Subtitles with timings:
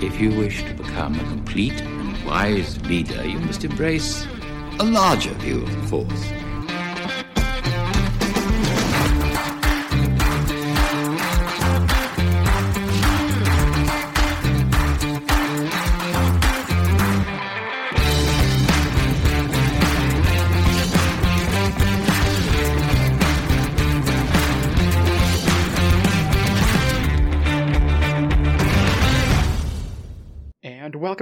[0.00, 4.24] If you wish to become a complete and wise leader, you must embrace
[4.78, 6.47] a larger view of the Force.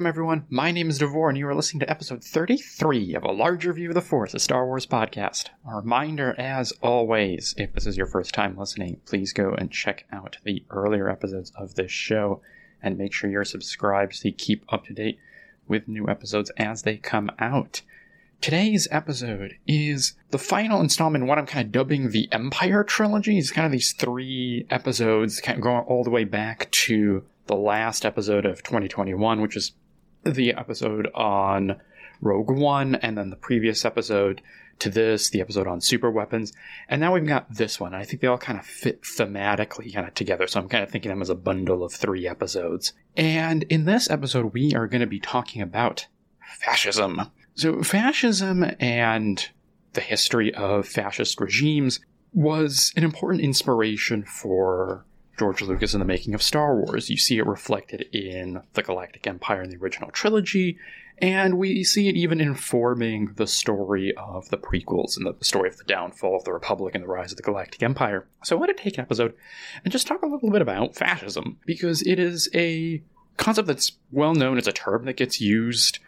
[0.07, 0.47] Welcome, everyone.
[0.49, 3.89] My name is Devore, and you are listening to episode 33 of A Larger View
[3.89, 5.49] of the Force, a Star Wars podcast.
[5.69, 10.07] A reminder, as always, if this is your first time listening, please go and check
[10.13, 12.41] out the earlier episodes of this show
[12.81, 15.19] and make sure you're subscribed so you keep up to date
[15.67, 17.83] with new episodes as they come out.
[18.41, 23.39] Today's episode is the final installment in what I'm kind of dubbing the Empire Trilogy.
[23.39, 27.57] It's kind of these three episodes kind of going all the way back to the
[27.57, 29.73] last episode of 2021, which is
[30.35, 31.81] the episode on
[32.21, 34.43] Rogue One, and then the previous episode
[34.79, 36.53] to this, the episode on super weapons.
[36.89, 37.95] And now we've got this one.
[37.95, 40.47] I think they all kind of fit thematically kind of together.
[40.47, 42.93] So I'm kind of thinking them as a bundle of three episodes.
[43.17, 46.07] And in this episode, we are going to be talking about
[46.61, 47.23] fascism.
[47.55, 49.49] So fascism and
[49.95, 52.01] the history of fascist regimes
[52.35, 55.07] was an important inspiration for
[55.39, 57.11] George Lucas in the making of Star Wars.
[57.11, 60.79] You see it reflected in the Galactic Empire in the original trilogy,
[61.19, 65.77] and we see it even informing the story of the prequels and the story of
[65.77, 68.27] the downfall of the Republic and the rise of the Galactic Empire.
[68.45, 69.35] So I want to take an episode
[69.85, 73.03] and just talk a little bit about fascism, because it is a
[73.37, 75.99] concept that's well known as a term that gets used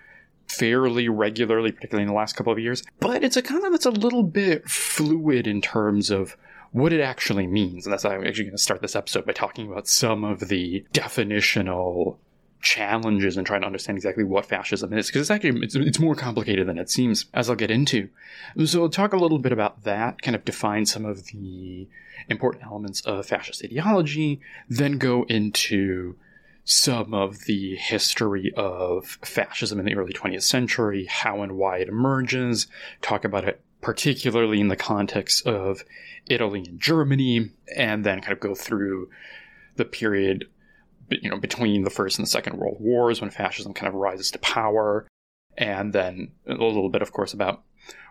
[0.47, 3.91] fairly regularly, particularly in the last couple of years, but it's a concept that's a
[3.91, 6.39] little bit fluid in terms of
[6.73, 7.87] what it actually means.
[7.87, 10.49] And that's why I'm actually going to start this episode by talking about some of
[10.49, 12.19] the definitional
[12.61, 16.17] challenges and trying to understand exactly what fascism is because it's actually it's, it's more
[16.17, 18.09] complicated than it seems as i'll get into
[18.65, 21.87] so i'll talk a little bit about that kind of define some of the
[22.29, 26.17] important elements of fascist ideology then go into
[26.65, 31.89] some of the history of fascism in the early 20th century how and why it
[31.89, 32.67] emerges
[33.01, 35.85] talk about it particularly in the context of
[36.27, 39.09] Italy and Germany, and then kind of go through
[39.77, 40.47] the period
[41.11, 44.31] you know between the first and the second world wars when fascism kind of rises
[44.31, 45.07] to power
[45.57, 47.63] and then a little bit of course about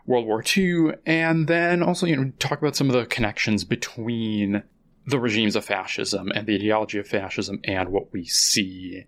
[0.05, 4.63] world war ii and then also you know talk about some of the connections between
[5.05, 9.03] the regimes of fascism and the ideology of fascism and what we see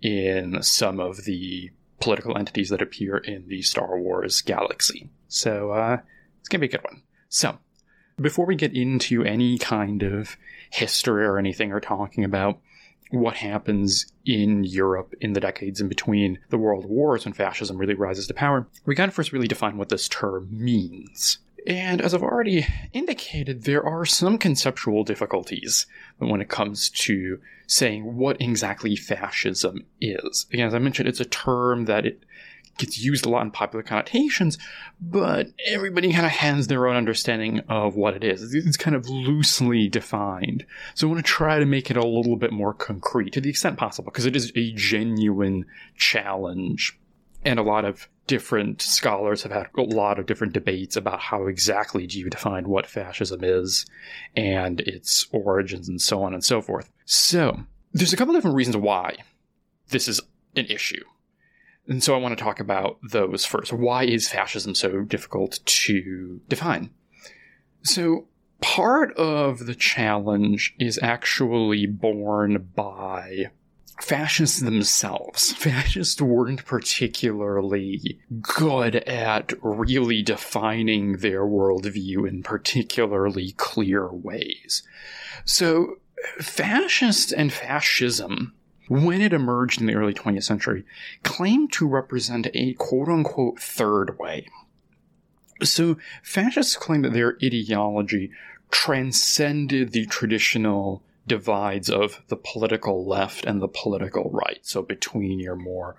[0.00, 1.70] in some of the
[2.02, 5.98] political entities that appear in the star wars galaxy so uh,
[6.40, 7.58] it's gonna be a good one so
[8.20, 10.36] before we get into any kind of
[10.70, 12.58] history or anything or talking about
[13.12, 17.94] what happens in Europe in the decades in between the world wars when fascism really
[17.94, 21.38] rises to power, we gotta first really define what this term means.
[21.66, 25.86] And as I've already indicated, there are some conceptual difficulties
[26.18, 30.46] when it comes to saying what exactly fascism is.
[30.52, 32.24] Again, as I mentioned, it's a term that it
[32.78, 34.58] gets used a lot in popular connotations,
[35.00, 38.54] but everybody kind of has their own understanding of what it is.
[38.54, 40.64] It's kind of loosely defined.
[40.94, 43.50] So I want to try to make it a little bit more concrete to the
[43.50, 46.98] extent possible, because it is a genuine challenge.
[47.44, 51.46] And a lot of different scholars have had a lot of different debates about how
[51.46, 53.86] exactly do you define what fascism is
[54.36, 56.90] and its origins and so on and so forth.
[57.04, 59.16] So, there's a couple different reasons why
[59.90, 60.20] this is
[60.56, 61.04] an issue.
[61.88, 63.72] And so I want to talk about those first.
[63.72, 66.90] Why is fascism so difficult to define?
[67.82, 68.28] So,
[68.60, 73.50] part of the challenge is actually borne by
[74.00, 75.52] fascists themselves.
[75.56, 84.82] Fascists weren't particularly good at really defining their worldview in particularly clear ways.
[85.44, 85.96] So,
[86.38, 88.54] fascists and fascism
[88.88, 90.84] when it emerged in the early 20th century,
[91.22, 94.46] claimed to represent a quote unquote third way.
[95.62, 98.30] So, fascists claim that their ideology
[98.70, 104.60] transcended the traditional divides of the political left and the political right.
[104.62, 105.96] So, between your more,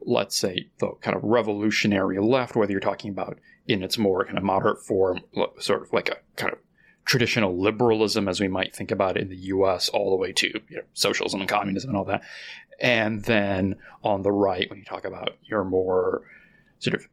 [0.00, 4.38] let's say, the kind of revolutionary left, whether you're talking about in its more kind
[4.38, 5.20] of moderate form,
[5.58, 6.58] sort of like a kind of
[7.04, 10.48] traditional liberalism as we might think about it in the US, all the way to
[10.68, 12.22] you know, socialism and communism and all that.
[12.80, 16.22] And then on the right, when you talk about your more
[16.78, 17.08] sort of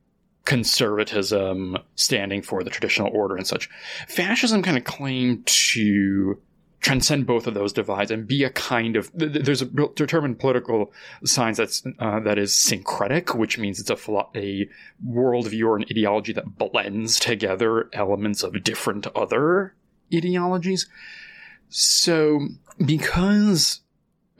[0.45, 3.69] conservatism standing for the traditional order and such,
[4.07, 6.39] fascism kind of claimed to
[6.83, 9.65] transcend both of those divides and be a kind of there's a
[9.95, 10.91] determined political
[11.23, 14.67] science that's uh, that is syncretic, which means it's a a
[15.07, 19.73] worldview or an ideology that blends together elements of different other
[20.13, 20.87] ideologies.
[21.69, 22.49] So
[22.85, 23.81] because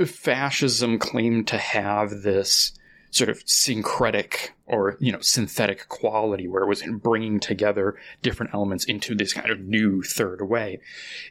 [0.05, 2.73] fascism claimed to have this
[3.13, 8.85] sort of syncretic or you know synthetic quality where it was bringing together different elements
[8.85, 10.79] into this kind of new third way.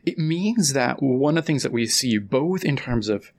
[0.06, 3.32] It means that one of the things that we see both in terms of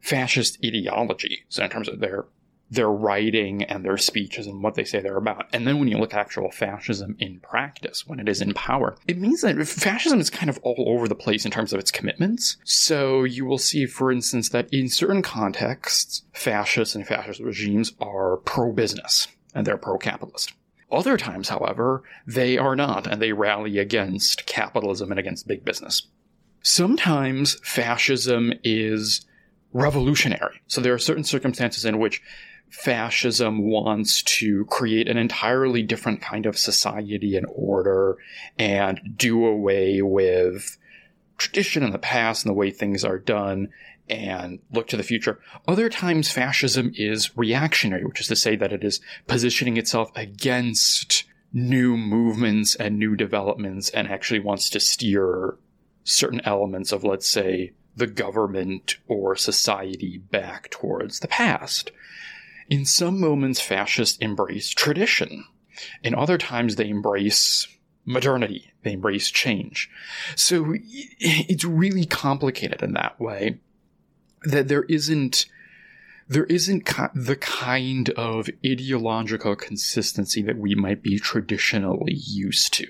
[0.00, 2.26] fascist ideology so in terms of their
[2.70, 5.46] their writing and their speeches and what they say they're about.
[5.52, 8.96] And then when you look at actual fascism in practice, when it is in power,
[9.06, 11.90] it means that fascism is kind of all over the place in terms of its
[11.90, 12.56] commitments.
[12.64, 18.38] So you will see, for instance, that in certain contexts, fascists and fascist regimes are
[18.38, 20.52] pro business and they're pro capitalist.
[20.90, 26.02] Other times, however, they are not, and they rally against capitalism and against big business.
[26.62, 29.24] Sometimes fascism is
[29.72, 30.60] revolutionary.
[30.68, 32.22] So there are certain circumstances in which
[32.70, 38.18] fascism wants to create an entirely different kind of society and order
[38.58, 40.76] and do away with
[41.38, 43.68] tradition in the past and the way things are done
[44.08, 45.40] and look to the future.
[45.66, 51.24] Other times, fascism is reactionary, which is to say that it is positioning itself against
[51.52, 55.56] new movements and new developments and actually wants to steer
[56.04, 61.90] certain elements of, let's say, the government or society back towards the past.
[62.68, 65.44] In some moments, fascists embrace tradition.
[66.02, 67.68] In other times, they embrace
[68.04, 68.72] modernity.
[68.82, 69.90] They embrace change.
[70.34, 70.74] So
[71.18, 73.58] it's really complicated in that way
[74.42, 75.46] that there isn't
[76.28, 76.84] there isn't
[77.14, 82.86] the kind of ideological consistency that we might be traditionally used to.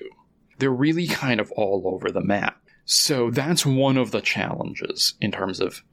[0.57, 2.59] They're really kind of all over the map.
[2.85, 5.83] So that's one of the challenges in terms of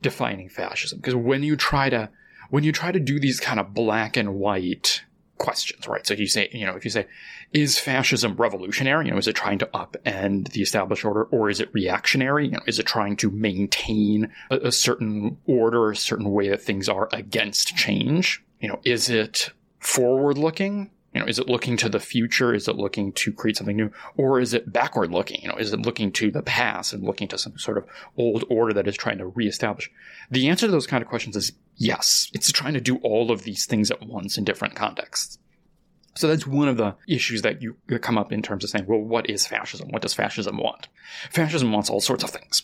[0.00, 0.98] defining fascism.
[0.98, 2.08] Because when you try to
[2.50, 5.02] when you try to do these kind of black and white
[5.38, 6.06] questions, right?
[6.06, 7.06] So you say, you know, if you say,
[7.52, 9.06] is fascism revolutionary?
[9.06, 12.46] You know, is it trying to upend the established order or is it reactionary?
[12.46, 16.62] You know, is it trying to maintain a, a certain order, a certain way that
[16.62, 18.42] things are against change?
[18.60, 19.50] You know, is it
[19.80, 20.90] forward looking?
[21.14, 22.52] You know, is it looking to the future?
[22.52, 23.90] Is it looking to create something new?
[24.16, 25.40] Or is it backward looking?
[25.42, 28.44] You know, is it looking to the past and looking to some sort of old
[28.50, 29.90] order that is trying to reestablish?
[30.30, 32.30] The answer to those kind of questions is yes.
[32.34, 35.38] It's trying to do all of these things at once in different contexts.
[36.16, 39.00] So that's one of the issues that you come up in terms of saying, well,
[39.00, 39.90] what is fascism?
[39.90, 40.88] What does fascism want?
[41.30, 42.62] Fascism wants all sorts of things.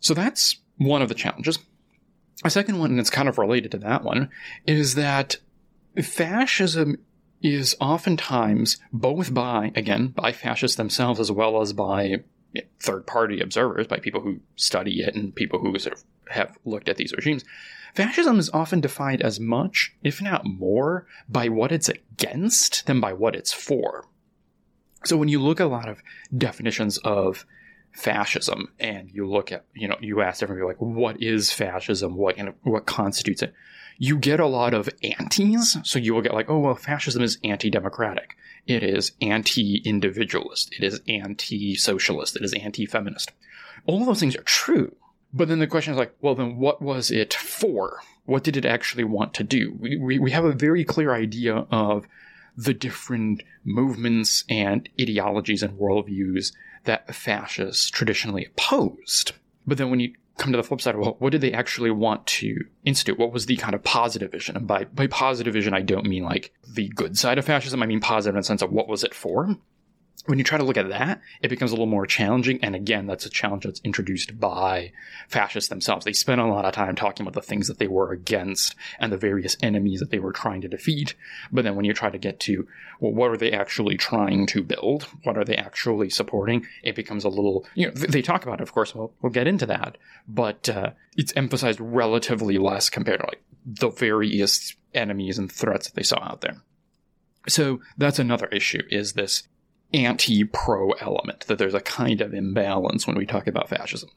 [0.00, 1.58] So that's one of the challenges.
[2.44, 4.28] A second one, and it's kind of related to that one,
[4.66, 5.36] is that
[6.02, 6.98] fascism
[7.42, 12.16] is oftentimes both by, again, by fascists themselves as well as by
[12.80, 16.88] third party observers, by people who study it and people who sort of have looked
[16.88, 17.44] at these regimes.
[17.94, 23.12] Fascism is often defined as much, if not more, by what it's against than by
[23.12, 24.06] what it's for.
[25.04, 26.02] So when you look at a lot of
[26.36, 27.46] definitions of
[27.92, 32.16] fascism and you look at, you know, you ask everybody like, what is fascism?
[32.16, 33.54] What, what constitutes it?
[33.98, 35.76] You get a lot of antis.
[35.84, 38.36] So you will get like, oh, well, fascism is anti democratic.
[38.66, 40.74] It is anti individualist.
[40.78, 42.36] It is anti socialist.
[42.36, 43.32] It is anti feminist.
[43.86, 44.94] All those things are true.
[45.32, 48.00] But then the question is like, well, then what was it for?
[48.24, 49.76] What did it actually want to do?
[49.78, 52.06] We, we, we have a very clear idea of
[52.56, 56.52] the different movements and ideologies and worldviews
[56.84, 59.32] that fascists traditionally opposed.
[59.66, 61.90] But then when you come to the flip side, of well, what did they actually
[61.90, 63.18] want to institute?
[63.18, 64.56] What was the kind of positive vision?
[64.56, 67.82] And by, by positive vision, I don't mean like the good side of fascism.
[67.82, 69.56] I mean positive in the sense of what was it for?
[70.24, 72.58] When you try to look at that, it becomes a little more challenging.
[72.62, 74.92] And again, that's a challenge that's introduced by
[75.28, 76.04] fascists themselves.
[76.04, 79.12] They spend a lot of time talking about the things that they were against and
[79.12, 81.14] the various enemies that they were trying to defeat.
[81.52, 82.66] But then when you try to get to,
[82.98, 85.04] well, what are they actually trying to build?
[85.22, 86.66] What are they actually supporting?
[86.82, 89.46] It becomes a little, you know, they talk about it, of course, we'll, we'll get
[89.46, 89.98] into that.
[90.26, 95.94] But uh, it's emphasized relatively less compared to like the various enemies and threats that
[95.94, 96.62] they saw out there.
[97.48, 99.46] So that's another issue is this
[99.92, 104.10] anti pro element, that there's a kind of imbalance when we talk about fascism.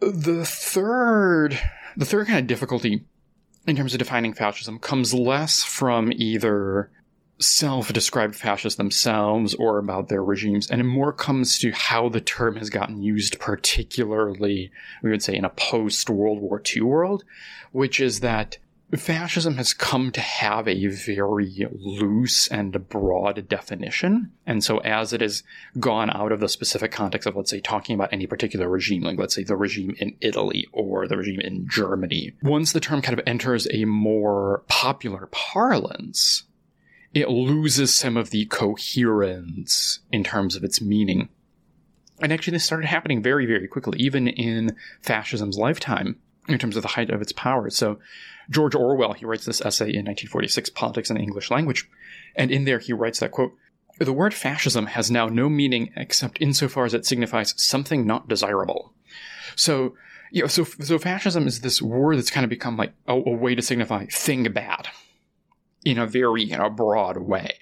[0.00, 1.58] The third,
[1.96, 3.04] the third kind of difficulty
[3.66, 6.90] in terms of defining fascism comes less from either
[7.38, 12.20] self described fascists themselves or about their regimes, and it more comes to how the
[12.20, 14.70] term has gotten used, particularly,
[15.02, 17.24] we would say, in a post World War II world,
[17.72, 18.58] which is that
[18.94, 24.30] fascism has come to have a very loose and broad definition.
[24.46, 25.42] And so as it has
[25.80, 29.18] gone out of the specific context of, let's say, talking about any particular regime, like
[29.18, 33.18] let's say the regime in Italy or the regime in Germany, once the term kind
[33.18, 36.44] of enters a more popular parlance,
[37.12, 41.28] it loses some of the coherence in terms of its meaning.
[42.20, 46.16] And actually, this started happening very, very quickly, even in fascism's lifetime,
[46.48, 47.70] in terms of the height of its power.
[47.70, 47.98] So,
[48.48, 51.88] George Orwell, he writes this essay in 1946, Politics in the English Language,
[52.36, 53.52] and in there he writes that, quote,
[53.98, 58.92] the word fascism has now no meaning except insofar as it signifies something not desirable.
[59.56, 59.94] So,
[60.30, 63.30] you know, so, so fascism is this word that's kind of become like a, a
[63.30, 64.88] way to signify thing bad
[65.84, 67.54] in a very, you know, broad way.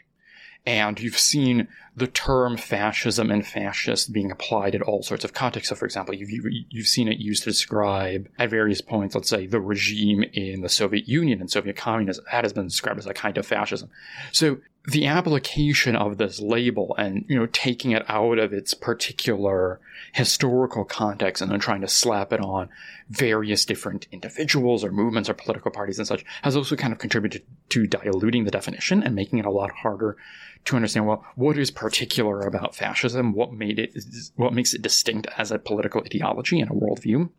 [0.66, 5.68] And you've seen the term fascism and fascist being applied in all sorts of contexts.
[5.68, 6.30] So, for example, you've,
[6.70, 10.68] you've seen it used to describe at various points, let's say, the regime in the
[10.68, 12.24] Soviet Union and Soviet communism.
[12.32, 13.90] That has been described as a kind of fascism.
[14.32, 19.80] So, the application of this label and, you know, taking it out of its particular
[20.12, 22.68] historical context and then trying to slap it on
[23.08, 27.42] various different individuals or movements or political parties and such has also kind of contributed
[27.70, 30.18] to diluting the definition and making it a lot harder
[30.66, 33.32] to understand well what is particular about fascism?
[33.32, 33.96] What made it
[34.36, 37.30] what makes it distinct as a political ideology and a worldview?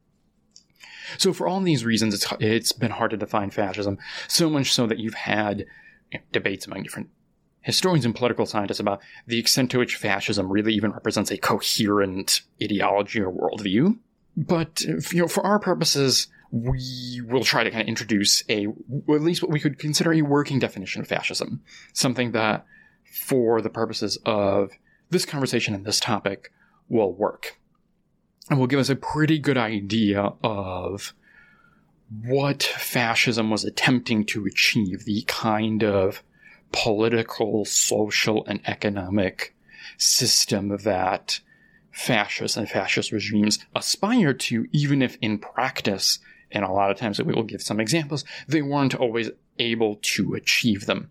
[1.18, 4.88] So for all these reasons it's it's been hard to define fascism so much so
[4.88, 5.66] that you've had
[6.12, 7.10] you know, debates among different
[7.62, 12.42] historians and political scientists about the extent to which fascism really even represents a coherent
[12.62, 13.98] ideology or worldview.
[14.38, 19.22] But you know, for our purposes, we will try to kind of introduce a, at
[19.22, 22.66] least what we could consider a working definition of fascism, something that,
[23.16, 24.72] for the purposes of
[25.10, 26.52] this conversation and this topic,
[26.90, 27.58] will work,
[28.50, 31.14] and will give us a pretty good idea of
[32.24, 36.22] what fascism was attempting to achieve, the kind of
[36.72, 39.56] political, social, and economic
[39.98, 41.40] system that
[41.92, 46.20] fascists and fascist regimes aspire to, even if in practice,
[46.52, 50.34] and a lot of times we will give some examples, they weren't always able to
[50.34, 51.10] achieve them.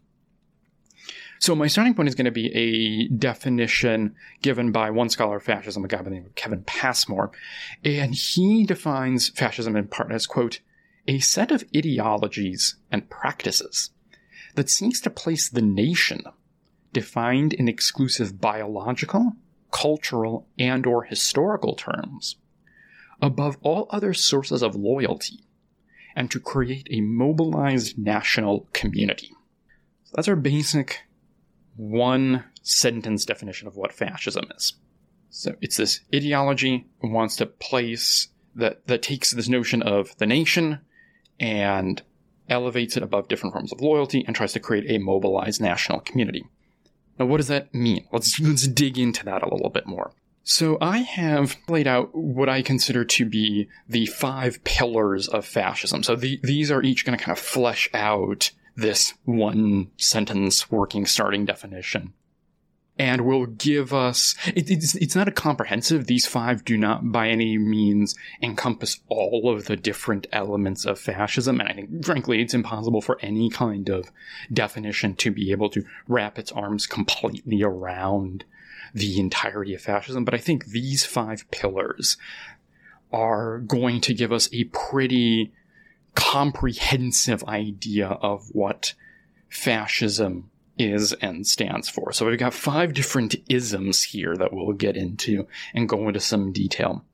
[1.39, 5.43] So my starting point is going to be a definition given by one scholar of
[5.43, 7.33] fascism, a guy by the name of Kevin Passmore,
[7.85, 10.61] and he defines fascism in part as, quote,
[11.07, 13.91] a set of ideologies and practices
[14.55, 16.23] that seeks to place the nation,
[16.93, 19.33] defined in exclusive biological,
[19.71, 22.37] cultural, and or historical terms,
[23.21, 25.41] above all other sources of loyalty,
[26.17, 29.33] and to create a mobilized national community.
[30.05, 31.03] So that's our basic
[31.77, 34.75] one sentence definition of what fascism is.
[35.31, 40.81] So it's this ideology wants to place that that takes this notion of the nation
[41.41, 42.03] and
[42.49, 46.45] elevates it above different forms of loyalty, and tries to create a mobilized national community.
[47.19, 48.07] Now, what does that mean?
[48.13, 50.13] Let's, let's dig into that a little bit more.
[50.43, 56.03] So, I have laid out what I consider to be the five pillars of fascism.
[56.03, 61.07] So, the, these are each going to kind of flesh out this one sentence working
[61.07, 62.13] starting definition.
[62.97, 66.07] And will give us it, it's, it's not a comprehensive.
[66.07, 71.59] These five do not by any means encompass all of the different elements of fascism.
[71.59, 74.13] And i think frankly it's impossible for any kind of
[74.53, 78.45] definition to be able to wrap its arms completely around
[78.95, 80.25] the entirety of fascism.
[80.25, 82.17] But i think these five pillars
[83.13, 85.53] are going to give us a pretty
[86.15, 88.95] comprehensive idea of what
[89.49, 92.13] fascism is and stands for.
[92.13, 96.53] So we've got five different isms here that we'll get into and go into some
[96.53, 97.05] detail.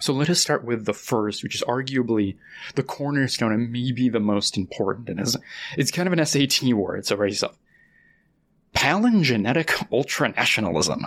[0.00, 2.36] So let us start with the first, which is arguably
[2.74, 5.08] the cornerstone and maybe the most important.
[5.08, 5.36] And it's,
[5.76, 7.56] it's kind of an SAT word, so raise up.
[8.74, 11.02] Palingenetic ultranationalism.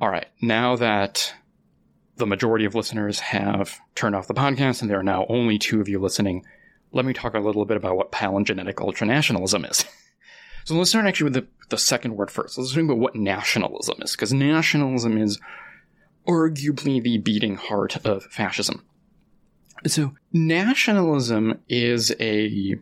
[0.00, 1.34] All right, now that
[2.16, 5.80] the majority of listeners have turned off the podcast and there are now only two
[5.80, 6.44] of you listening,
[6.92, 9.84] let me talk a little bit about what palingenetic ultranationalism is.
[10.66, 12.56] So let's start actually with the, the second word first.
[12.56, 15.38] Let's talk about what nationalism is, because nationalism is
[16.26, 18.82] arguably the beating heart of fascism.
[19.86, 22.76] So nationalism is a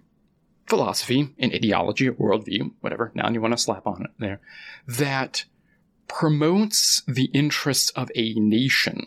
[0.69, 4.41] philosophy, an ideology, a worldview, whatever now you want to slap on it there,
[4.87, 5.45] that
[6.07, 9.07] promotes the interests of a nation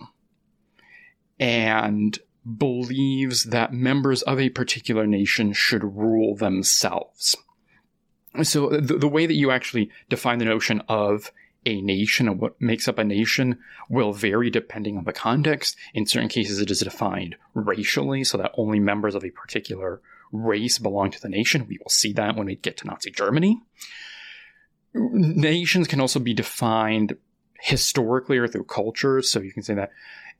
[1.40, 2.20] and
[2.58, 7.36] believes that members of a particular nation should rule themselves.
[8.44, 11.32] So the, the way that you actually define the notion of
[11.66, 13.58] a nation and what makes up a nation
[13.90, 15.76] will vary depending on the context.
[15.94, 20.02] In certain cases, it is defined racially, so that only members of a particular
[20.32, 21.66] race belong to the nation.
[21.68, 23.62] We will see that when we get to Nazi Germany.
[24.94, 27.18] Nations can also be defined
[27.60, 29.22] historically or through culture.
[29.22, 29.92] So you can say that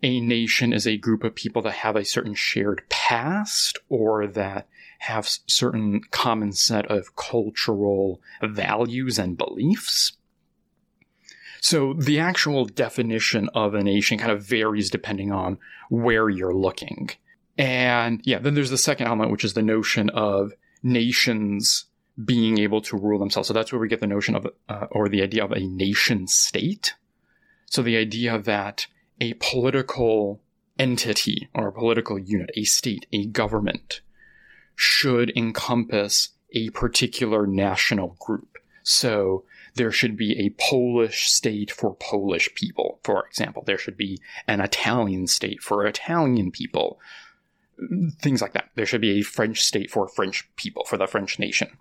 [0.04, 4.68] a nation is a group of people that have a certain shared past or that
[5.00, 10.14] have certain common set of cultural values and beliefs.
[11.62, 15.58] So the actual definition of a nation kind of varies depending on
[15.90, 17.10] where you're looking.
[17.58, 21.86] And yeah, then there's the second element, which is the notion of nations
[22.24, 23.48] being able to rule themselves.
[23.48, 26.28] So that's where we get the notion of, uh, or the idea of a nation
[26.28, 26.94] state.
[27.66, 28.88] So the idea that
[29.20, 30.42] a political
[30.78, 34.02] entity or a political unit, a state, a government
[34.76, 38.58] should encompass a particular national group.
[38.84, 39.44] So
[39.76, 43.64] there should be a Polish state for Polish people, for example.
[43.66, 47.00] There should be an Italian state for Italian people.
[48.22, 48.70] Things like that.
[48.76, 51.78] There should be a French state for French people, for the French nation.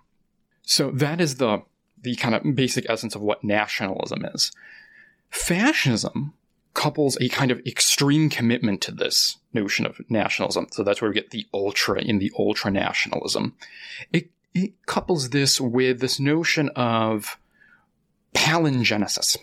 [0.63, 1.61] So that is the,
[2.01, 4.51] the kind of basic essence of what nationalism is.
[5.29, 6.33] Fascism
[6.75, 10.67] couples a kind of extreme commitment to this notion of nationalism.
[10.71, 13.55] So that's where we get the ultra in the ultra nationalism.
[14.13, 17.39] It, it couples this with this notion of
[18.35, 19.37] palingenesis.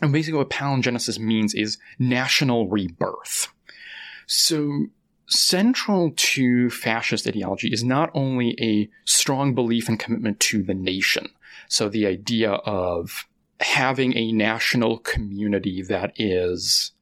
[0.00, 3.48] And basically, what palingenesis means is national rebirth.
[4.26, 4.86] So,
[5.26, 11.28] central to fascist ideology is not only a strong belief and commitment to the nation.
[11.68, 13.26] So, the idea of
[13.60, 16.92] having a national community that is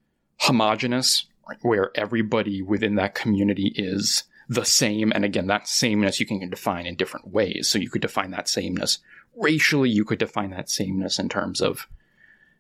[0.41, 1.27] homogenous,
[1.63, 5.13] where everybody within that community is the same.
[5.15, 7.69] And again, that sameness you can define in different ways.
[7.69, 8.99] So you could define that sameness
[9.37, 11.89] racially, you could define that sameness in terms of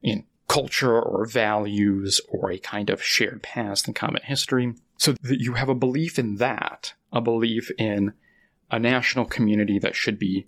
[0.03, 4.75] in culture or values or a kind of shared past and common history.
[4.97, 8.13] So that you have a belief in that, a belief in
[8.71, 10.47] a national community that should be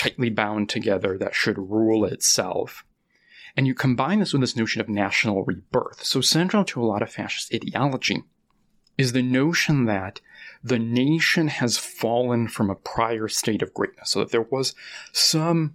[0.00, 2.84] tightly bound together, that should rule itself.
[3.54, 6.02] And you combine this with this notion of national rebirth.
[6.04, 8.22] So central to a lot of fascist ideology
[8.96, 10.22] is the notion that
[10.64, 14.10] the nation has fallen from a prior state of greatness.
[14.10, 14.74] So that there was
[15.12, 15.74] some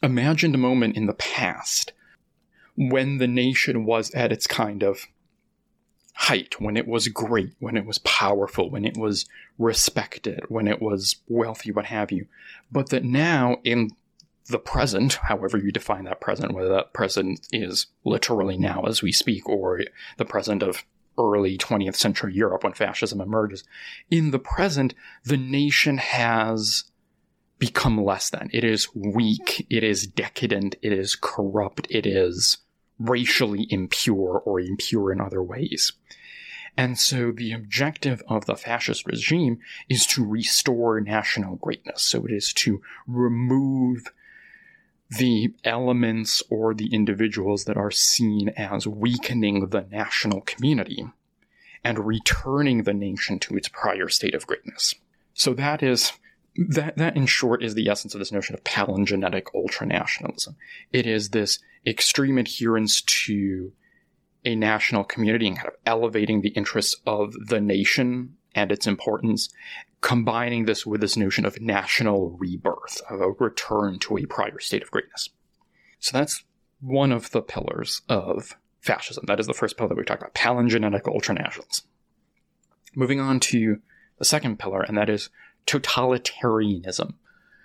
[0.00, 1.92] imagined moment in the past
[2.76, 5.08] when the nation was at its kind of
[6.16, 9.26] height, when it was great, when it was powerful, when it was
[9.58, 12.26] respected, when it was wealthy, what have you.
[12.72, 13.90] But that now, in
[14.48, 19.12] the present, however you define that present, whether that present is literally now as we
[19.12, 19.82] speak, or
[20.16, 20.84] the present of
[21.18, 23.64] early 20th century Europe when fascism emerges.
[24.10, 26.84] In the present, the nation has
[27.58, 28.50] become less than.
[28.52, 32.58] It is weak, it is decadent, it is corrupt, it is
[32.98, 35.92] racially impure or impure in other ways.
[36.76, 42.02] And so the objective of the fascist regime is to restore national greatness.
[42.02, 44.12] So it is to remove
[45.08, 51.06] the elements or the individuals that are seen as weakening the national community
[51.84, 54.94] and returning the nation to its prior state of greatness.
[55.32, 56.12] So that is
[56.56, 60.54] that that in short is the essence of this notion of palingenetic ultranationalism.
[60.92, 63.72] It is this extreme adherence to
[64.44, 69.50] a national community and kind of elevating the interests of the nation and its importance
[70.00, 74.82] combining this with this notion of national rebirth, of a return to a prior state
[74.82, 75.30] of greatness.
[75.98, 76.44] So that's
[76.80, 79.24] one of the pillars of fascism.
[79.26, 81.82] That is the first pillar that we talked about, palingenetic ultranationalism.
[82.94, 83.80] Moving on to
[84.18, 85.28] the second pillar, and that is
[85.66, 87.14] totalitarianism.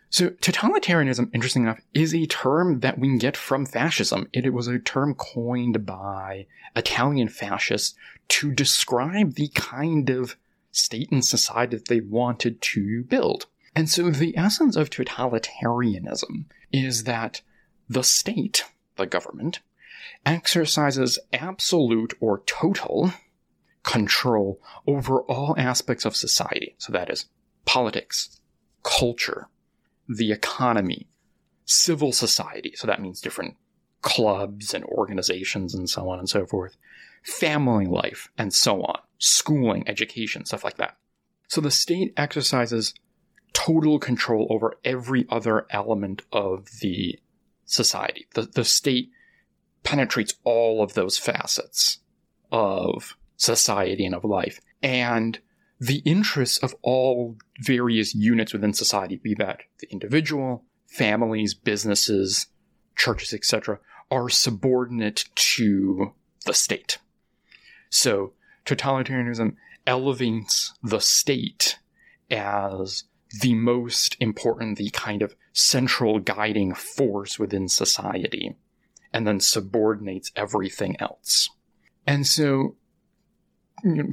[0.10, 4.28] So, totalitarianism, interesting enough, is a term that we get from fascism.
[4.34, 7.96] It was a term coined by Italian fascists
[8.30, 10.36] to describe the kind of
[10.72, 13.46] state and society that they wanted to build.
[13.76, 17.42] And so the essence of totalitarianism is that
[17.88, 18.66] the state,
[18.98, 19.62] the government,
[20.26, 23.14] exercises absolute or total
[23.84, 26.76] control over all aspects of society.
[26.78, 27.26] So that is
[27.66, 28.40] politics,
[28.84, 29.48] culture,
[30.08, 31.08] the economy,
[31.66, 32.74] civil society.
[32.76, 33.56] So that means different
[34.02, 36.76] clubs and organizations and so on and so forth,
[37.24, 40.98] family life, and so on schooling, education, stuff like that.
[41.48, 42.94] So the state exercises
[43.54, 47.20] total control over every other element of the
[47.66, 48.26] society.
[48.34, 49.12] The, the state
[49.84, 52.00] penetrates all of those facets
[52.52, 54.60] of society and of life.
[54.82, 55.40] And
[55.82, 62.46] the interests of all various units within society, be that the individual, families, businesses,
[62.96, 63.80] churches, etc.,
[64.12, 66.14] are subordinate to
[66.46, 67.00] the state.
[67.90, 69.56] So totalitarianism
[69.88, 71.80] elevates the state
[72.30, 73.06] as
[73.42, 78.56] the most important, the kind of central guiding force within society,
[79.12, 81.50] and then subordinates everything else.
[82.06, 82.76] And so,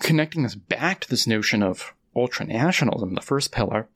[0.00, 3.88] connecting this back to this notion of ultranationalism, the first pillar,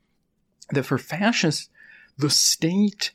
[0.70, 1.68] that for fascists,
[2.16, 3.12] the state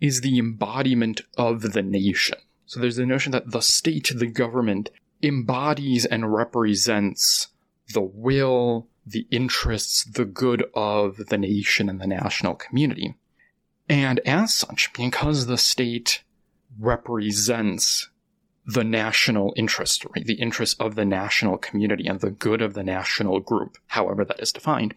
[0.00, 2.38] is the embodiment of the nation.
[2.66, 4.90] So there's the notion that the state, the government,
[5.22, 7.48] embodies and represents
[7.92, 13.16] the will, the interests, the good of the nation and the national community.
[13.88, 16.22] And as such, because the state
[16.78, 18.10] represents
[18.68, 22.82] the national interest, right, the interest of the national community and the good of the
[22.82, 24.94] national group, however that is defined,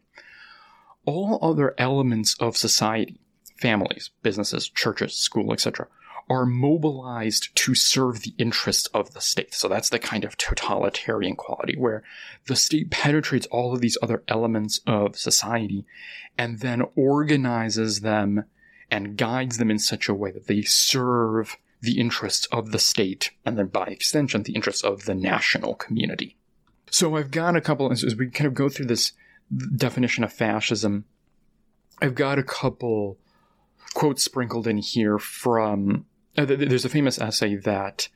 [1.05, 3.17] all other elements of society,
[3.62, 5.88] families, businesses, churches, school, etc.,
[6.29, 9.53] are mobilized to serve the interests of the state.
[9.53, 12.03] So that's the kind of totalitarian quality where
[12.47, 15.86] the state penetrates all of these other elements of society
[16.38, 18.43] and then organizes them
[18.89, 23.31] and guides them in such a way that they serve the interests of the state
[23.45, 26.37] and then by extension the interests of the national community.
[26.89, 29.13] So I've got a couple as we kind of go through this
[29.75, 31.05] definition of fascism.
[32.01, 33.17] I've got a couple
[33.93, 36.05] quotes sprinkled in here from
[36.37, 38.07] uh, there's a famous essay that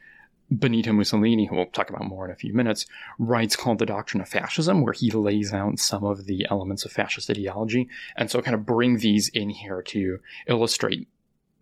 [0.52, 2.86] Benito Mussolini, who we'll talk about more in a few minutes,
[3.18, 6.92] writes called The Doctrine of Fascism, where he lays out some of the elements of
[6.92, 7.90] fascist ideology.
[8.16, 11.08] And so kind of bring these in here to illustrate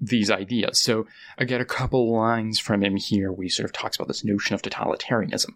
[0.07, 0.81] these ideas.
[0.81, 4.07] So I get a couple lines from him here where he sort of talks about
[4.07, 5.51] this notion of totalitarianism.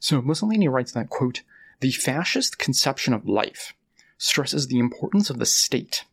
[0.00, 1.42] So Mussolini writes that, quote,
[1.80, 3.74] the fascist conception of life
[4.16, 6.04] stresses the importance of the state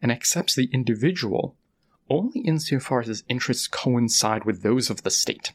[0.00, 1.54] and accepts the individual
[2.10, 5.52] only insofar as his interests coincide with those of the state,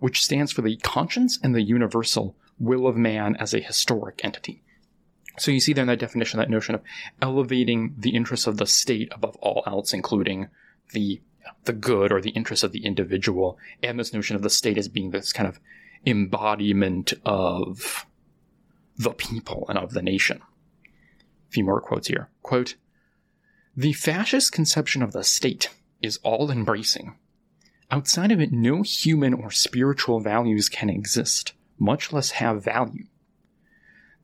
[0.00, 4.62] which stands for the conscience and the universal will of man as a historic entity.
[5.38, 6.82] So you see there in that definition that notion of
[7.22, 10.48] elevating the interests of the state above all else, including
[10.92, 11.20] the
[11.64, 14.88] the good or the interests of the individual, and this notion of the state as
[14.88, 15.58] being this kind of
[16.06, 18.06] embodiment of
[18.96, 20.40] the people and of the nation.
[21.48, 22.30] A few more quotes here.
[22.42, 22.76] Quote,
[23.76, 25.70] the fascist conception of the state
[26.02, 27.16] is all embracing.
[27.90, 33.06] Outside of it, no human or spiritual values can exist, much less have value.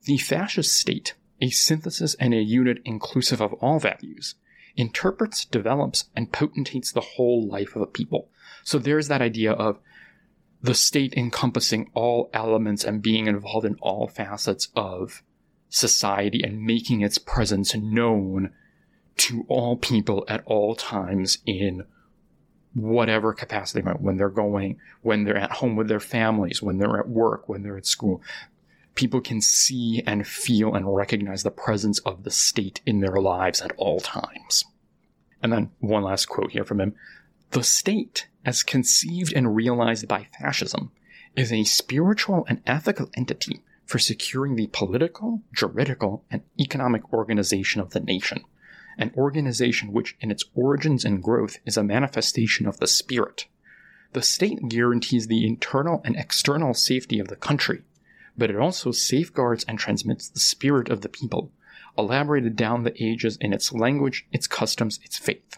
[0.03, 4.35] The fascist state, a synthesis and a unit inclusive of all values,
[4.79, 8.29] interprets, develops, and potentiates the whole life of a people.
[8.63, 9.79] So there's that idea of
[10.61, 15.21] the state encompassing all elements and being involved in all facets of
[15.69, 18.51] society and making its presence known
[19.17, 21.83] to all people at all times in
[22.73, 27.09] whatever capacity when they're going when they're at home with their families when they're at
[27.09, 28.21] work when they're at school
[28.99, 33.61] people can see and feel and recognize the presence of the state in their lives
[33.61, 34.65] at all times.
[35.41, 36.95] And then one last quote here from him.
[37.51, 40.91] The state as conceived and realized by fascism
[41.33, 47.91] is a spiritual and ethical entity for securing the political, juridical, and economic organization of
[47.91, 48.43] the nation.
[48.97, 53.45] An organization which, in its origins and growth, is a manifestation of the spirit.
[54.11, 57.83] The state guarantees the internal and external safety of the country,
[58.39, 61.51] but it also safeguards and transmits the spirit of the people,
[61.97, 65.57] elaborated down the ages in its language, its customs, its faith.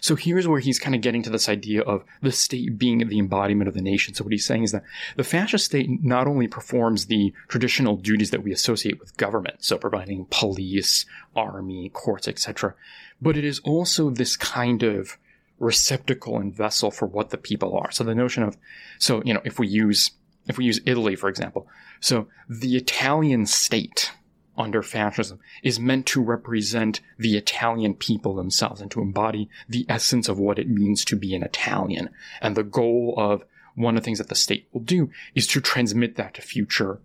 [0.00, 3.18] So here's where he's kind of getting to this idea of the state being the
[3.18, 4.14] embodiment of the nation.
[4.14, 4.84] So what he's saying is that
[5.16, 9.78] the fascist state not only performs the traditional duties that we associate with government, so
[9.78, 12.74] providing police, army, courts, etc.,
[13.20, 15.16] but it is also this kind of
[15.58, 17.90] receptacle and vessel for what the people are.
[17.90, 18.58] So the notion of,
[18.98, 20.10] so, you know, if we use,
[20.46, 21.68] if we use Italy, for example,
[22.00, 24.12] so the Italian state,
[24.58, 30.28] under fascism is meant to represent the Italian people themselves and to embody the essence
[30.28, 32.10] of what it means to be an Italian.
[32.40, 35.60] And the goal of one of the things that the state will do is to
[35.60, 37.00] transmit that to future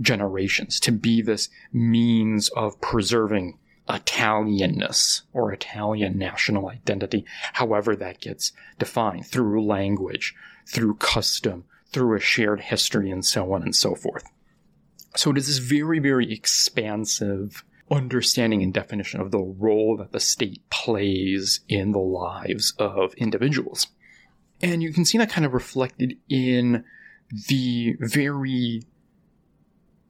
[0.00, 7.24] generations, to be this means of preserving Italianness or Italian national identity,
[7.54, 10.34] however that gets defined through language,
[10.66, 14.24] through custom, through a shared history, and so on and so forth.
[15.16, 20.20] So it is this very, very expansive understanding and definition of the role that the
[20.20, 23.88] state plays in the lives of individuals.
[24.62, 26.84] And you can see that kind of reflected in
[27.48, 28.82] the very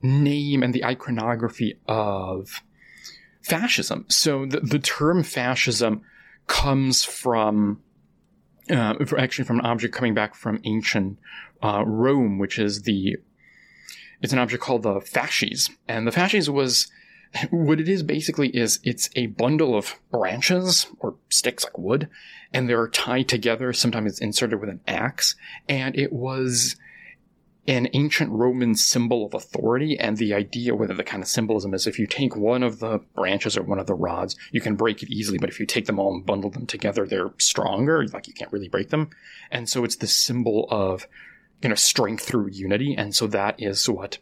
[0.02, 2.62] name and the iconography of
[3.42, 4.04] fascism.
[4.08, 6.02] So the, the term fascism
[6.46, 7.80] comes from
[8.70, 11.18] uh, actually from an object coming back from ancient
[11.62, 13.16] uh, Rome, which is the
[14.20, 15.70] it's an object called the fasces.
[15.88, 16.90] And the fasces was
[17.50, 22.08] what it is basically is it's a bundle of branches or sticks like wood,
[22.52, 23.72] and they're tied together.
[23.72, 25.34] Sometimes it's inserted with an axe,
[25.68, 26.76] and it was
[27.68, 31.86] an ancient Roman symbol of authority, and the idea whether the kind of symbolism is
[31.86, 35.00] if you take one of the branches or one of the rods, you can break
[35.02, 38.26] it easily, but if you take them all and bundle them together, they're stronger, like
[38.26, 39.10] you can't really break them.
[39.50, 41.06] And so it's the symbol of,
[41.62, 44.18] you know, strength through unity, and so that is what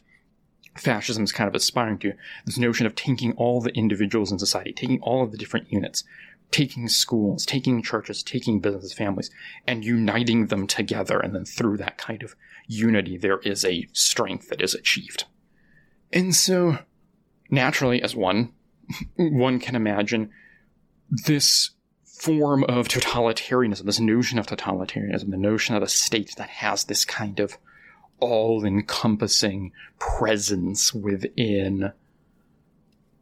[0.76, 2.12] fascism is kind of aspiring to.
[2.44, 6.04] This notion of taking all the individuals in society, taking all of the different units,
[6.50, 9.30] taking schools, taking churches, taking business families,
[9.66, 12.34] and uniting them together, and then through that kind of
[12.66, 15.24] unity, there is a strength that is achieved.
[16.12, 16.78] And so,
[17.50, 18.52] naturally, as one,
[19.16, 20.30] one can imagine,
[21.10, 21.70] this
[22.20, 27.06] form of totalitarianism, this notion of totalitarianism, the notion of a state that has this
[27.06, 27.56] kind of
[28.18, 31.92] all encompassing presence within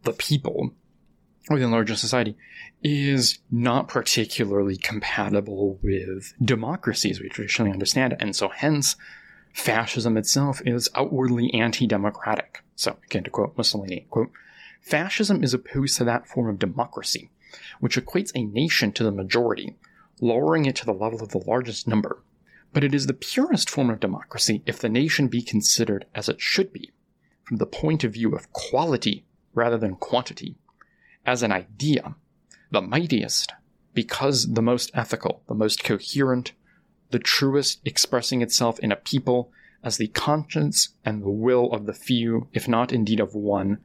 [0.03, 0.73] the people,
[1.49, 2.37] within larger society,
[2.83, 8.21] is not particularly compatible with democracy as we traditionally understand it.
[8.21, 8.97] And so, hence,
[9.53, 12.65] fascism itself is outwardly anti-democratic.
[12.75, 14.33] So, again, to quote Mussolini, quote,
[14.81, 17.31] fascism is opposed to that form of democracy,
[17.81, 19.77] which equates a nation to the majority,
[20.21, 22.23] lowering it to the level of the largest number.
[22.73, 26.41] But it is the purest form of democracy if the nation be considered as it
[26.41, 26.91] should be,
[27.45, 30.57] from the point of view of quality rather than quantity,
[31.25, 32.15] as an idea,
[32.71, 33.53] the mightiest,
[33.95, 36.53] because the most ethical, the most coherent,
[37.11, 39.51] the truest expressing itself in a people
[39.83, 43.79] as the conscience and the will of the few, if not indeed of one,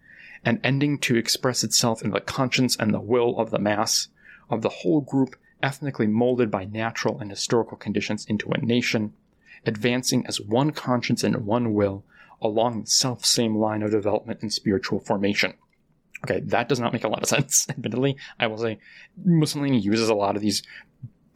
[0.45, 4.09] and ending to express itself in the conscience and the will of the mass,
[4.49, 9.13] of the whole group ethnically molded by natural and historical conditions into a nation,
[9.65, 12.03] advancing as one conscience and one will
[12.41, 15.53] along the self same line of development and spiritual formation.
[16.25, 18.17] Okay, that does not make a lot of sense, admittedly.
[18.39, 18.79] I will say
[19.23, 20.63] Mussolini uses a lot of these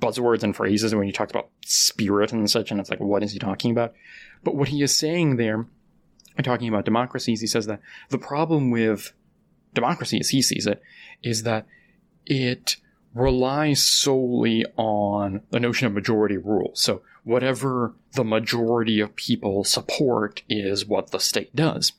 [0.02, 3.32] buzzwords and phrases when he talks about spirit and such, and it's like, what is
[3.32, 3.94] he talking about?
[4.44, 5.66] But what he is saying there,
[6.44, 9.14] talking about democracies, he says that the problem with
[9.74, 10.82] democracy, as he sees it,
[11.24, 11.66] is that
[12.26, 12.78] it
[13.14, 16.72] relies solely on the notion of majority rule.
[16.76, 21.94] So whatever the majority of people support is what the state does.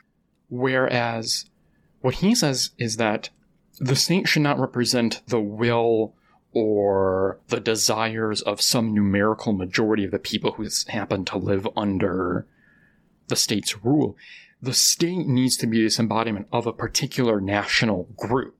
[0.48, 1.46] Whereas
[2.00, 3.30] what he says is that
[3.80, 6.14] the state should not represent the will
[6.52, 12.46] or the desires of some numerical majority of the people who happen to live under
[13.28, 14.16] the state's rule.
[14.60, 18.56] The state needs to be this embodiment of a particular national group.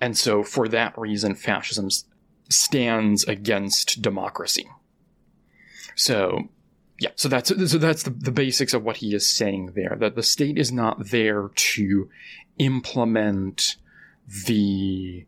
[0.00, 1.88] And so, for that reason, fascism
[2.48, 4.66] stands against democracy.
[5.94, 6.48] So,
[6.98, 9.96] yeah, so that's so that's the, the basics of what he is saying there.
[9.98, 12.08] That the state is not there to
[12.58, 13.76] implement
[14.46, 15.26] the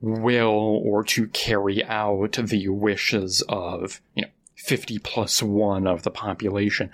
[0.00, 6.10] will or to carry out the wishes of, you know, 50 plus one of the
[6.10, 6.90] population.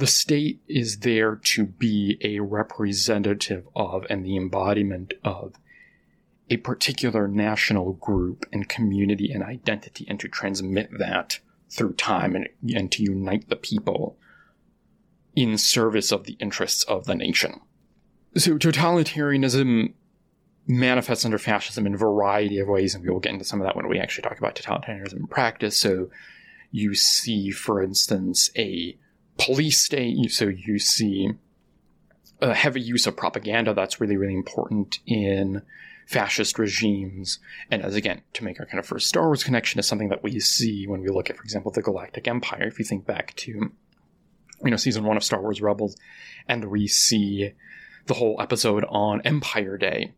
[0.00, 5.56] The state is there to be a representative of and the embodiment of
[6.48, 12.48] a particular national group and community and identity and to transmit that through time and,
[12.74, 14.16] and to unite the people
[15.36, 17.60] in service of the interests of the nation.
[18.38, 19.92] So totalitarianism
[20.66, 23.66] manifests under fascism in a variety of ways, and we will get into some of
[23.66, 25.76] that when we actually talk about totalitarianism in practice.
[25.76, 26.08] So
[26.70, 28.96] you see, for instance, a
[29.40, 31.32] police state, so you see
[32.40, 35.62] a heavy use of propaganda that's really, really important in
[36.06, 37.38] fascist regimes.
[37.70, 40.22] And as again, to make our kind of first Star Wars connection is something that
[40.22, 42.66] we see when we look at, for example, the Galactic Empire.
[42.66, 45.96] If you think back to, you know, season one of Star Wars Rebels,
[46.48, 47.52] and we see
[48.06, 50.14] the whole episode on Empire Day,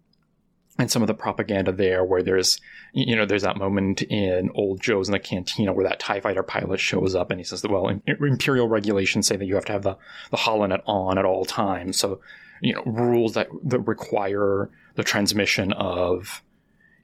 [0.78, 2.60] and some of the propaganda there where there's
[2.92, 6.42] you know there's that moment in old Jho's in the cantina where that tie fighter
[6.42, 9.72] pilot shows up and he says that well imperial regulations say that you have to
[9.72, 9.96] have the
[10.30, 11.98] the holonet on at all times.
[11.98, 12.20] So
[12.60, 16.42] you know rules that that require the transmission of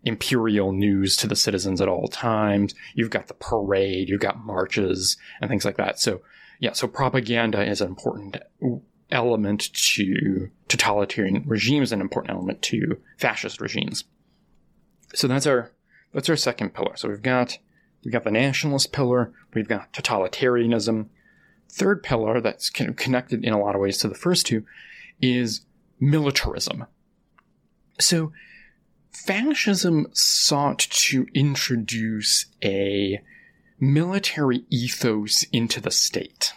[0.04, 2.74] imperial news to the citizens at all times.
[2.94, 6.00] You've got the parade you've got marches and things like that.
[6.00, 6.22] So
[6.58, 8.38] yeah so propaganda is an important
[9.10, 14.04] element to totalitarian regimes, an important element to fascist regimes.
[15.14, 15.72] So that's our
[16.12, 16.96] that's our second pillar.
[16.96, 17.58] So we've got
[18.04, 21.08] we've got the nationalist pillar, we've got totalitarianism.
[21.70, 24.64] Third pillar that's kind of connected in a lot of ways to the first two
[25.20, 25.62] is
[26.00, 26.86] militarism.
[28.00, 28.32] So
[29.12, 33.20] fascism sought to introduce a
[33.80, 36.52] military ethos into the state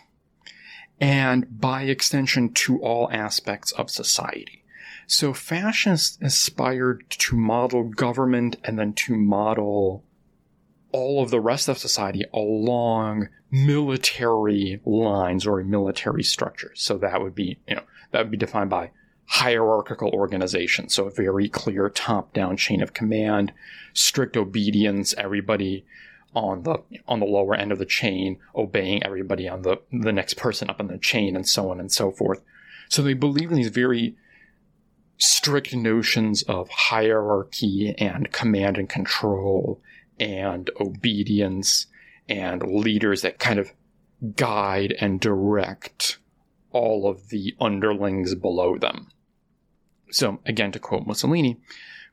[1.02, 4.64] and by extension to all aspects of society.
[5.08, 10.06] So fascists aspired to model government and then to model
[10.92, 16.82] all of the rest of society along military lines or military structures.
[16.82, 18.92] So that would be, you know, that would be defined by
[19.26, 20.90] hierarchical organization.
[20.90, 23.54] So a very clear top down chain of command,
[23.94, 25.86] strict obedience, everybody
[26.34, 30.36] on the on the lower end of the chain obeying everybody on the the next
[30.36, 32.42] person up in the chain and so on and so forth.
[32.90, 34.16] So they believe in these very
[35.18, 39.82] strict notions of hierarchy and command and control
[40.20, 41.88] and obedience
[42.28, 43.72] and leaders that kind of
[44.36, 46.18] guide and direct
[46.72, 49.10] all of the underlings below them.
[50.12, 51.58] So, again, to quote Mussolini,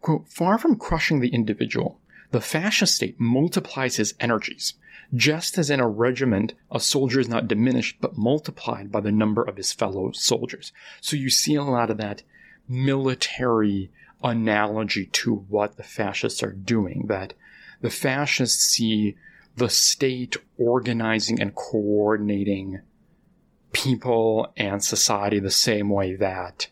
[0.01, 2.01] quote, far from crushing the individual,
[2.31, 4.75] the fascist state multiplies his energies,
[5.15, 9.43] just as in a regiment, a soldier is not diminished but multiplied by the number
[9.43, 10.73] of his fellow soldiers.
[11.01, 12.23] So you see a lot of that
[12.69, 13.91] military
[14.23, 17.33] analogy to what the fascists are doing, that
[17.81, 19.17] the fascists see
[19.57, 22.81] the state organizing and coordinating
[23.73, 26.69] people and society the same way that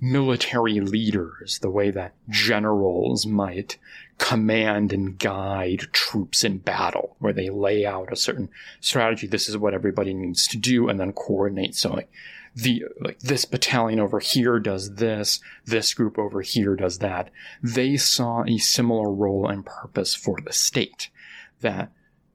[0.00, 3.78] military leaders, the way that generals might
[4.18, 8.48] command and guide troops in battle, where they lay out a certain
[8.80, 9.26] strategy.
[9.26, 11.74] This is what everybody needs to do, and then coordinate.
[11.74, 12.10] So, like,
[12.54, 17.30] the like this battalion over here does this, this group over here does that.
[17.62, 21.10] They saw a similar role and purpose for the state.
[21.60, 21.90] That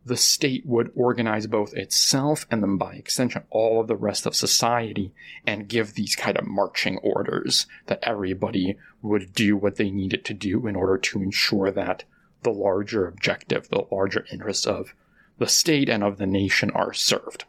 [0.05, 4.35] the state would organize both itself and then by extension all of the rest of
[4.35, 5.11] society
[5.45, 10.33] and give these kind of marching orders that everybody would do what they needed to
[10.33, 12.03] do in order to ensure that
[12.43, 14.93] the larger objective, the larger interests of
[15.37, 17.45] the state and of the nation are served.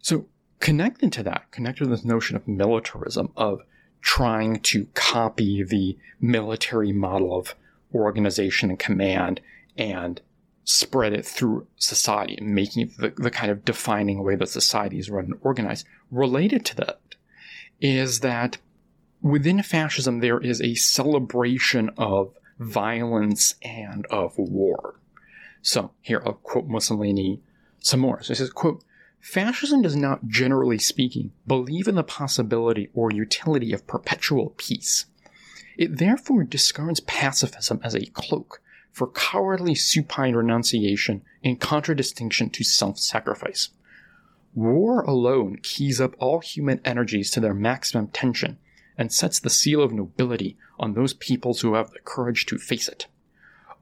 [0.00, 0.26] So
[0.60, 3.62] connected to that, connected to this notion of militarism, of
[4.00, 7.54] trying to copy the military model of
[7.94, 9.40] organization and command
[9.76, 10.20] and
[10.66, 15.08] spread it through society making it the, the kind of defining way that society is
[15.08, 15.86] run and organized.
[16.10, 17.00] Related to that
[17.80, 18.58] is that
[19.22, 24.98] within fascism, there is a celebration of violence and of war.
[25.62, 27.40] So here I'll quote Mussolini
[27.78, 28.20] some more.
[28.22, 28.82] So he says, quote,
[29.20, 35.06] Fascism does not, generally speaking, believe in the possibility or utility of perpetual peace.
[35.76, 38.60] It therefore discards pacifism as a cloak
[38.96, 43.68] for cowardly supine renunciation in contradistinction to self-sacrifice.
[44.54, 48.56] War alone keys up all human energies to their maximum tension
[48.96, 52.88] and sets the seal of nobility on those peoples who have the courage to face
[52.88, 53.06] it.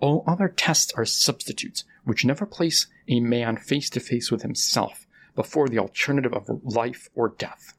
[0.01, 5.07] All other tests are substitutes which never place a man face to face with himself
[5.37, 7.75] before the alternative of life or death.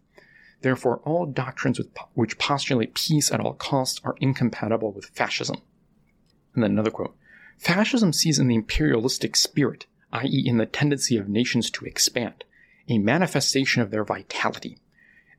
[0.62, 1.82] Therefore, all doctrines
[2.14, 5.58] which postulate peace at all costs are incompatible with fascism.
[6.54, 7.18] And then another quote
[7.58, 12.44] Fascism sees in the imperialistic spirit, i.e., in the tendency of nations to expand,
[12.88, 14.78] a manifestation of their vitality.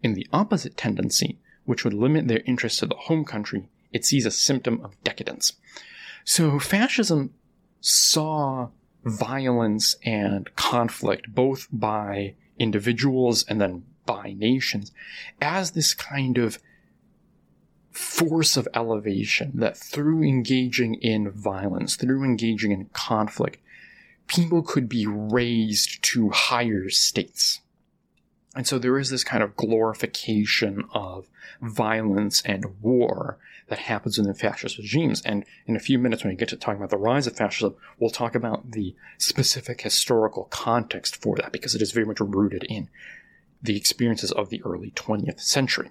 [0.02, 4.26] In the opposite tendency, which would limit their interest to the home country, it sees
[4.26, 5.52] a symptom of decadence.
[6.24, 7.34] So fascism
[7.80, 8.70] saw
[9.04, 14.92] violence and conflict both by individuals and then by nations
[15.40, 16.58] as this kind of
[17.96, 23.58] force of elevation that through engaging in violence, through engaging in conflict,
[24.26, 27.60] people could be raised to higher states.
[28.54, 31.28] And so there is this kind of glorification of
[31.60, 35.22] violence and war that happens in the fascist regimes.
[35.22, 37.74] And in a few minutes, when we get to talking about the rise of fascism,
[37.98, 42.64] we'll talk about the specific historical context for that because it is very much rooted
[42.64, 42.88] in
[43.62, 45.90] the experiences of the early 20th century.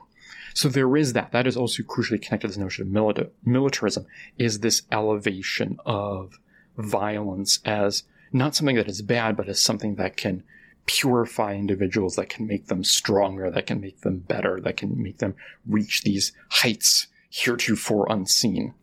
[0.55, 1.33] So there is that.
[1.33, 4.05] That is also crucially connected to this notion of milita- militarism,
[4.37, 6.39] is this elevation of
[6.77, 10.43] violence as not something that is bad, but as something that can
[10.85, 15.17] purify individuals, that can make them stronger, that can make them better, that can make
[15.17, 15.35] them
[15.67, 18.73] reach these heights heretofore unseen.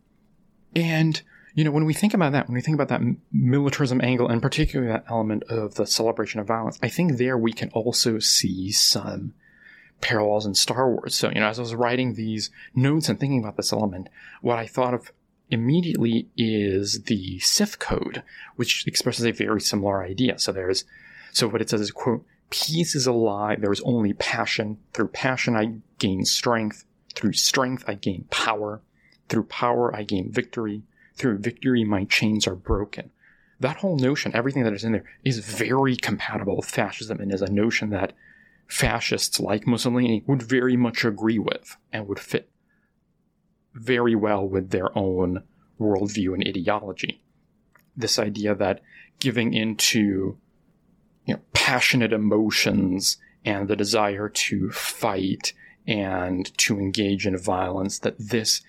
[0.75, 1.23] And,
[1.55, 4.43] you know, when we think about that, when we think about that militarism angle, and
[4.43, 8.71] particularly that element of the celebration of violence, I think there we can also see
[8.71, 9.33] some
[10.03, 11.15] parallels in Star Wars.
[11.15, 14.09] So, you know, as I was writing these notes and thinking about this element,
[14.41, 15.11] what I thought of
[15.49, 18.21] immediately is the Sith code,
[18.57, 20.37] which expresses a very similar idea.
[20.37, 20.83] So there's,
[21.31, 23.55] so what it says is, quote, peace is a lie.
[23.55, 24.77] There is only passion.
[24.93, 26.83] Through passion, I gain strength.
[27.15, 28.81] Through strength, I gain power.
[29.29, 30.83] Through power, I gain victory.
[31.15, 33.11] Through victory, my chains are broken.
[33.59, 37.41] That whole notion, everything that is in there, is very compatible with fascism and is
[37.41, 38.11] a notion that
[38.67, 42.49] fascists like Mussolini would very much agree with and would fit
[43.73, 45.43] very well with their own
[45.79, 47.23] worldview and ideology.
[47.95, 48.81] This idea that
[49.19, 50.37] giving into
[51.25, 55.53] you know, passionate emotions and the desire to fight
[55.85, 58.61] and to engage in violence, that this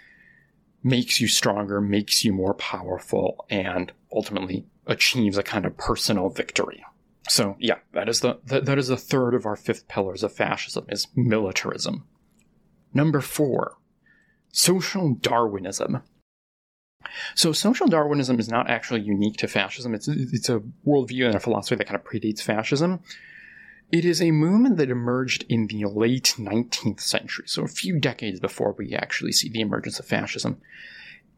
[0.82, 6.84] makes you stronger, makes you more powerful, and ultimately achieves a kind of personal victory.
[7.28, 10.32] So yeah, that is the that, that is the third of our fifth pillars of
[10.32, 12.06] fascism is militarism.
[12.92, 13.78] Number four,
[14.52, 16.02] social Darwinism.
[17.34, 19.94] So social Darwinism is not actually unique to fascism.
[19.94, 23.00] It's it's a worldview and a philosophy that kind of predates fascism.
[23.90, 28.40] It is a movement that emerged in the late 19th century, so a few decades
[28.40, 30.60] before we actually see the emergence of fascism.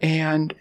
[0.01, 0.55] And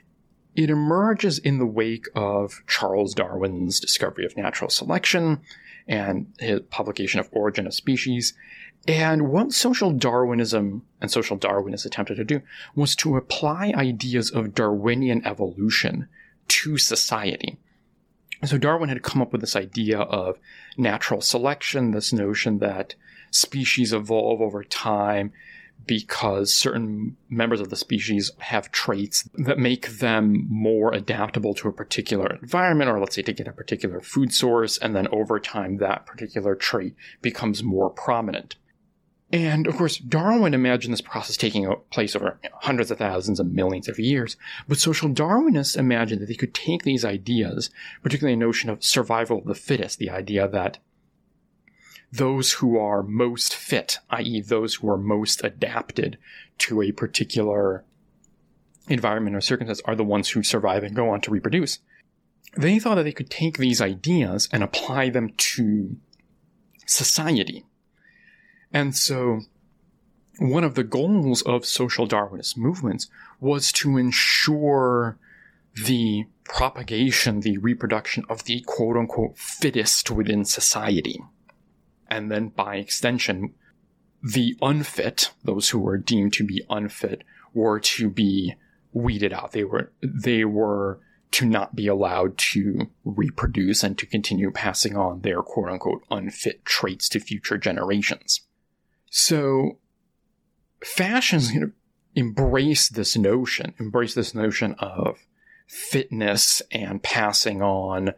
[0.55, 5.41] it emerges in the wake of Charles Darwin's discovery of natural selection
[5.87, 8.33] and his publication of Origin of Species.
[8.87, 12.41] And what social Darwinism and social Darwinists attempted to do
[12.75, 16.07] was to apply ideas of Darwinian evolution
[16.47, 17.57] to society.
[18.43, 20.37] So Darwin had come up with this idea of
[20.77, 22.95] natural selection, this notion that
[23.31, 25.33] species evolve over time
[25.85, 31.73] because certain members of the species have traits that make them more adaptable to a
[31.73, 35.77] particular environment, or let's say to get a particular food source, and then over time
[35.77, 38.55] that particular trait becomes more prominent.
[39.31, 43.87] And of course, Darwin imagined this process taking place over hundreds of thousands and millions
[43.87, 44.37] of years.
[44.67, 47.69] But social Darwinists imagined that they could take these ideas,
[48.03, 50.77] particularly a notion of survival of the fittest, the idea that
[52.11, 56.17] those who are most fit, i.e., those who are most adapted
[56.59, 57.83] to a particular
[58.87, 61.79] environment or circumstance, are the ones who survive and go on to reproduce.
[62.55, 65.97] They thought that they could take these ideas and apply them to
[66.85, 67.65] society.
[68.71, 69.41] And so,
[70.37, 75.17] one of the goals of social Darwinist movements was to ensure
[75.85, 81.21] the propagation, the reproduction of the quote unquote fittest within society
[82.07, 83.53] and then by extension,
[84.21, 88.55] the unfit, those who were deemed to be unfit, were to be
[88.91, 89.51] weeded out.
[89.51, 90.99] They were they were
[91.31, 96.63] to not be allowed to reproduce and to continue passing on their quote unquote unfit
[96.65, 98.41] traits to future generations.
[99.09, 99.79] So
[100.83, 101.71] fashions you know,
[102.15, 105.17] embrace this notion, embrace this notion of
[105.67, 108.13] fitness and passing on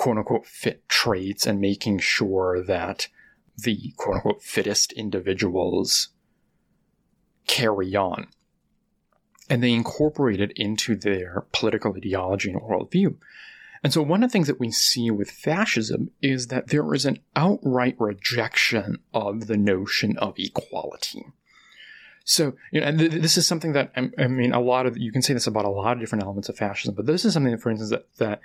[0.00, 3.08] quote unquote fit traits and making sure that
[3.54, 6.08] the quote unquote fittest individuals
[7.46, 8.28] carry on.
[9.50, 13.16] And they incorporate it into their political ideology and worldview.
[13.82, 17.04] And so, one of the things that we see with fascism is that there is
[17.04, 21.26] an outright rejection of the notion of equality.
[22.24, 25.12] So, you know, and th- this is something that I, mean, a lot of you
[25.12, 27.52] can say this about a lot of different elements of fascism, but this is something,
[27.52, 28.40] that, for instance, that, that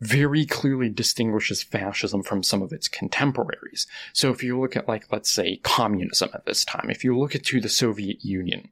[0.00, 3.86] very clearly distinguishes fascism from some of its contemporaries.
[4.12, 7.34] So if you look at like, let's say communism at this time, if you look
[7.34, 8.70] at to the Soviet Union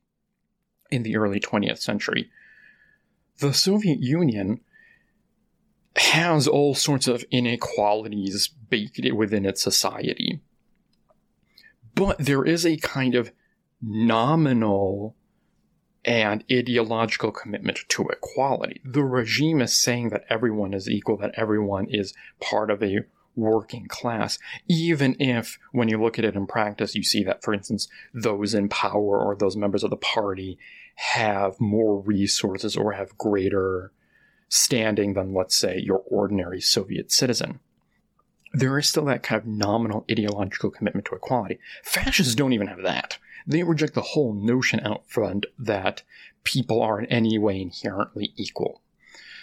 [0.91, 2.31] in the early 20th century,
[3.39, 4.61] the Soviet Union
[5.97, 10.41] has all sorts of inequalities baked within its society.
[11.95, 13.33] But there is a kind of
[13.81, 15.17] nominal
[16.05, 18.81] and ideological commitment to equality.
[18.85, 23.05] The regime is saying that everyone is equal, that everyone is part of a
[23.37, 24.39] working class,
[24.69, 28.55] even if when you look at it in practice, you see that, for instance, those
[28.55, 30.59] in power or those members of the party
[30.97, 33.91] have more resources or have greater
[34.49, 37.61] standing than, let's say, your ordinary Soviet citizen.
[38.53, 41.59] There is still that kind of nominal ideological commitment to equality.
[41.83, 43.17] Fascists don't even have that
[43.47, 46.03] they reject the whole notion out front that
[46.45, 48.81] people are in any way inherently equal.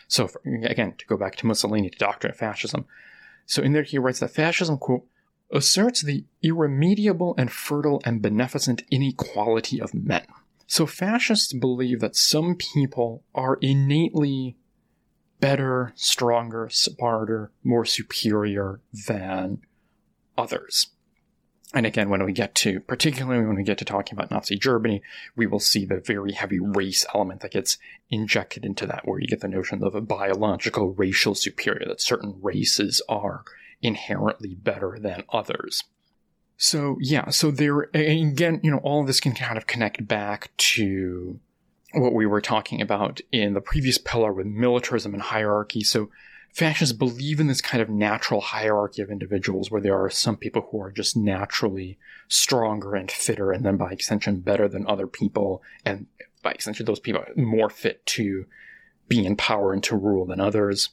[0.07, 2.85] So, for, again, to go back to Mussolini, to Doctrine of Fascism.
[3.45, 5.05] So, in there, he writes that fascism, quote,
[5.51, 10.25] asserts the irremediable and fertile and beneficent inequality of men.
[10.67, 14.57] So, fascists believe that some people are innately
[15.39, 19.59] better, stronger, smarter, more superior than
[20.37, 20.87] others.
[21.73, 25.03] And again, when we get to, particularly when we get to talking about Nazi Germany,
[25.35, 27.77] we will see the very heavy race element that gets
[28.09, 32.39] injected into that, where you get the notion of a biological racial superior, that certain
[32.41, 33.43] races are
[33.83, 35.83] inherently better than others.
[36.57, 40.49] So, yeah, so there, again, you know, all of this can kind of connect back
[40.57, 41.39] to
[41.93, 45.83] what we were talking about in the previous pillar with militarism and hierarchy.
[45.83, 46.09] So,
[46.53, 50.67] fascists believe in this kind of natural hierarchy of individuals where there are some people
[50.69, 51.97] who are just naturally
[52.27, 56.07] stronger and fitter and then by extension better than other people and
[56.41, 58.45] by extension, those people are more fit to
[59.07, 60.89] be in power and to rule than others.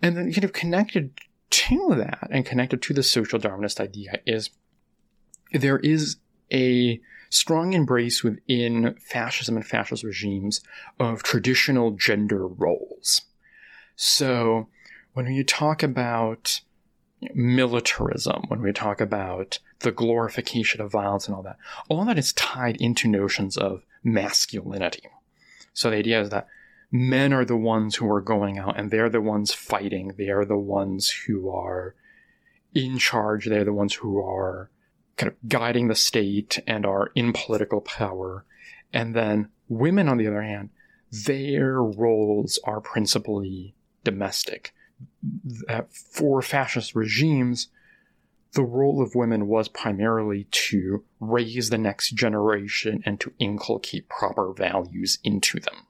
[0.00, 1.18] And then kind of connected
[1.50, 4.50] to that and connected to the social Darwinist idea is
[5.52, 6.16] there is
[6.52, 7.00] a
[7.30, 10.60] strong embrace within fascism and fascist regimes
[11.00, 13.22] of traditional gender roles.
[14.04, 14.66] So
[15.12, 16.60] when you talk about
[17.34, 21.56] militarism, when we talk about the glorification of violence and all that,
[21.88, 25.04] all that is tied into notions of masculinity.
[25.72, 26.48] So the idea is that
[26.90, 30.14] men are the ones who are going out and they're the ones fighting.
[30.18, 31.94] They are the ones who are
[32.74, 33.46] in charge.
[33.46, 34.68] They're the ones who are
[35.16, 38.44] kind of guiding the state and are in political power.
[38.92, 40.70] And then women, on the other hand,
[41.12, 44.74] their roles are principally domestic.
[45.90, 47.68] For fascist regimes,
[48.52, 54.52] the role of women was primarily to raise the next generation and to inculcate proper
[54.52, 55.86] values into them.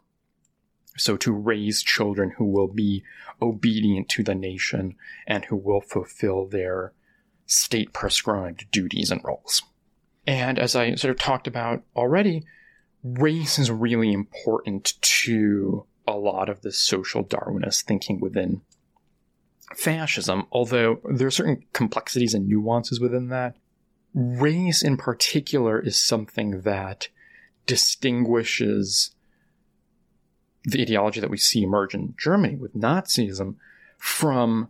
[0.96, 3.02] So to raise children who will be
[3.40, 4.94] obedient to the nation
[5.26, 6.92] and who will fulfill their
[7.46, 9.62] state prescribed duties and roles.
[10.26, 12.44] And as I sort of talked about already,
[13.02, 18.62] race is really important to a lot of the social Darwinist thinking within
[19.74, 23.56] fascism, although there are certain complexities and nuances within that.
[24.14, 27.08] Race in particular is something that
[27.66, 29.14] distinguishes
[30.64, 33.56] the ideology that we see emerge in Germany with Nazism
[33.98, 34.68] from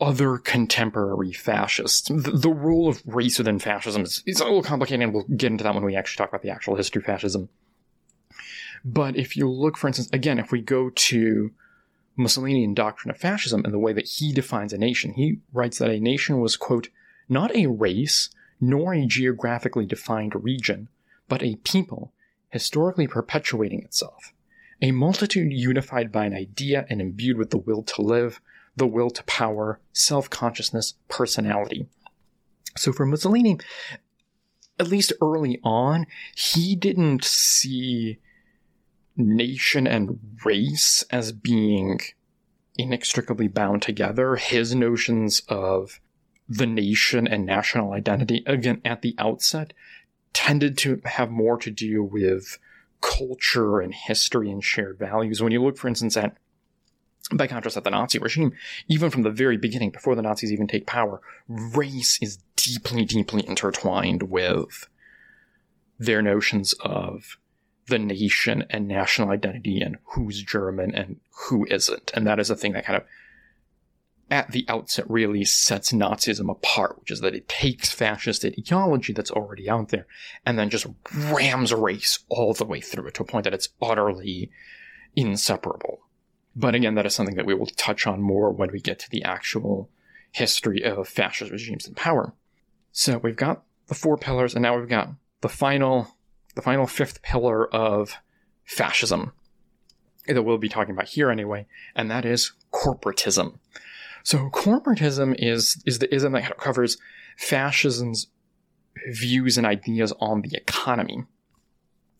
[0.00, 2.08] other contemporary fascists.
[2.08, 5.50] The, the, role of race within fascism is, is a little complicated, and we'll get
[5.50, 7.48] into that when we actually talk about the actual history of fascism.
[8.84, 11.52] But if you look, for instance, again, if we go to
[12.16, 15.90] Mussolinian doctrine of fascism and the way that he defines a nation, he writes that
[15.90, 16.88] a nation was, quote,
[17.28, 20.88] not a race, nor a geographically defined region,
[21.28, 22.12] but a people,
[22.50, 24.32] historically perpetuating itself.
[24.80, 28.40] A multitude unified by an idea and imbued with the will to live,
[28.76, 31.86] the will to power, self consciousness, personality.
[32.76, 33.58] So for Mussolini,
[34.78, 38.18] at least early on, he didn't see
[39.16, 42.00] nation and race as being
[42.76, 44.36] inextricably bound together.
[44.36, 46.00] His notions of
[46.48, 49.72] the nation and national identity, again, at the outset,
[50.32, 52.58] tended to have more to do with
[53.00, 55.42] culture and history and shared values.
[55.42, 56.36] When you look, for instance, at
[57.32, 58.52] by contrast, at the Nazi regime,
[58.86, 63.44] even from the very beginning, before the Nazis even take power, race is deeply, deeply
[63.46, 64.88] intertwined with
[65.98, 67.36] their notions of
[67.88, 72.10] the nation and national identity and who's German and who isn't.
[72.14, 73.04] And that is a thing that kind of,
[74.28, 79.30] at the outset, really sets Nazism apart, which is that it takes fascist ideology that's
[79.30, 80.06] already out there
[80.44, 83.68] and then just rams race all the way through it to a point that it's
[83.80, 84.50] utterly
[85.14, 86.00] inseparable.
[86.56, 89.10] But again, that is something that we will touch on more when we get to
[89.10, 89.90] the actual
[90.32, 92.32] history of fascist regimes in power.
[92.90, 95.10] So we've got the four pillars, and now we've got
[95.42, 96.15] the final
[96.56, 98.16] the final fifth pillar of
[98.64, 99.32] fascism
[100.26, 103.58] that we'll be talking about here anyway, and that is corporatism.
[104.24, 106.96] So corporatism is is the ism that covers
[107.36, 108.26] fascism's
[109.08, 111.22] views and ideas on the economy.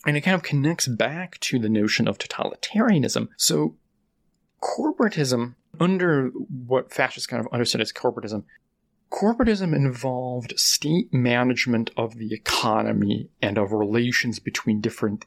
[0.06, 3.28] And it kind of connects back to the notion of totalitarianism.
[3.36, 3.74] So
[4.62, 8.44] corporatism, under what fascists kind of understood as corporatism,
[9.10, 15.24] Corporatism involved state management of the economy and of relations between different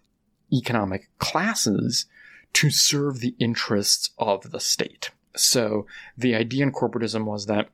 [0.52, 2.06] economic classes
[2.54, 5.12] to serve the interests of the state.
[5.36, 5.86] So
[6.18, 7.70] the idea in corporatism was that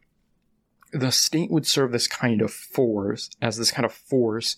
[0.92, 4.58] the state would serve this kind of force as this kind of force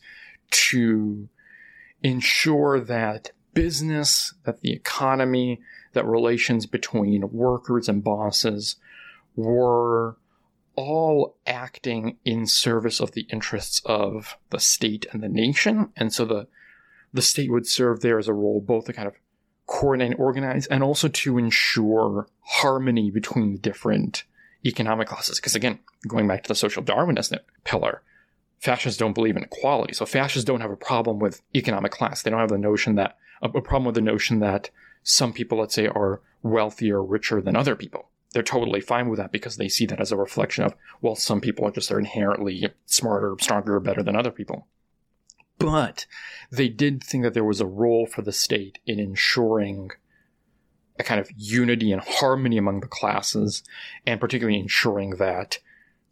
[0.50, 1.30] to
[2.04, 5.62] ensure that business, that the economy,
[5.93, 8.76] that relations between workers and bosses
[9.36, 10.18] were
[10.78, 15.89] all acting in service of the interests of the state and the nation.
[15.97, 16.47] And so the
[17.11, 19.15] the state would serve there as a role both to kind of
[19.65, 24.23] coordinate and organize and also to ensure harmony between the different
[24.65, 25.39] economic classes.
[25.39, 28.03] Because again, going back to the social Darwinist pillar,
[28.59, 29.93] fascists don't believe in equality.
[29.93, 32.21] So fascists don't have a problem with economic class.
[32.21, 34.69] They don't have the notion that a problem with the notion that
[35.03, 39.31] some people, let's say, are wealthier, richer than other people they're totally fine with that
[39.31, 42.69] because they see that as a reflection of, well, some people are just are inherently
[42.85, 44.67] smarter, stronger, better than other people.
[45.57, 46.05] But
[46.51, 49.89] they did think that there was a role for the state in ensuring
[50.99, 53.63] a kind of unity and harmony among the classes,
[54.05, 55.57] and particularly ensuring that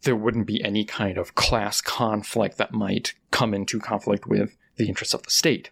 [0.02, 4.88] there wouldn't be any kind of class conflict that might come into conflict with the
[4.88, 5.70] interests of the state.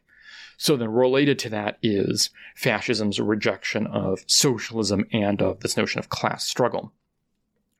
[0.56, 6.08] So then related to that is fascism's rejection of socialism and of this notion of
[6.08, 6.92] class struggle.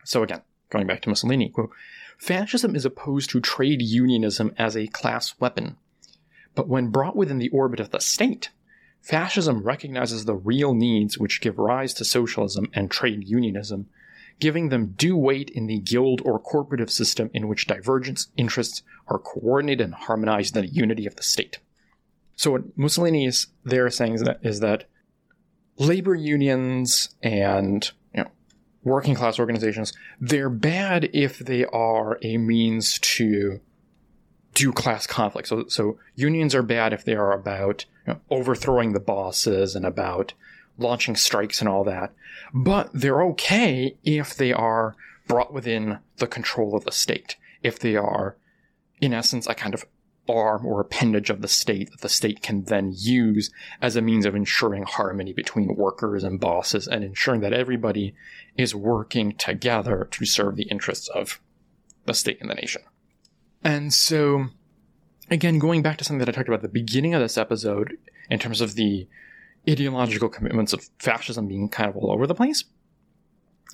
[0.04, 1.70] So again, going back to Mussolini, quote,
[2.18, 5.76] fascism is opposed to trade unionism as a class weapon.
[6.54, 8.50] But when brought within the orbit of the state,
[9.00, 13.88] fascism recognizes the real needs which give rise to socialism and trade unionism,
[14.40, 19.18] giving them due weight in the guild or corporative system in which divergent interests are
[19.18, 21.58] coordinated and harmonized in the unity of the state.
[22.36, 24.84] So what Mussolini is there saying is that, is that
[25.78, 28.30] labor unions and you know,
[28.82, 33.60] working class organizations, they're bad if they are a means to
[34.54, 35.48] do class conflict.
[35.48, 39.84] So, so unions are bad if they are about you know, overthrowing the bosses and
[39.84, 40.32] about
[40.78, 42.12] launching strikes and all that.
[42.52, 44.94] But they're okay if they are
[45.26, 47.36] brought within the control of the state.
[47.62, 48.36] If they are,
[49.00, 49.84] in essence, a kind of
[50.28, 53.50] arm or appendage of the state that the state can then use
[53.82, 58.14] as a means of ensuring harmony between workers and bosses and ensuring that everybody
[58.56, 61.40] is working together to serve the interests of
[62.06, 62.82] the state and the nation.
[63.62, 64.46] And so,
[65.30, 67.96] again, going back to something that I talked about at the beginning of this episode,
[68.30, 69.08] in terms of the
[69.68, 72.64] ideological commitments of fascism being kind of all over the place,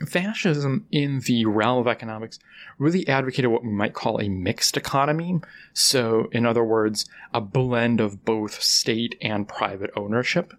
[0.08, 2.38] fascism in the realm of economics
[2.78, 5.40] really advocated what we might call a mixed economy.
[5.72, 10.54] So, in other words, a blend of both state and private ownership.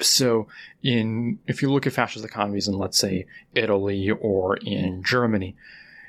[0.00, 0.46] So,
[0.82, 5.56] in if you look at fascist economies in, let's say, Italy or in Germany,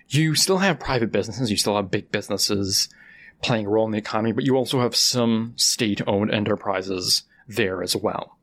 [0.10, 2.90] you still have private businesses, you still have big businesses
[3.42, 7.96] playing a role in the economy, but you also have some state-owned enterprises there as
[7.96, 8.37] well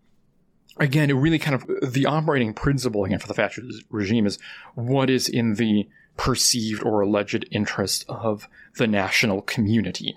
[0.79, 4.39] again, it really kind of the operating principle again for the fascist regime is
[4.75, 10.17] what is in the perceived or alleged interest of the national community.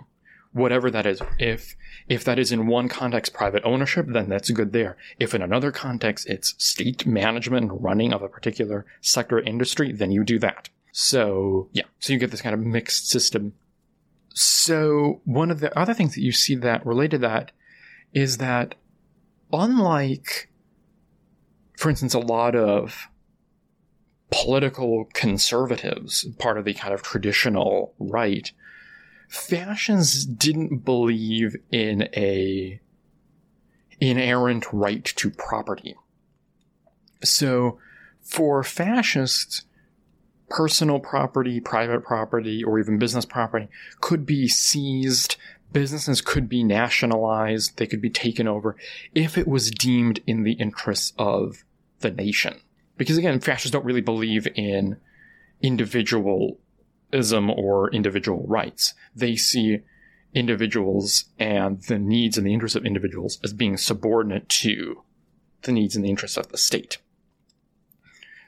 [0.53, 1.75] Whatever that is, if
[2.07, 4.97] if that is in one context private ownership, then that's good there.
[5.19, 10.11] If in another context it's state management and running of a particular sector industry, then
[10.11, 10.69] you do that.
[10.91, 13.53] So yeah, so you get this kind of mixed system.
[14.33, 17.51] So one of the other things that you see that related to that
[18.13, 18.75] is that
[19.51, 20.49] unlike,
[21.77, 23.07] for instance, a lot of
[24.31, 28.51] political conservatives, part of the kind of traditional right,
[29.29, 32.79] fascists didn't believe in a
[33.99, 35.95] inerrant right to property.
[37.23, 37.79] So,
[38.21, 39.63] for fascists,
[40.49, 43.67] personal property, private property, or even business property
[44.01, 45.37] could be seized
[45.77, 48.75] businesses could be nationalized, they could be taken over
[49.13, 51.63] if it was deemed in the interests of
[51.99, 52.59] the nation.
[52.97, 54.97] Because again, fascists don't really believe in
[55.61, 56.57] individualism
[57.51, 58.95] or individual rights.
[59.15, 59.81] They see
[60.33, 65.03] individuals and the needs and the interests of individuals as being subordinate to
[65.61, 66.97] the needs and the interests of the state.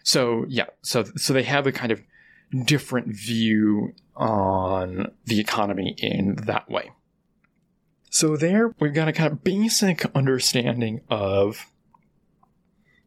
[0.01, 2.01] So yeah, so so they have a kind of
[2.65, 6.89] different view on the economy in that way.
[8.09, 11.67] So there we've got a kind of basic understanding of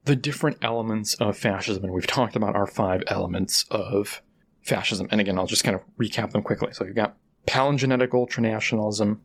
[0.05, 4.23] the different elements of fascism, and we've talked about our five elements of
[4.63, 5.09] fascism.
[5.11, 6.73] And again, I'll just kind of recap them quickly.
[6.73, 9.19] So you've got palingenetic ultranationalism,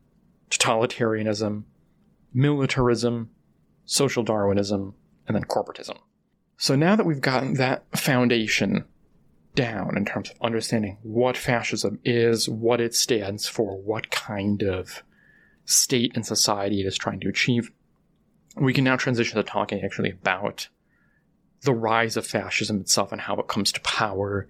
[0.50, 1.64] totalitarianism,
[2.34, 3.30] militarism,
[3.84, 4.94] social Darwinism,
[5.26, 5.98] and then corporatism.
[6.56, 8.84] So now that we've gotten that foundation
[9.54, 15.02] down in terms of understanding what fascism is, what it stands for, what kind of
[15.68, 17.70] state and society it is trying to achieve.
[18.56, 20.68] We can now transition to talking actually about
[21.62, 24.48] the rise of fascism itself and how it comes to power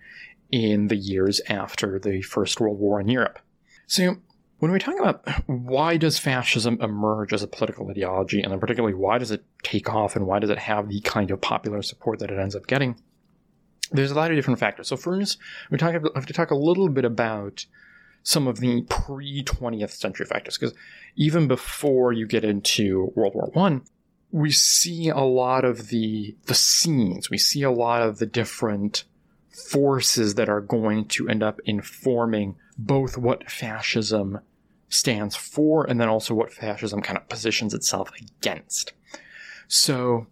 [0.50, 3.38] in the years after the First World War in Europe.
[3.86, 4.16] So,
[4.60, 8.94] when we talk about why does fascism emerge as a political ideology, and then particularly
[8.94, 12.18] why does it take off and why does it have the kind of popular support
[12.20, 13.00] that it ends up getting,
[13.90, 14.88] there's a lot of different factors.
[14.88, 15.38] So first,
[15.70, 17.66] we talk, have to talk a little bit about
[18.22, 20.74] some of the pre 20th century factors because
[21.16, 23.82] even before you get into World War One,
[24.30, 27.30] we see a lot of the the scenes.
[27.30, 29.04] We see a lot of the different
[29.50, 34.40] forces that are going to end up informing both what fascism
[34.88, 38.92] stands for and then also what fascism kind of positions itself against.
[39.66, 40.26] So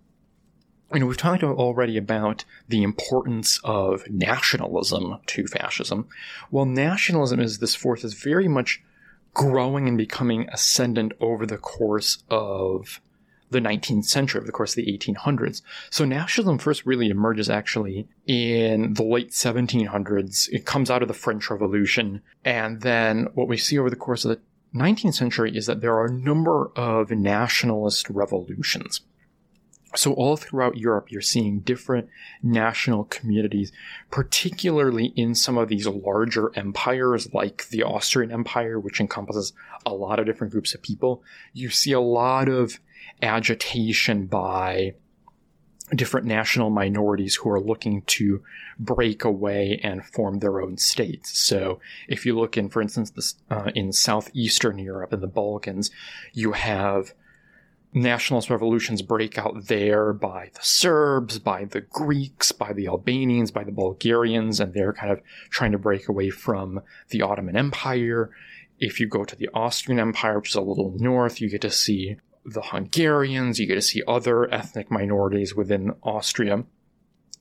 [0.92, 6.08] you know, we've talked already about the importance of nationalism to fascism.
[6.50, 8.82] Well, nationalism is this force that's very much
[9.34, 13.00] growing and becoming ascendant over the course of
[13.50, 15.62] the 19th century, over the course of the 1800s.
[15.90, 20.48] So nationalism first really emerges actually in the late 1700s.
[20.50, 22.22] It comes out of the French Revolution.
[22.44, 24.40] And then what we see over the course of the
[24.78, 29.00] 19th century is that there are a number of nationalist revolutions.
[29.96, 32.08] So, all throughout Europe, you're seeing different
[32.42, 33.72] national communities,
[34.10, 39.52] particularly in some of these larger empires like the Austrian Empire, which encompasses
[39.84, 41.22] a lot of different groups of people.
[41.52, 42.78] You see a lot of
[43.22, 44.94] agitation by
[45.94, 48.42] different national minorities who are looking to
[48.78, 51.38] break away and form their own states.
[51.38, 55.90] So, if you look in, for instance, this, uh, in southeastern Europe and the Balkans,
[56.32, 57.14] you have
[57.96, 63.64] nationalist revolutions break out there by the Serbs, by the Greeks, by the Albanians, by
[63.64, 65.20] the Bulgarians, and they're kind of
[65.50, 68.30] trying to break away from the Ottoman Empire.
[68.78, 71.70] If you go to the Austrian Empire, which is a little north, you get to
[71.70, 76.64] see the Hungarians, you get to see other ethnic minorities within Austria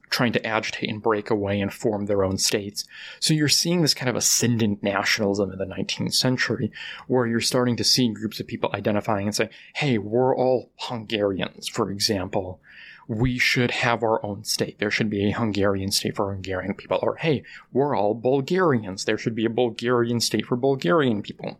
[0.09, 2.85] trying to agitate and break away and form their own states.
[3.19, 6.71] So you're seeing this kind of ascendant nationalism in the 19th century,
[7.07, 11.67] where you're starting to see groups of people identifying and saying, hey, we're all Hungarians,
[11.67, 12.61] for example.
[13.07, 14.79] We should have our own state.
[14.79, 16.97] There should be a Hungarian state for Hungarian people.
[17.03, 19.05] Or, hey, we're all Bulgarians.
[19.05, 21.59] There should be a Bulgarian state for Bulgarian people.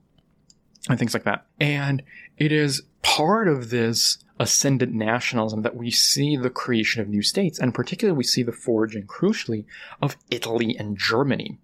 [0.89, 1.45] And things like that.
[1.59, 2.01] And
[2.37, 7.59] it is part of this ascendant nationalism that we see the creation of new states,
[7.59, 9.65] and particularly we see the forging, crucially,
[10.01, 11.57] of Italy and Germany.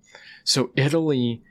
[0.43, 1.43] So Italy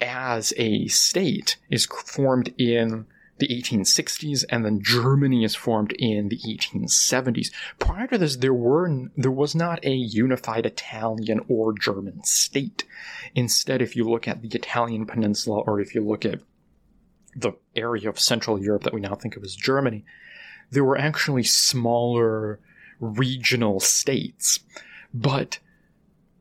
[0.00, 3.06] as a state is formed in
[3.38, 7.50] the 1860s, and then Germany is formed in the 1870s.
[7.78, 12.84] Prior to this, there were there was not a unified Italian or German state.
[13.34, 16.40] Instead, if you look at the Italian peninsula, or if you look at
[17.34, 20.04] the area of Central Europe that we now think of as Germany,
[20.74, 22.60] there were actually smaller
[23.00, 24.60] regional states.
[25.12, 25.60] But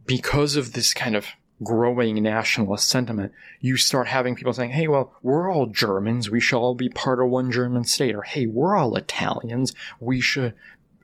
[0.06, 1.28] because of this kind of
[1.64, 3.32] growing nationalist sentiment,
[3.62, 6.30] you start having people saying, hey, well, we're all Germans.
[6.30, 8.16] We should all be part of one German state.
[8.16, 9.74] Or, hey, we're all Italians.
[10.00, 10.54] We should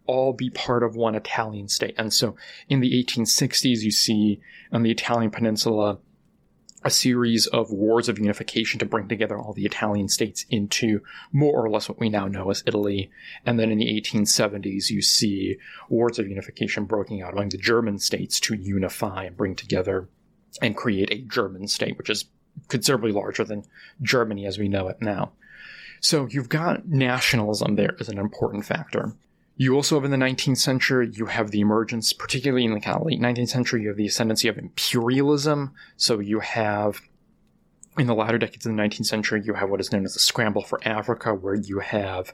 [0.05, 1.93] all be part of one Italian state.
[1.97, 2.36] And so
[2.67, 5.99] in the 1860s, you see on the Italian peninsula
[6.84, 11.01] a series of wars of unification to bring together all the Italian states into
[11.32, 13.11] more or less what we now know as Italy.
[13.45, 15.57] And then in the 1870s, you see
[15.89, 20.07] wars of unification breaking out among the German states to unify and bring together
[20.61, 22.25] and create a German state, which is
[22.67, 23.65] considerably larger than
[24.01, 25.34] Germany as we know it now.
[26.01, 29.13] So you've got nationalism there as an important factor.
[29.62, 32.95] You also have in the 19th century, you have the emergence, particularly in the kind
[32.95, 35.74] of late 19th century, you have the ascendancy of imperialism.
[35.97, 37.01] So you have,
[37.97, 40.22] in the latter decades of the 19th century, you have what is known as the
[40.22, 42.34] scramble for Africa, where you have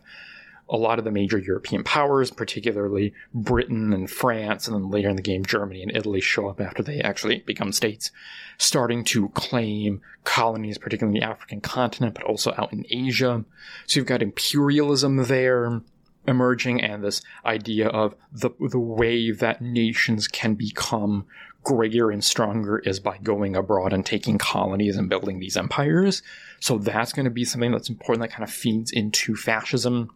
[0.70, 5.16] a lot of the major European powers, particularly Britain and France, and then later in
[5.16, 8.12] the game, Germany and Italy show up after they actually become states,
[8.60, 13.44] starting to claim colonies, particularly the African continent, but also out in Asia.
[13.88, 15.82] So you've got imperialism there
[16.28, 21.26] emerging and this idea of the the way that nations can become
[21.66, 26.22] greater and stronger is by going abroad and taking colonies and building these empires.
[26.60, 30.12] So that's going to be something that's important that kind of feeds into fascism.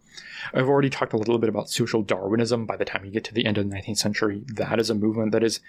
[0.54, 2.66] I've already talked a little bit about social Darwinism.
[2.66, 4.96] By the time you get to the end of the 19th century, that is a
[4.96, 5.60] movement that is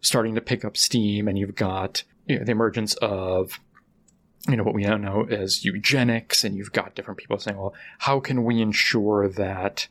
[0.00, 3.60] starting to pick up steam, and you've got you know, the emergence of
[4.48, 7.74] you know what we now know as eugenics and you've got different people saying well
[7.98, 9.86] how can we ensure that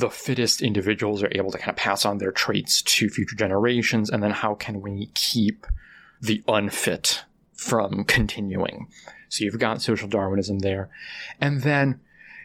[0.00, 4.10] the fittest individuals are able to kind of pass on their traits to future generations?
[4.10, 5.66] And then how can we keep
[6.20, 7.22] the unfit
[7.52, 8.88] from continuing?
[9.28, 10.88] So you've got social darwinism there.
[11.40, 12.00] And then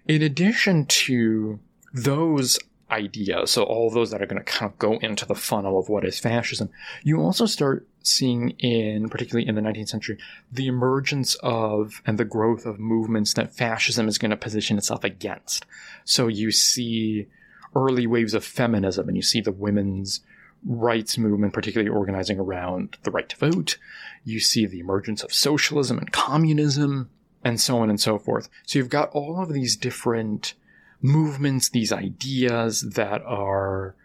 [0.08, 1.60] in addition to
[1.94, 2.60] those
[2.92, 5.90] ideas, so all those that are going to kind of go into the funnel of
[5.90, 6.70] what is fascism,
[7.04, 10.18] you also start seeing in, particularly in the 19th century,
[10.52, 15.04] the emergence of and the growth of movements that fascism is going to position itself
[15.04, 15.66] against.
[16.04, 17.28] So you see
[17.76, 20.22] early waves of feminism and you see the women's
[20.66, 23.78] rights movement, particularly organizing around the right to vote.
[24.24, 27.10] You see the emergence of socialism and communism
[27.44, 28.50] and so on and so forth.
[28.66, 30.56] So you've got all of these different
[31.02, 33.96] movements, these ideas that are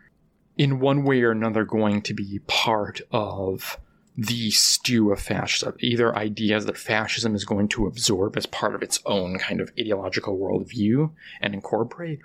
[0.59, 3.79] in one way or another going to be part of
[4.21, 8.83] the stew of fascism, either ideas that fascism is going to absorb as part of
[8.83, 11.11] its own kind of ideological worldview
[11.41, 12.21] and incorporate,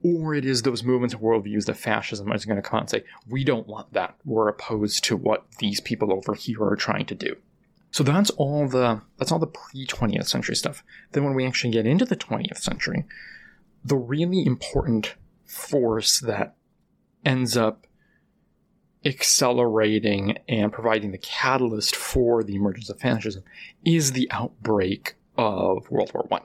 [0.00, 2.90] or it is those movements and worldviews that fascism is going to come out and
[2.90, 4.14] say, we don't want that.
[4.24, 7.34] We're opposed to what these people over here are trying to do.
[7.90, 10.84] So that's all the that's all the pre 20th century stuff.
[11.10, 13.06] Then when we actually get into the 20th century,
[13.84, 16.54] the really important force that
[17.24, 17.88] ends up
[19.04, 23.42] accelerating and providing the catalyst for the emergence of fascism
[23.84, 26.42] is the outbreak of World War One.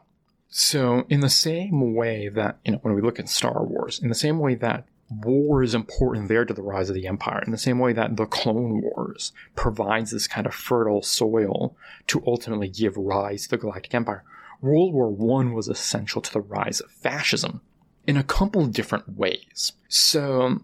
[0.47, 4.07] So, in the same way that, you know, when we look at Star Wars, in
[4.07, 7.51] the same way that war is important there to the rise of the empire in
[7.51, 11.75] the same way that the clone wars provides this kind of fertile soil
[12.07, 14.23] to ultimately give rise to the galactic empire
[14.61, 17.61] world war one was essential to the rise of fascism
[18.07, 20.61] in a couple different ways so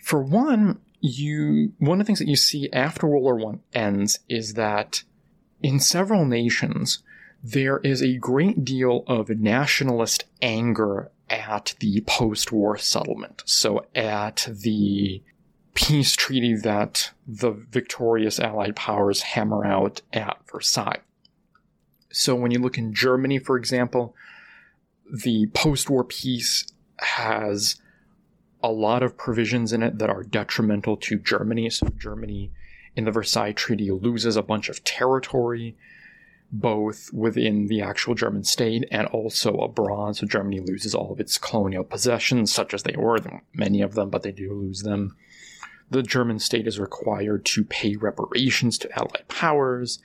[0.00, 4.20] for one you one of the things that you see after world war one ends
[4.28, 5.02] is that
[5.60, 7.02] in several nations
[7.42, 13.42] there is a great deal of nationalist anger at the post war settlement.
[13.46, 15.22] So, at the
[15.74, 21.00] peace treaty that the victorious Allied powers hammer out at Versailles.
[22.12, 24.14] So, when you look in Germany, for example,
[25.10, 26.66] the post war peace
[26.98, 27.76] has
[28.62, 31.70] a lot of provisions in it that are detrimental to Germany.
[31.70, 32.52] So, Germany
[32.96, 35.76] in the Versailles Treaty loses a bunch of territory
[36.52, 40.16] both within the actual German state and also abroad.
[40.16, 43.18] So Germany loses all of its colonial possessions, such as they were,
[43.54, 45.16] many of them, but they do lose them.
[45.90, 49.98] The German state is required to pay reparations to Allied powers.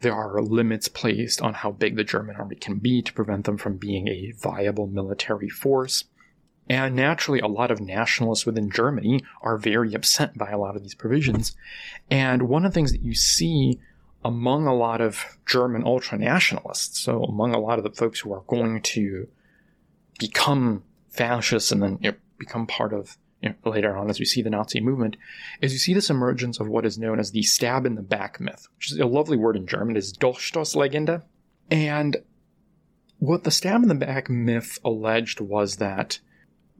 [0.00, 3.56] There are limits placed on how big the German army can be to prevent them
[3.56, 6.04] from being a viable military force.
[6.68, 10.82] And naturally, a lot of nationalists within Germany are very upset by a lot of
[10.82, 11.54] these provisions.
[12.10, 13.80] And one of the things that you see
[14.24, 18.44] among a lot of German ultranationalists, so among a lot of the folks who are
[18.46, 19.28] going to
[20.18, 24.24] become fascists and then you know, become part of you know, later on as we
[24.24, 25.18] see the Nazi movement,
[25.60, 28.40] is you see this emergence of what is known as the stab in the back
[28.40, 31.22] myth, which is a lovely word in German, is Dolchstoßlegende.
[31.70, 32.16] And
[33.18, 36.20] what the stab in the back myth alleged was that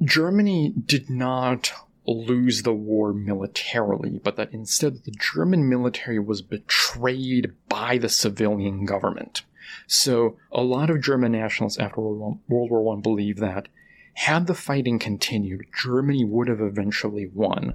[0.03, 1.73] Germany did not
[2.07, 8.85] lose the war militarily, but that instead the German military was betrayed by the civilian
[8.85, 9.43] government.
[9.87, 13.69] So a lot of German nationalists after World War I believe that
[14.15, 17.75] had the fighting continued, Germany would have eventually won,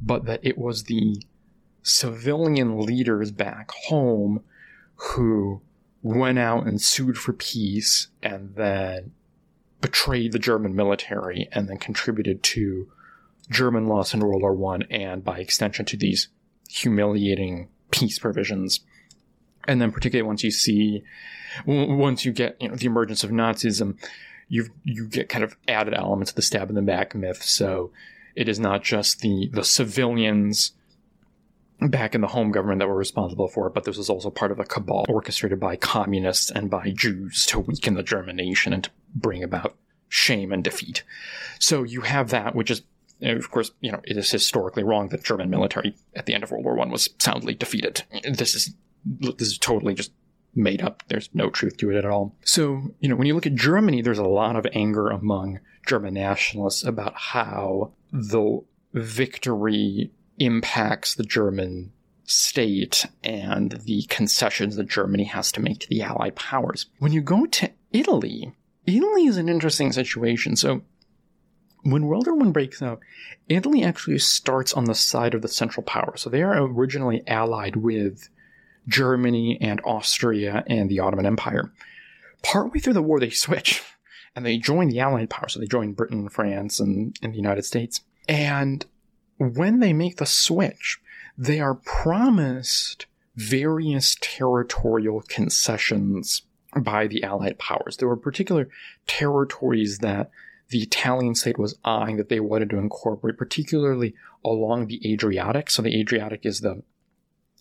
[0.00, 1.22] but that it was the
[1.82, 4.42] civilian leaders back home
[4.96, 5.62] who
[6.02, 9.12] went out and sued for peace and then
[9.80, 12.88] betrayed the German military and then contributed to
[13.50, 16.28] German loss in World War One, and by extension to these
[16.68, 18.80] humiliating peace provisions.
[19.66, 21.02] And then, particularly once you see,
[21.66, 23.96] once you get you know the emergence of Nazism,
[24.48, 27.42] you you get kind of added elements of the stab in the back myth.
[27.42, 27.90] So
[28.34, 30.72] it is not just the the civilians
[31.80, 34.50] back in the home government that were responsible for it, but this was also part
[34.50, 38.84] of a cabal orchestrated by communists and by Jews to weaken the German nation and
[38.84, 39.76] to bring about
[40.08, 41.04] shame and defeat.
[41.58, 42.82] So you have that, which is
[43.20, 46.50] of course, you know, it is historically wrong that German military at the end of
[46.50, 48.04] World War One was soundly defeated.
[48.24, 48.74] This is
[49.04, 50.12] this is totally just
[50.54, 51.02] made up.
[51.08, 52.34] There's no truth to it at all.
[52.42, 56.14] So, you know, when you look at Germany, there's a lot of anger among German
[56.14, 58.60] nationalists about how the
[58.92, 61.92] victory impacts the German
[62.24, 66.86] state and the concessions that Germany has to make to the Allied powers.
[66.98, 68.52] When you go to Italy,
[68.86, 70.56] Italy is an interesting situation.
[70.56, 70.82] So
[71.82, 73.00] when World War I breaks out,
[73.48, 76.16] Italy actually starts on the side of the Central Power.
[76.16, 78.28] So they are originally allied with
[78.88, 81.72] Germany and Austria and the Ottoman Empire.
[82.42, 83.82] Partway through the war, they switch
[84.36, 85.48] and they join the Allied power.
[85.48, 88.00] So they join Britain, France, and, and the United States.
[88.28, 88.84] And
[89.38, 91.00] when they make the switch,
[91.36, 96.42] they are promised various territorial concessions
[96.76, 97.96] by the Allied powers.
[97.96, 98.68] There were particular
[99.06, 100.30] territories that
[100.70, 104.14] the Italian state was eyeing that they wanted to incorporate, particularly
[104.44, 105.70] along the Adriatic.
[105.70, 106.82] So the Adriatic is the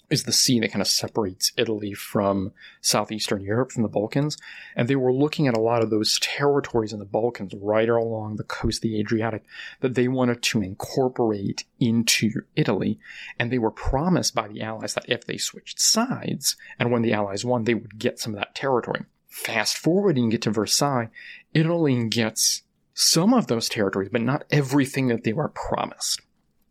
[0.10, 4.38] is the sea that kind of separates Italy from southeastern Europe, from the Balkans.
[4.76, 8.36] And they were looking at a lot of those territories in the Balkans right along
[8.36, 9.43] the coast of the Adriatic
[9.82, 12.99] that they wanted to incorporate into Italy.
[13.38, 17.14] And they were promised by the Allies that if they switched sides, and when the
[17.14, 19.03] Allies won, they would get some of that territory.
[19.28, 21.10] Fast forwarding get to Versailles,
[21.53, 26.22] Italy gets some of those territories, but not everything that they were promised.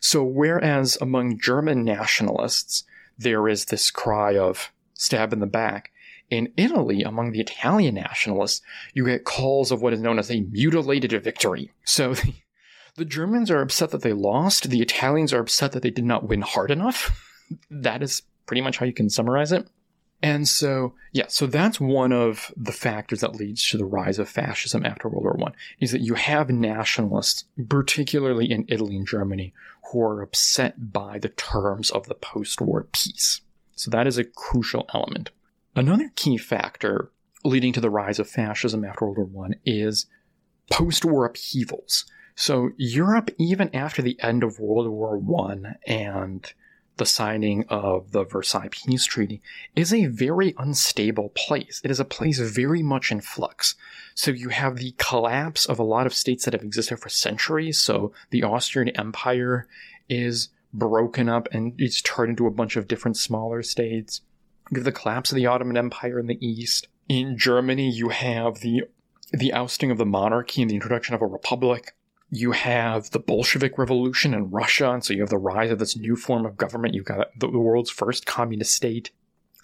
[0.01, 2.84] So, whereas among German nationalists,
[3.18, 5.92] there is this cry of stab in the back,
[6.30, 8.62] in Italy, among the Italian nationalists,
[8.94, 11.70] you get calls of what is known as a mutilated victory.
[11.84, 12.34] So, the,
[12.96, 16.28] the Germans are upset that they lost, the Italians are upset that they did not
[16.28, 17.22] win hard enough.
[17.70, 19.68] that is pretty much how you can summarize it.
[20.27, 24.29] And so, yeah, so that's one of the factors that leads to the rise of
[24.29, 29.55] fascism after World War One is that you have nationalists, particularly in Italy and Germany,
[29.85, 33.43] who are upset by the terms of the post-war peace.
[33.77, 35.31] So that is a crucial element.
[35.77, 37.12] Another key factor
[37.45, 40.07] leading to the rise of fascism after World War I is
[40.72, 42.05] post war upheavals.
[42.35, 45.22] So, Europe, even after the end of World War
[45.53, 46.53] I and
[46.97, 49.42] the signing of the Versailles Peace Treaty,
[49.74, 51.80] is a very unstable place.
[51.84, 53.74] It is a place very much in flux.
[54.14, 57.78] So you have the collapse of a lot of states that have existed for centuries.
[57.78, 59.66] So the Austrian Empire
[60.09, 64.22] is broken up and it's turned into a bunch of different smaller states.
[64.70, 66.88] You have the collapse of the Ottoman Empire in the east.
[67.09, 68.84] In Germany, you have the
[69.32, 71.94] the ousting of the monarchy and the introduction of a republic
[72.31, 75.97] you have the Bolshevik Revolution in Russia, and so you have the rise of this
[75.97, 76.95] new form of government.
[76.95, 79.11] You've got the world's first communist state.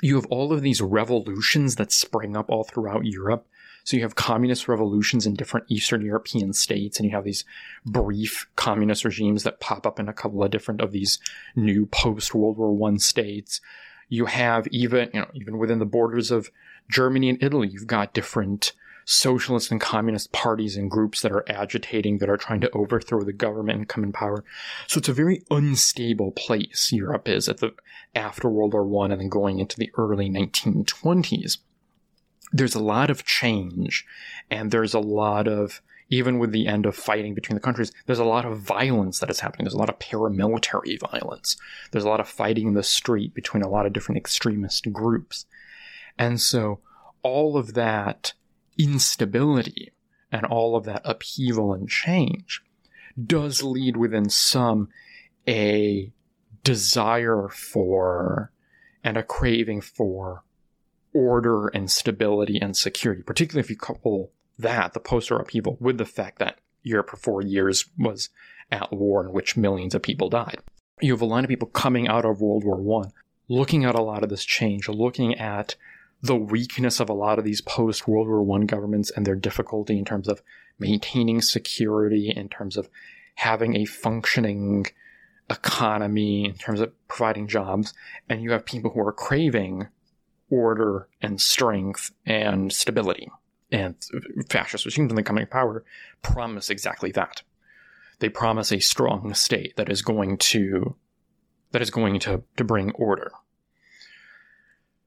[0.00, 3.46] You have all of these revolutions that spring up all throughout Europe.
[3.84, 7.44] So you have communist revolutions in different Eastern European states, and you have these
[7.84, 11.18] brief communist regimes that pop up in a couple of different of these
[11.56, 13.60] new post World War One states.
[14.08, 16.50] You have even, you know, even within the borders of
[16.88, 18.72] Germany and Italy, you've got different
[19.04, 23.32] socialist and communist parties and groups that are agitating, that are trying to overthrow the
[23.32, 24.44] government and come in power.
[24.86, 27.72] So it's a very unstable place Europe is at the
[28.14, 31.58] after World War One and then going into the early 1920s.
[32.52, 34.04] There's a lot of change,
[34.50, 35.80] and there's a lot of
[36.12, 39.30] even with the end of fighting between the countries, there's a lot of violence that
[39.30, 39.64] is happening.
[39.64, 41.56] There's a lot of paramilitary violence.
[41.90, 45.46] There's a lot of fighting in the street between a lot of different extremist groups.
[46.18, 46.80] And so
[47.22, 48.34] all of that
[48.78, 49.92] instability
[50.30, 52.62] and all of that upheaval and change
[53.26, 54.88] does lead within some
[55.46, 56.10] a
[56.64, 58.52] desire for
[59.04, 60.44] and a craving for
[61.12, 65.98] order and stability and security, particularly if you couple that, the post war upheaval, with
[65.98, 68.30] the fact that Europe for four years was
[68.70, 70.58] at war in which millions of people died.
[71.00, 73.12] You have a lot of people coming out of World War One,
[73.48, 75.76] looking at a lot of this change, looking at
[76.22, 79.98] the weakness of a lot of these post World War One governments and their difficulty
[79.98, 80.42] in terms of
[80.78, 82.88] maintaining security, in terms of
[83.34, 84.86] having a functioning
[85.50, 87.92] economy, in terms of providing jobs,
[88.28, 89.88] and you have people who are craving
[90.48, 93.30] order and strength and stability.
[93.70, 93.96] And
[94.50, 95.82] fascist regimes, when they come into power,
[96.20, 97.42] promise exactly that.
[98.18, 100.94] They promise a strong state that is going to
[101.72, 103.32] that is going to, to bring order.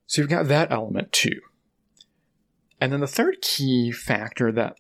[0.08, 1.42] So you've got that element too.
[2.80, 4.78] And then the third key factor that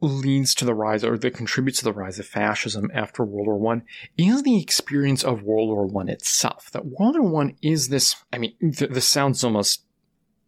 [0.00, 3.58] leads to the rise or that contributes to the rise of fascism after World War
[3.58, 3.82] One
[4.16, 6.70] is the experience of World War One itself.
[6.72, 8.16] That World War One is this.
[8.32, 9.82] I mean, th- this sounds almost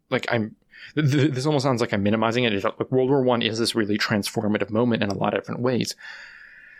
[0.09, 0.55] like I'm.
[0.95, 2.63] Th- this almost sounds like I'm minimizing it.
[2.63, 5.95] Like World War One is this really transformative moment in a lot of different ways.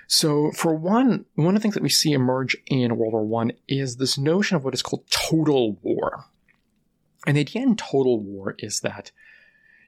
[0.07, 3.53] So, for one, one of the things that we see emerge in World War One
[3.67, 6.25] is this notion of what is called total war.
[7.25, 9.11] And the idea in total war is that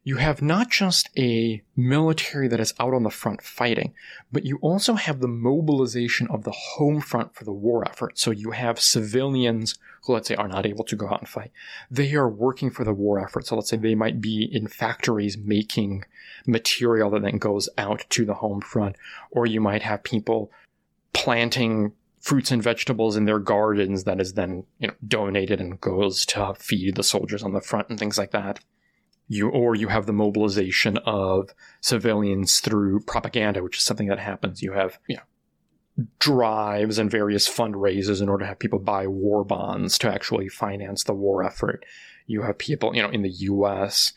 [0.08, 3.96] you have not just a military that is out on the front fighting,
[4.32, 8.20] but you also have the mobilization of the home front for the war effort.
[8.20, 11.52] So you have civilians who, let's say, are not able to go out and fight.
[11.90, 13.48] They are working for the war effort.
[13.48, 16.06] So let's say they might be in factories making
[16.46, 18.98] material that then goes out to the home front.
[19.32, 20.52] Or you might have people
[21.14, 21.94] planting
[22.26, 26.56] fruits and vegetables in their gardens that is then you know donated and goes to
[26.56, 28.60] feed the soldiers on the front and things like that.
[29.28, 31.52] You or you have the mobilization of
[31.82, 34.64] civilians through propaganda, which is something that happens.
[34.64, 39.44] You have you know drives and various fundraisers in order to have people buy war
[39.44, 41.86] bonds to actually finance the war effort.
[42.26, 44.14] You have people, you know, in the U.S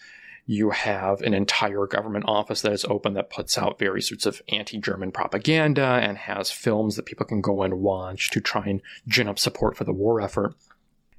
[0.51, 4.41] you have an entire government office that is open that puts out various sorts of
[4.49, 9.29] anti-German propaganda and has films that people can go and watch to try and gin
[9.29, 10.55] up support for the war effort.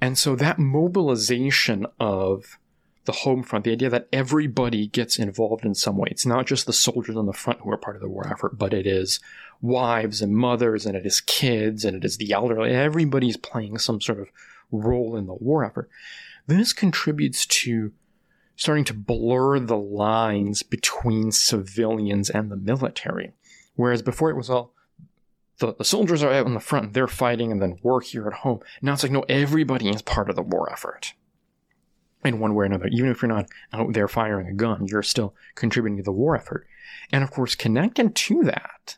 [0.02, 2.58] And so that mobilization of
[3.06, 6.08] the home front, the idea that everybody gets involved in some way.
[6.10, 8.58] It's not just the soldiers on the front who are part of the war effort,
[8.58, 9.20] but it is
[9.62, 12.72] wives and mothers and it is kids and it is the elderly.
[12.72, 14.32] Everybody's playing some sort of
[14.72, 15.88] role in the war effort.
[16.48, 17.92] This contributes to
[18.60, 23.32] starting to blur the lines between civilians and the military.
[23.76, 24.74] Whereas before it was all
[25.60, 28.34] the, the soldiers are out in the front, they're fighting, and then we're here at
[28.34, 28.60] home.
[28.82, 31.14] Now it's like, no, everybody is part of the war effort.
[32.26, 32.88] In one way or another.
[32.88, 36.36] Even if you're not out there firing a gun, you're still contributing to the war
[36.36, 36.68] effort.
[37.14, 38.98] And of course, connected to that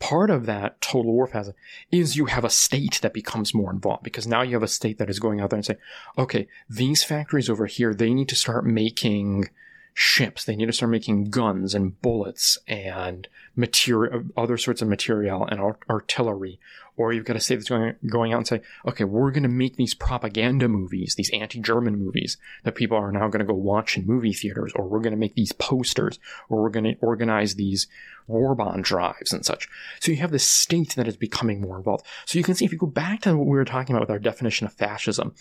[0.00, 1.50] part of that total war phase
[1.92, 4.98] is you have a state that becomes more involved because now you have a state
[4.98, 5.78] that is going out there and saying,
[6.18, 9.50] okay, these factories over here, they need to start making
[9.94, 10.44] ships.
[10.44, 15.60] They need to start making guns and bullets and material, other sorts of material and
[15.88, 16.60] artillery.
[16.96, 19.48] Or you've got a state that's going, going out and say, okay, we're going to
[19.48, 23.96] make these propaganda movies, these anti-German movies that people are now going to go watch
[23.96, 26.18] in movie theaters, or we're going to make these posters,
[26.50, 27.86] or we're going to organize these
[28.26, 29.66] war bond drives and such.
[30.00, 32.04] So you have this state that is becoming more involved.
[32.26, 34.10] So you can see if you go back to what we were talking about with
[34.10, 35.34] our definition of fascism,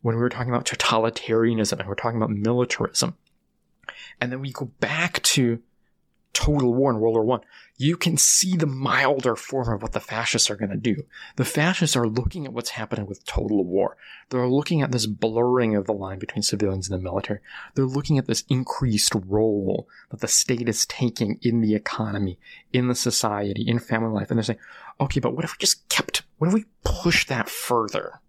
[0.00, 3.16] when we were talking about totalitarianism and we're talking about militarism,
[4.20, 5.62] and then we go back to
[6.32, 7.40] total war in World War One,
[7.76, 11.04] you can see the milder form of what the fascists are going to do.
[11.36, 13.96] The fascists are looking at what's happening with total war.
[14.30, 17.40] They're looking at this blurring of the line between civilians and the military.
[17.74, 22.38] They're looking at this increased role that the state is taking in the economy,
[22.72, 24.30] in the society, in family life.
[24.30, 24.60] And they're saying,
[25.00, 28.20] okay, but what if we just kept, what if we pushed that further?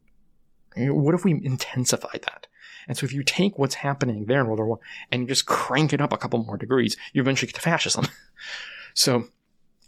[0.75, 2.47] What if we intensified that?
[2.87, 4.79] And so if you take what's happening there in World War One
[5.11, 8.07] and you just crank it up a couple more degrees, you eventually get to fascism.
[8.93, 9.25] so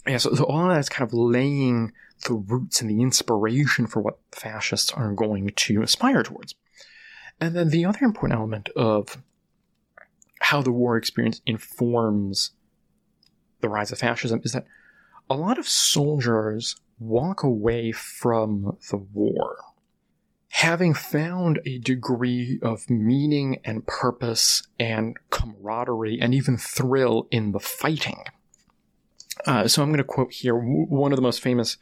[0.08, 1.92] yeah, so, so all of that is kind of laying
[2.28, 6.56] the roots and the inspiration for what fascists are going to aspire towards.
[7.42, 9.18] And then the other important element of
[10.42, 12.52] how the war experience informs
[13.62, 14.66] the rise of fascism is that
[15.30, 19.58] a lot of soldiers walk away from the war
[20.56, 27.60] having found a degree of meaning and purpose and camaraderie and even thrill in the
[27.60, 28.24] fighting.
[29.46, 31.76] Uh, so I'm going to quote here one of the most famous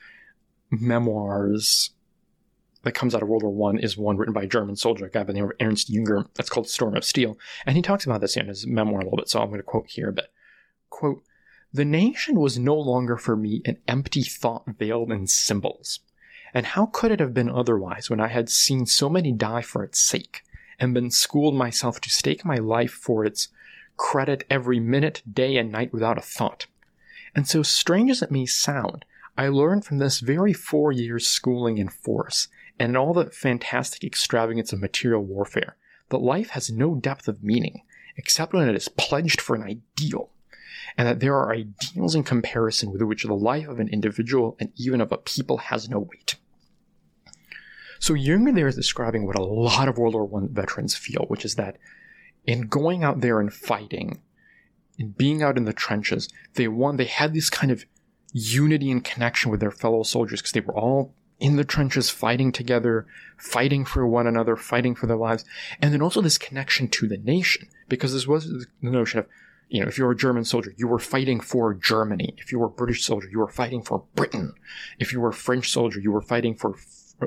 [0.71, 1.91] memoirs
[2.81, 5.09] that comes out of World War One is one written by a German soldier, a
[5.11, 6.25] guy by the name of Ernst Junger.
[6.33, 9.17] That's called Storm of Steel, and he talks about this in his memoir a little
[9.17, 9.29] bit.
[9.29, 10.33] So I'm going to quote here a bit.
[10.89, 11.23] Quote:
[11.71, 15.99] "The nation was no longer for me an empty thought veiled in symbols.
[16.53, 19.83] And how could it have been otherwise when I had seen so many die for
[19.83, 20.43] its sake,
[20.79, 23.47] and been schooled myself to stake my life for its
[23.97, 26.67] credit every minute, day, and night without a thought?
[27.35, 31.79] And so strange as it may sound, I learned from this very four years schooling
[31.79, 32.47] in force,
[32.77, 35.75] and all the fantastic extravagance of material warfare,
[36.09, 37.81] that life has no depth of meaning,
[38.15, 40.29] except when it is pledged for an ideal,
[40.95, 44.71] and that there are ideals in comparison with which the life of an individual and
[44.75, 46.35] even of a people has no weight.
[48.03, 51.45] So Junger there is describing what a lot of World War I veterans feel, which
[51.45, 51.77] is that
[52.45, 54.19] in going out there and fighting,
[54.97, 57.85] in being out in the trenches, they won, they had this kind of
[58.33, 62.51] unity and connection with their fellow soldiers because they were all in the trenches fighting
[62.51, 65.45] together, fighting for one another, fighting for their lives,
[65.81, 69.27] and then also this connection to the nation because this was the notion of
[69.69, 72.35] you know, if you were a German soldier, you were fighting for Germany.
[72.37, 74.53] If you were a British soldier, you were fighting for Britain.
[74.99, 76.75] If you were a French soldier, you were fighting for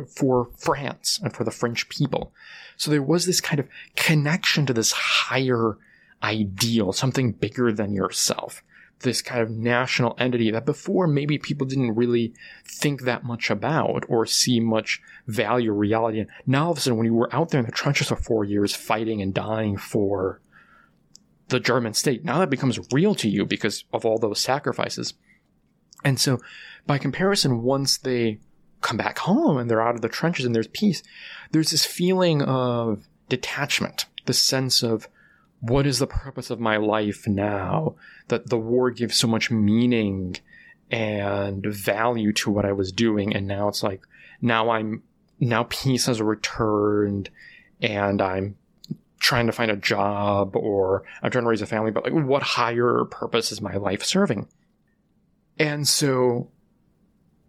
[0.04, 2.32] for France and for the French people.
[2.76, 5.78] So there was this kind of connection to this higher
[6.22, 8.62] ideal, something bigger than yourself.
[9.00, 12.32] This kind of national entity that before maybe people didn't really
[12.66, 16.28] think that much about or see much value or reality in.
[16.46, 18.44] Now all of a sudden when you were out there in the trenches for four
[18.44, 20.40] years fighting and dying for
[21.48, 25.12] the German state, now that becomes real to you because of all those sacrifices.
[26.02, 26.38] And so
[26.86, 28.40] by comparison, once they
[28.86, 31.02] come back home and they're out of the trenches and there's peace,
[31.50, 35.08] there's this feeling of detachment, the sense of
[35.60, 37.96] what is the purpose of my life now?
[38.28, 40.36] That the war gives so much meaning
[40.90, 43.34] and value to what I was doing.
[43.34, 44.02] And now it's like,
[44.40, 45.02] now I'm,
[45.40, 47.30] now peace has returned
[47.80, 48.56] and I'm
[49.18, 52.42] trying to find a job or I'm trying to raise a family, but like what
[52.42, 54.46] higher purpose is my life serving?
[55.58, 56.50] And so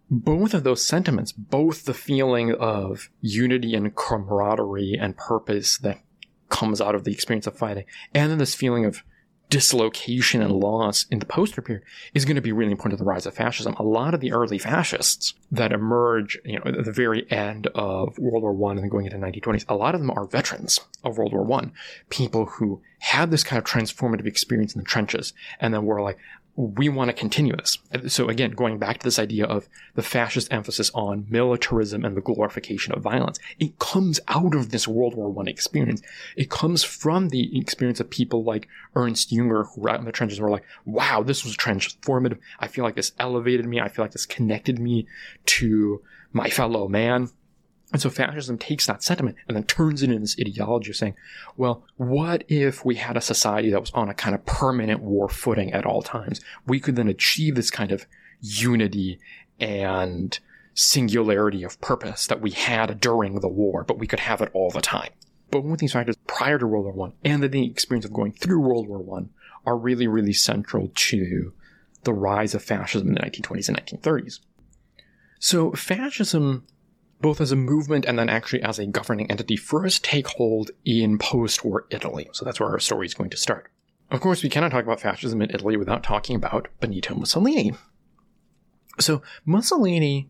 [0.10, 6.02] both of those sentiments, both the feeling of unity and camaraderie and purpose that
[6.50, 9.04] comes out of the experience of fighting, and then this feeling of
[9.50, 13.10] dislocation and loss in the post-war period is going to be really important to the
[13.10, 13.74] rise of fascism.
[13.76, 18.18] A lot of the early fascists that emerge, you know, at the very end of
[18.18, 20.82] World War One and then going into the 1920s, a lot of them are veterans
[21.04, 21.72] of World War One,
[22.10, 26.18] people who had this kind of transformative experience in the trenches, and then were like,
[26.58, 27.78] we want to continue this.
[28.08, 32.22] So again, going back to this idea of the fascist emphasis on militarism and the
[32.22, 36.02] glorification of violence, it comes out of this World War One experience.
[36.36, 40.12] It comes from the experience of people like Ernst Junger, who were out in the
[40.12, 42.40] trenches and were like, wow, this was transformative.
[42.60, 43.80] I feel like this elevated me.
[43.80, 45.06] I feel like this connected me
[45.46, 46.02] to
[46.34, 47.30] my fellow man.
[47.94, 51.16] And so fascism takes that sentiment and then turns it into this ideology of saying,
[51.56, 55.30] well, what if we had a society that was on a kind of permanent war
[55.30, 56.42] footing at all times?
[56.66, 58.06] We could then achieve this kind of
[58.42, 59.20] unity
[59.60, 60.38] and
[60.74, 64.70] singularity of purpose that we had during the war, but we could have it all
[64.70, 65.12] the time.
[65.52, 68.60] both of these factors prior to World War One and the experience of going through
[68.60, 69.30] World War One
[69.66, 71.54] are really, really central to
[72.04, 74.40] the rise of fascism in the 1920s and 1930s.
[75.40, 76.66] So fascism,
[77.22, 81.18] both as a movement and then actually as a governing entity, first take hold in
[81.18, 82.30] post-war Italy.
[82.34, 83.72] So that's where our story is going to start.
[84.10, 87.74] Of course, we cannot talk about fascism in Italy without talking about Benito Mussolini.
[89.00, 90.30] So Mussolini,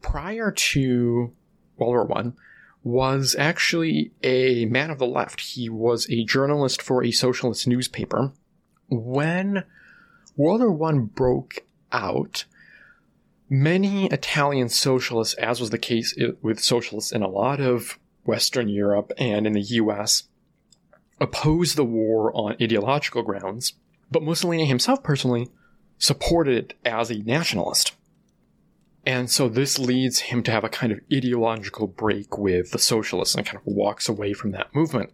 [0.00, 1.32] prior to
[1.76, 2.36] World War One,
[2.84, 5.40] was actually a man of the left.
[5.40, 8.32] He was a journalist for a socialist newspaper.
[8.88, 9.64] When
[10.36, 12.44] World War One broke out,
[13.48, 19.12] many Italian socialists, as was the case with socialists in a lot of Western Europe
[19.18, 20.24] and in the US,
[21.20, 23.74] opposed the war on ideological grounds,
[24.10, 25.48] but Mussolini himself personally
[25.98, 27.94] supported it as a nationalist.
[29.04, 33.36] And so this leads him to have a kind of ideological break with the socialists
[33.36, 35.12] and kind of walks away from that movement.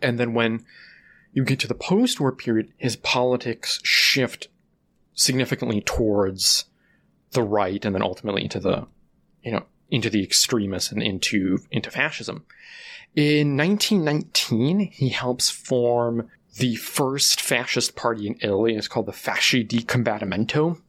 [0.00, 0.64] And then when
[1.32, 4.48] you get to the post war period, his politics shift
[5.12, 6.64] significantly towards
[7.36, 8.86] the right and then ultimately into the,
[9.42, 12.44] you know, into the extremists and into, into fascism.
[13.14, 18.74] In 1919, he helps form the first fascist party in Italy.
[18.74, 20.80] It's called the Fasci di Combattimento.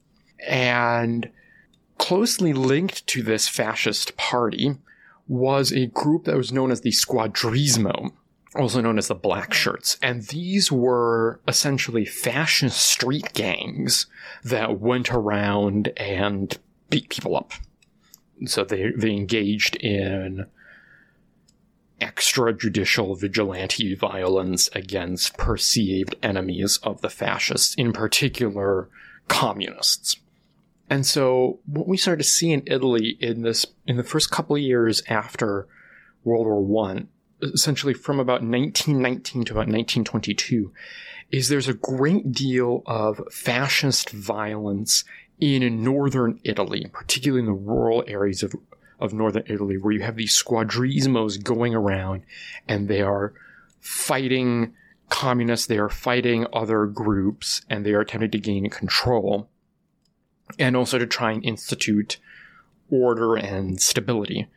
[0.46, 1.30] And
[1.98, 4.78] closely linked to this fascist party
[5.28, 8.12] was a group that was known as the Squadrismo,
[8.56, 9.98] also known as the Black Shirts.
[10.02, 14.08] And these were essentially fascist street gangs
[14.44, 16.58] that went around and
[16.90, 17.52] beat people up.
[18.46, 20.46] So they, they engaged in
[22.00, 28.88] extrajudicial vigilante violence against perceived enemies of the fascists, in particular
[29.28, 30.18] communists.
[30.90, 34.56] And so what we started to see in Italy in this in the first couple
[34.56, 35.68] of years after
[36.24, 37.10] World War One,
[37.42, 40.72] essentially from about 1919 to about 1922,
[41.32, 45.04] is there's a great deal of fascist violence
[45.40, 48.56] in northern Italy, particularly in the rural areas of,
[49.00, 52.24] of northern Italy, where you have these squadrismos going around
[52.68, 53.34] and they are
[53.80, 54.74] fighting
[55.10, 59.48] communists, they are fighting other groups, and they are attempting to gain control
[60.58, 62.18] and also to try and institute
[62.90, 64.48] order and stability.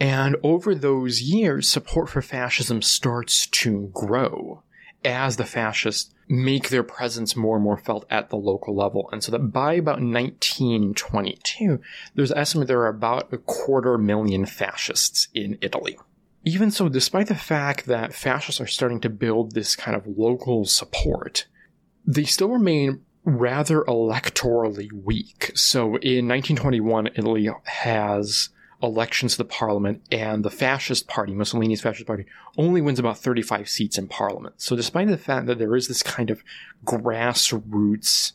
[0.00, 4.62] And over those years, support for fascism starts to grow
[5.04, 9.08] as the fascists make their presence more and more felt at the local level.
[9.12, 11.80] And so that by about 1922,
[12.14, 15.98] there's an estimate there are about a quarter million fascists in Italy.
[16.44, 20.64] Even so, despite the fact that fascists are starting to build this kind of local
[20.64, 21.46] support,
[22.06, 25.52] they still remain rather electorally weak.
[25.54, 28.50] So in 1921, Italy has
[28.82, 32.26] elections to the parliament, and the fascist party, Mussolini's fascist party,
[32.56, 34.54] only wins about 35 seats in parliament.
[34.58, 36.42] So despite the fact that there is this kind of
[36.84, 38.32] grassroots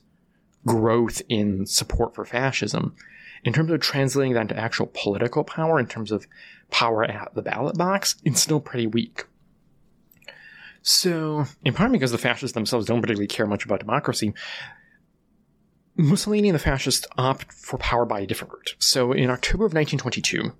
[0.66, 2.96] growth in support for fascism,
[3.44, 6.28] in terms of translating that into actual political power, in terms of
[6.72, 9.26] power at the ballot box, it's still pretty weak.
[10.82, 14.34] So, in part because the fascists themselves don't particularly care much about democracy,
[15.96, 18.76] Mussolini and the fascists opt for power by a different route.
[18.80, 20.52] So in October of 1922,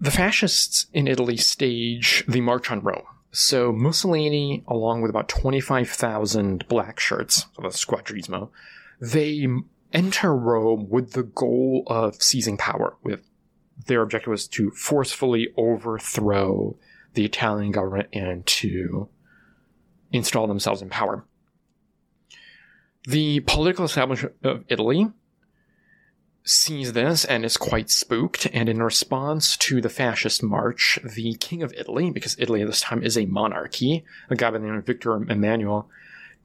[0.00, 3.04] the fascists in Italy stage the March on Rome.
[3.30, 8.50] So Mussolini, along with about 25,000 black shirts, so the Squadrismo,
[9.00, 9.46] they
[9.92, 12.96] enter Rome with the goal of seizing power.
[13.02, 13.22] With
[13.86, 16.76] their objective was to forcefully overthrow
[17.14, 19.08] the Italian government and to
[20.12, 21.24] install themselves in power.
[23.06, 25.08] The political establishment of Italy
[26.42, 31.62] sees this and is quite spooked, and in response to the fascist march, the King
[31.62, 34.74] of Italy, because Italy at this time is a monarchy, a guy by the name
[34.74, 35.88] of Victor Emmanuel,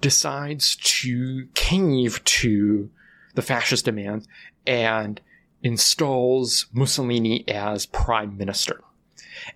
[0.01, 2.89] decides to cave to
[3.35, 4.27] the fascist demands
[4.65, 5.21] and
[5.63, 8.83] installs Mussolini as prime minister.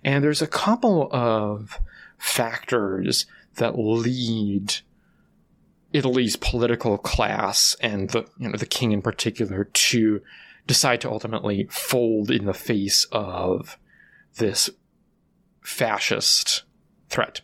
[0.02, 1.78] And there's a couple of
[2.18, 3.26] factors
[3.56, 4.76] that lead
[5.94, 10.20] Italy's political class and the you know the king in particular to
[10.66, 13.78] decide to ultimately fold in the face of
[14.36, 14.68] this
[15.62, 16.64] fascist
[17.08, 17.40] threat.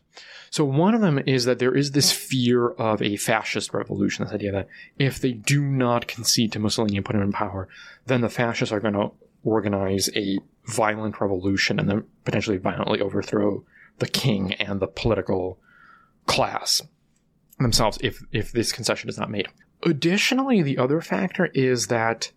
[0.51, 4.35] So one of them is that there is this fear of a fascist revolution, this
[4.35, 4.68] idea that
[4.98, 7.68] if they do not concede to Mussolini and put him in power,
[8.06, 9.12] then the fascists are going to
[9.44, 13.64] organize a violent revolution and then potentially violently overthrow
[13.98, 15.56] the king and the political
[16.27, 16.82] class
[17.65, 19.49] themselves if if this concession is not made.
[19.82, 22.32] Additionally, the other factor is that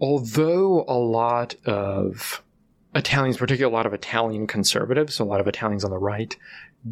[0.00, 2.42] although a lot of
[2.94, 6.36] Italians, particularly a lot of Italian conservatives, so a lot of Italians on the right,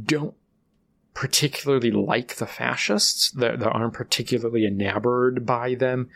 [0.04, 0.34] don't
[1.12, 6.08] particularly like the fascists, that, aren't particularly enamored by them.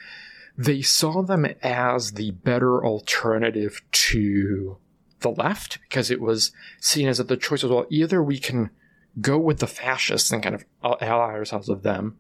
[0.57, 4.79] They saw them as the better alternative to
[5.21, 8.71] the left because it was seen as that the choice was well, either we can
[9.21, 12.17] go with the fascists and kind of ally ourselves with them,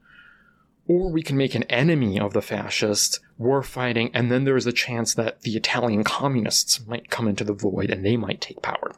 [0.86, 4.72] or we can make an enemy of the fascists, war fighting, and then there's a
[4.72, 8.92] chance that the Italian communists might come into the void and they might take power.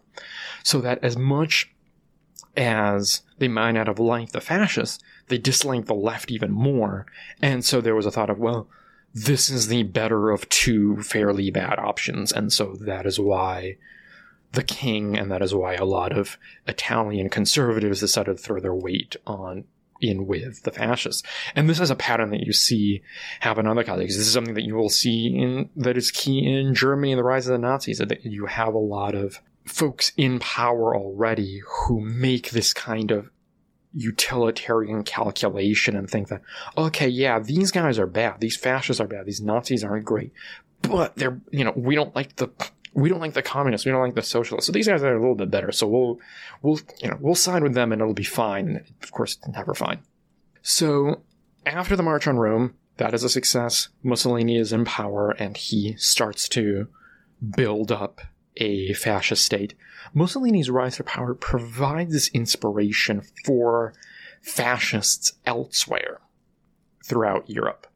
[0.65, 1.71] So that as much
[2.57, 7.07] as they might not have liked the fascists, they disliked the left even more.
[7.41, 8.69] And so there was a thought of, well,
[9.15, 12.33] this is the better of two fairly bad options.
[12.33, 13.77] And so that is why
[14.53, 18.75] the king, and that is why a lot of Italian conservatives decided to throw their
[18.75, 19.65] weight on
[20.01, 21.23] in with the fascists.
[21.55, 23.03] And this is a pattern that you see
[23.41, 24.17] happen on other colleagues.
[24.17, 27.25] This is something that you will see in that is key in Germany and the
[27.25, 32.01] rise of the Nazis, that you have a lot of folks in power already who
[32.01, 33.31] make this kind of
[33.95, 36.43] utilitarian calculation and think that,
[36.77, 38.41] okay, yeah, these guys are bad.
[38.41, 39.25] These fascists are bad.
[39.25, 40.33] These Nazis aren't great.
[40.83, 42.51] But they're, you know, we don't like the,
[42.97, 43.85] we don't like the communists.
[43.85, 44.67] We don't like the socialists.
[44.67, 45.71] So these guys are a little bit better.
[45.71, 46.19] So we'll,
[46.63, 48.69] we'll, you know, we'll side with them and it'll be fine.
[48.69, 50.01] And of course, never fine.
[50.63, 51.21] So
[51.67, 53.91] after the March on Rome, that is a success.
[54.03, 56.89] Mussolini is in power and he starts to
[57.55, 58.23] build up
[58.57, 59.75] a fascist state.
[60.15, 63.93] Mussolini's rise to power provides this inspiration for
[64.41, 66.23] fascists elsewhere
[67.05, 67.87] throughout Europe.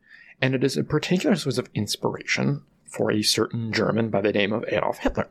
[0.43, 4.53] And it is a particular source of inspiration for a certain German by the name
[4.53, 5.29] of Adolf Hitler.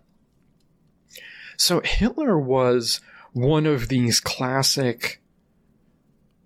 [1.57, 3.01] So Hitler was
[3.33, 5.21] one of these classic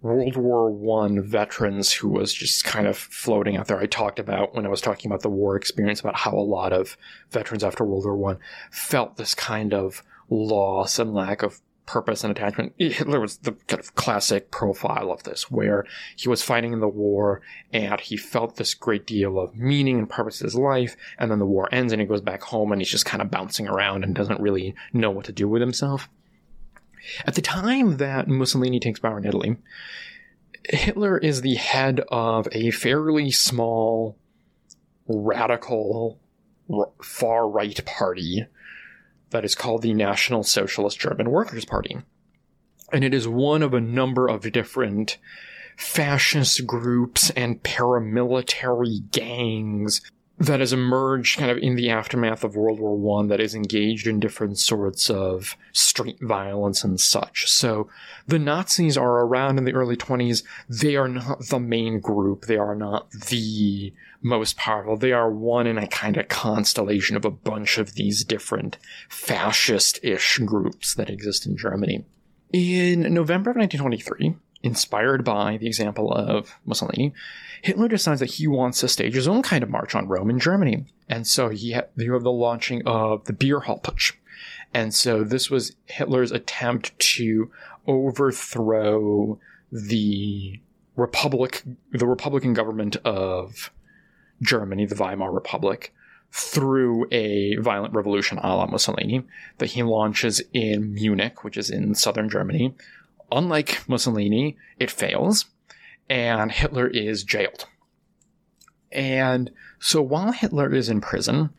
[0.01, 3.79] World War One veterans who was just kind of floating out there.
[3.79, 6.73] I talked about when I was talking about the war experience about how a lot
[6.73, 6.97] of
[7.31, 12.31] veterans after World War One felt this kind of loss and lack of purpose and
[12.31, 12.73] attachment.
[12.77, 15.85] Hitler was the kind of classic profile of this, where
[16.15, 17.41] he was fighting in the war
[17.71, 21.39] and he felt this great deal of meaning and purpose in his life, and then
[21.39, 24.03] the war ends and he goes back home and he's just kind of bouncing around
[24.03, 26.09] and doesn't really know what to do with himself.
[27.25, 29.57] At the time that Mussolini takes power in Italy,
[30.69, 34.17] Hitler is the head of a fairly small,
[35.07, 36.19] radical,
[37.01, 38.45] far right party
[39.33, 41.97] that is called the National Socialist German Workers' Party.
[42.93, 45.17] And it is one of a number of different
[45.75, 50.01] fascist groups and paramilitary gangs
[50.43, 54.07] that has emerged kind of in the aftermath of World War One that is engaged
[54.07, 57.49] in different sorts of street violence and such.
[57.49, 57.87] So
[58.27, 60.43] the Nazis are around in the early 20s.
[60.67, 62.45] They are not the main group.
[62.45, 64.97] They are not the most powerful.
[64.97, 70.39] They are one in a kind of constellation of a bunch of these different fascist-ish
[70.39, 72.03] groups that exist in Germany.
[72.51, 77.13] In November of 1923, inspired by the example of Mussolini,
[77.61, 80.39] Hitler decides that he wants to stage his own kind of march on Rome in
[80.39, 80.85] Germany.
[81.07, 84.13] And so he ha- you have the launching of the Beer Hall Putsch.
[84.73, 87.51] And so this was Hitler's attempt to
[87.85, 89.39] overthrow
[89.71, 90.59] the
[90.95, 93.71] republic, the Republican government of
[94.41, 95.93] Germany, the Weimar Republic,
[96.31, 99.23] through a violent revolution a la Mussolini
[99.59, 102.73] that he launches in Munich, which is in southern Germany.
[103.31, 105.45] Unlike Mussolini, it fails
[106.09, 107.65] and Hitler is jailed.
[108.91, 111.49] And so while Hitler is in prison,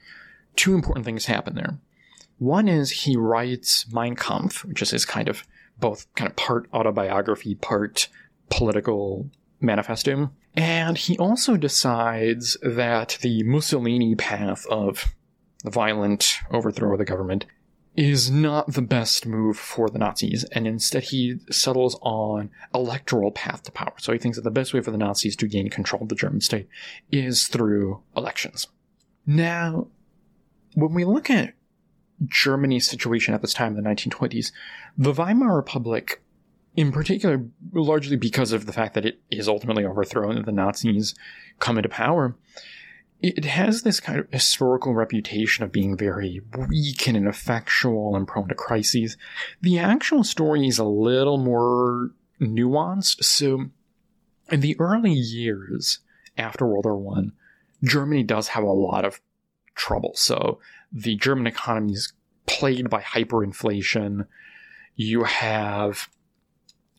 [0.57, 1.79] two important things happen there.
[2.39, 5.45] One is he writes Mein Kampf, which is his kind of
[5.79, 8.09] both kind of part autobiography, part
[8.51, 9.31] political
[9.61, 10.31] manifesto.
[10.55, 15.15] And he also decides that the Mussolini path of
[15.65, 17.47] the violent overthrow of the government
[17.97, 23.63] is not the best move for the Nazis, and instead he settles on electoral path
[23.63, 23.95] to power.
[23.99, 26.17] So he thinks that the best way for the Nazis to gain control of the
[26.17, 26.69] German state
[27.13, 28.67] is through elections.
[29.27, 29.87] Now,
[30.75, 31.55] when we look at
[32.27, 34.51] Germany's situation at this time in the 1920s,
[34.99, 36.21] the Weimar Republic,
[36.77, 41.15] in particular, largely because of the fact that it is ultimately overthrown and the Nazis
[41.61, 42.37] come into power,
[43.25, 48.49] it has this kind of historical reputation of being very weak and ineffectual and prone
[48.49, 49.17] to crises.
[49.63, 53.25] The actual story is a little more nuanced.
[53.25, 53.71] So,
[54.51, 56.01] in the early years
[56.37, 57.33] after World War One,
[57.83, 59.23] Germany does have a lot of
[59.75, 60.13] trouble.
[60.17, 60.59] So,
[60.93, 62.13] the German economy is
[62.45, 64.27] plagued by hyperinflation.
[64.97, 66.11] You have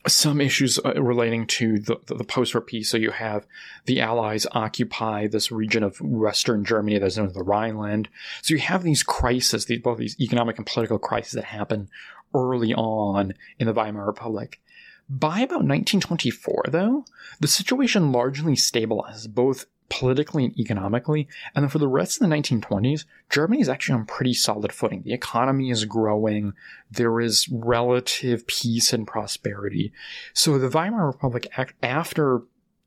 [0.07, 2.90] some issues uh, relating to the, the, the post-war peace.
[2.90, 3.45] So you have
[3.86, 8.10] the Allies occupy this region of Western Germany that's known as the Rhineland.
[8.41, 11.90] So you have these crises, these, both these economic and political crises that happen
[12.34, 14.60] early on in the Weimar Republic.
[15.07, 17.06] By about 1924, though,
[17.40, 21.28] the situation largely stabilizes both politically and economically.
[21.53, 25.03] And then for the rest of the 1920s, Germany is actually on pretty solid footing.
[25.03, 26.53] The economy is growing.
[26.91, 29.94] There is relative peace and prosperity.
[30.34, 31.48] So the Weimar Republic,
[31.84, 32.41] after,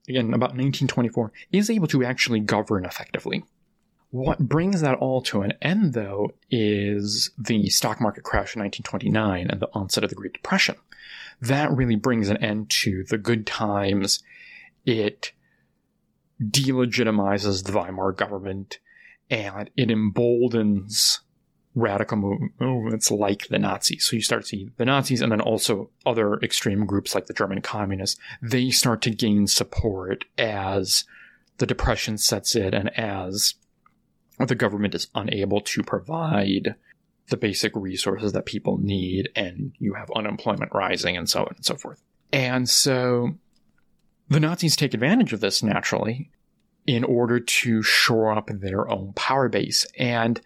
[0.08, 3.44] again, about 1924, is able to actually govern effectively.
[4.10, 9.50] What brings that all to an end, though, is the stock market crash in 1929
[9.50, 10.76] and the onset of the Great Depression.
[11.42, 14.22] That really brings an end to the good times.
[14.86, 15.32] It
[16.42, 18.78] delegitimizes the Weimar government
[19.30, 21.20] and it emboldens
[21.74, 24.06] radical movements like the Nazis.
[24.06, 27.34] So you start to see the Nazis and then also other extreme groups like the
[27.34, 28.18] German communists.
[28.42, 31.04] They start to gain support as
[31.58, 33.54] the depression sets in and as
[34.38, 36.74] the government is unable to provide
[37.28, 41.64] the basic resources that people need and you have unemployment rising and so on and
[41.64, 42.02] so forth.
[42.32, 43.34] And so
[44.28, 46.30] the Nazis take advantage of this naturally
[46.86, 49.86] in order to shore up their own power base.
[49.98, 50.40] And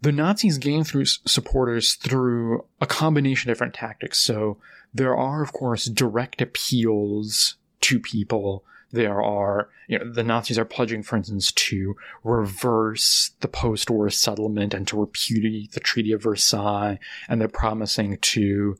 [0.00, 4.20] the Nazis gain through supporters through a combination of different tactics.
[4.20, 4.58] So
[4.92, 8.64] there are, of course, direct appeals to people.
[8.90, 14.74] There are, you know, the Nazis are pledging, for instance, to reverse the post-war settlement
[14.74, 16.98] and to repudiate the Treaty of Versailles,
[17.28, 18.76] and they're promising to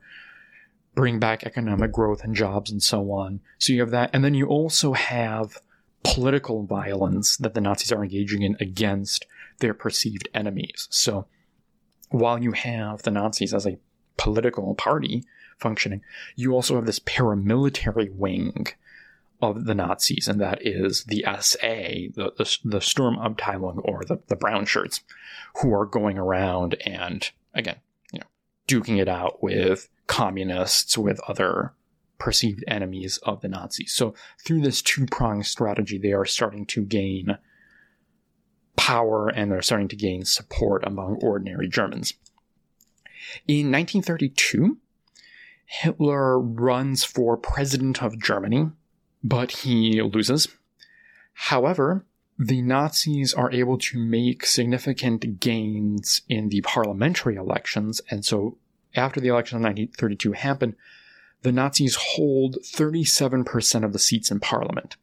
[0.94, 3.40] bring back economic growth and jobs and so on.
[3.58, 4.10] So you have that.
[4.12, 5.58] And then you also have
[6.04, 9.26] political violence that the Nazis are engaging in against
[9.58, 10.88] their perceived enemies.
[10.90, 11.26] So
[12.10, 13.78] while you have the Nazis as a
[14.16, 15.24] political party
[15.58, 16.02] functioning,
[16.36, 18.66] you also have this paramilitary wing
[19.40, 21.58] of the Nazis, and that is the SA,
[22.14, 25.00] the, the, the Sturmabteilung, or the, the brown shirts,
[25.56, 27.76] who are going around and, again,
[28.12, 28.26] you know,
[28.68, 31.72] duking it out with communists, with other
[32.18, 33.92] perceived enemies of the Nazis.
[33.92, 34.14] So
[34.44, 37.36] through this two-pronged strategy, they are starting to gain
[38.76, 42.14] power and they're starting to gain support among ordinary Germans.
[43.46, 44.78] In 1932,
[45.64, 48.70] Hitler runs for president of Germany,
[49.24, 50.48] but he loses.
[51.34, 52.04] However,
[52.38, 58.58] the Nazis are able to make significant gains in the parliamentary elections, and so
[58.94, 60.74] after the election of 1932 happened,
[61.42, 64.96] the Nazis hold 37% of the seats in parliament,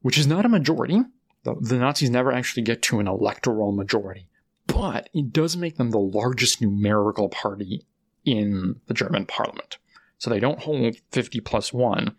[0.00, 1.02] which is not a majority.
[1.44, 4.28] The, the Nazis never actually get to an electoral majority,
[4.66, 7.86] but it does make them the largest numerical party
[8.24, 9.78] in the German parliament.
[10.18, 12.14] So they don't hold 50 plus 1,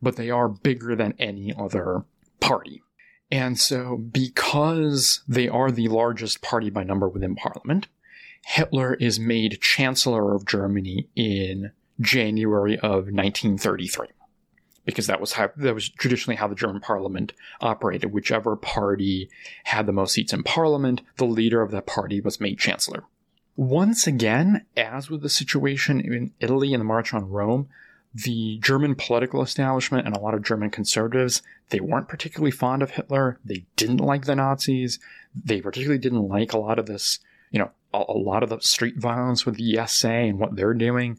[0.00, 2.04] but they are bigger than any other
[2.40, 2.82] party.
[3.30, 7.88] And so, because they are the largest party by number within parliament,
[8.44, 14.08] Hitler is made Chancellor of Germany in January of 1933
[14.88, 18.10] because that was how that was traditionally how the German parliament operated.
[18.10, 19.28] Whichever party
[19.64, 23.04] had the most seats in parliament, the leader of that party was made chancellor.
[23.54, 27.68] Once again, as with the situation in Italy and the March on Rome,
[28.14, 32.92] the German political establishment and a lot of German conservatives, they weren't particularly fond of
[32.92, 33.38] Hitler.
[33.44, 34.98] They didn't like the Nazis.
[35.34, 37.18] They particularly didn't like a lot of this,
[37.50, 40.74] you know, a, a lot of the street violence with the SA and what they're
[40.74, 41.18] doing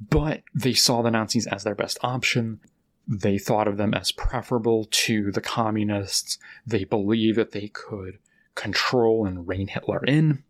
[0.00, 2.60] but they saw the Nazis as their best option.
[3.06, 6.38] They thought of them as preferable to the communists.
[6.66, 8.18] They believed that they could
[8.54, 10.44] control and rein Hitler in.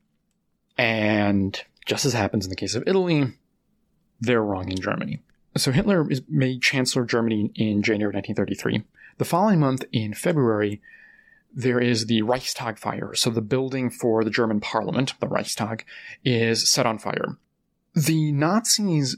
[0.77, 3.33] And just as happens in the case of Italy,
[4.21, 5.23] they're wrong in Germany.
[5.57, 8.85] So Hitler is made Chancellor of Germany in January 1933.
[9.17, 10.81] The following month, in February,
[11.53, 13.15] there is the Reichstag fire.
[13.15, 15.85] So the building for the German parliament, the Reichstag,
[16.25, 17.39] is set on fire.
[17.95, 19.17] The Nazis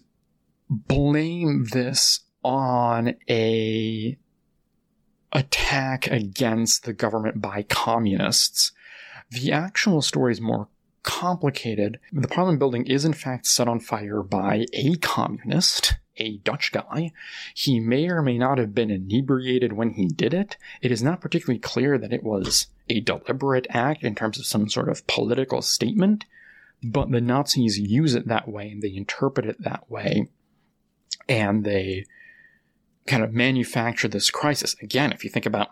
[0.68, 4.16] blame this on a
[5.32, 8.72] attack against the government by communists.
[9.30, 10.68] The actual story is more
[11.02, 11.98] complicated.
[12.12, 17.12] The Parliament building is in fact set on fire by a communist, a Dutch guy.
[17.54, 20.56] He may or may not have been inebriated when he did it.
[20.82, 24.68] It is not particularly clear that it was a deliberate act in terms of some
[24.68, 26.26] sort of political statement,
[26.82, 30.28] but the Nazis use it that way and they interpret it that way
[31.28, 32.04] and they
[33.06, 34.76] kind of manufacture this crisis.
[34.82, 35.68] Again, if you think about,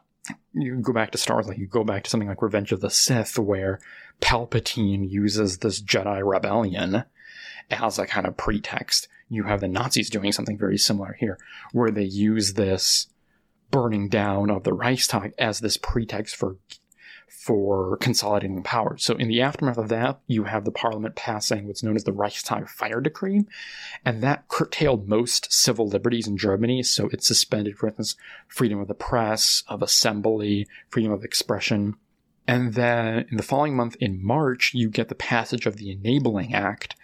[0.52, 2.80] you go back to Star Wars, like you go back to something like Revenge of
[2.80, 3.80] the Sith, where
[4.20, 7.04] Palpatine uses this Jedi rebellion
[7.70, 9.08] as a kind of pretext.
[9.28, 11.38] you have the Nazis doing something very similar here,
[11.72, 13.08] where they use this
[13.70, 16.56] burning down of the Reichstag as this pretext for
[17.30, 18.96] for consolidating power.
[18.98, 22.12] So in the aftermath of that, you have the parliament passing what's known as the
[22.12, 23.44] Reichstag fire decree,
[24.04, 26.82] and that curtailed most civil liberties in Germany.
[26.82, 31.96] So it suspended, for instance, freedom of the press, of assembly, freedom of expression,
[32.48, 36.54] and then in the following month, in March, you get the passage of the Enabling
[36.54, 36.96] Act.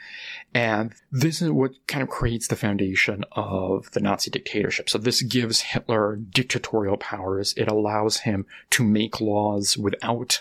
[0.54, 4.88] And this is what kind of creates the foundation of the Nazi dictatorship.
[4.88, 7.52] So this gives Hitler dictatorial powers.
[7.58, 10.40] It allows him to make laws without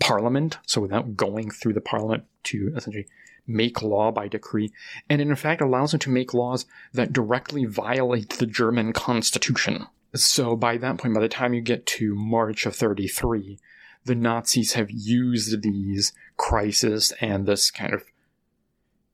[0.00, 0.58] parliament.
[0.66, 3.06] So without going through the parliament to essentially
[3.46, 4.72] make law by decree.
[5.08, 9.86] And in fact allows him to make laws that directly violate the German constitution.
[10.14, 13.58] So by that point, by the time you get to March of 33,
[14.04, 18.04] the Nazis have used these crises and this kind of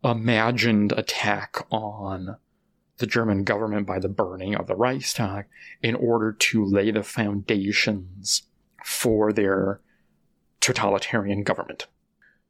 [0.02, 2.36] imagined attack on
[2.98, 5.46] the German government by the burning of the Reichstag
[5.82, 8.42] in order to lay the foundations
[8.84, 9.80] for their
[10.60, 11.86] totalitarian government.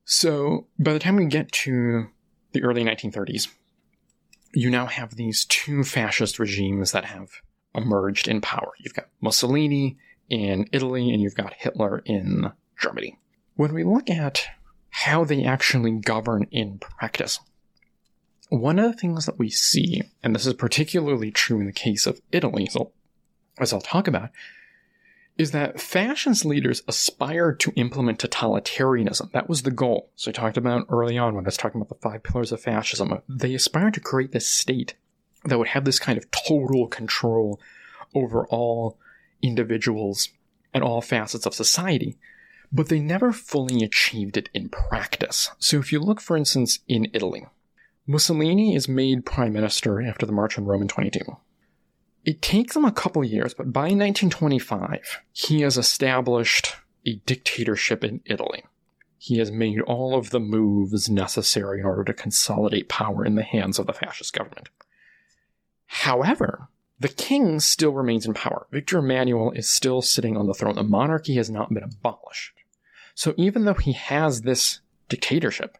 [0.04, 2.08] So by the time we get to
[2.52, 3.48] the early 1930s,
[4.54, 7.28] you now have these two fascist regimes that have
[7.74, 8.72] emerged in power.
[8.78, 9.98] You've got Mussolini
[10.28, 13.18] in Italy and you've got Hitler in Germany.
[13.56, 14.46] When we look at
[14.90, 17.40] how they actually govern in practice,
[18.48, 22.06] one of the things that we see, and this is particularly true in the case
[22.06, 22.92] of Italy, so,
[23.58, 24.30] as I'll talk about,
[25.36, 29.30] is that fascist leaders aspired to implement totalitarianism.
[29.32, 30.10] That was the goal.
[30.16, 32.60] So I talked about early on when I was talking about the five pillars of
[32.60, 33.20] fascism.
[33.28, 34.94] They aspired to create this state
[35.44, 37.60] that would have this kind of total control
[38.14, 38.98] over all
[39.42, 40.30] individuals
[40.74, 42.18] and all facets of society,
[42.72, 45.50] but they never fully achieved it in practice.
[45.58, 47.46] So if you look, for instance, in Italy,
[48.06, 51.20] Mussolini is made prime minister after the March on Rome in 22.
[52.24, 58.20] It takes him a couple years, but by 1925, he has established a dictatorship in
[58.26, 58.64] Italy.
[59.18, 63.42] He has made all of the moves necessary in order to consolidate power in the
[63.42, 64.68] hands of the fascist government.
[65.86, 66.68] However,
[67.00, 68.66] the king still remains in power.
[68.70, 70.74] Victor Emmanuel is still sitting on the throne.
[70.74, 72.54] The monarchy has not been abolished.
[73.14, 75.78] So even though he has this dictatorship,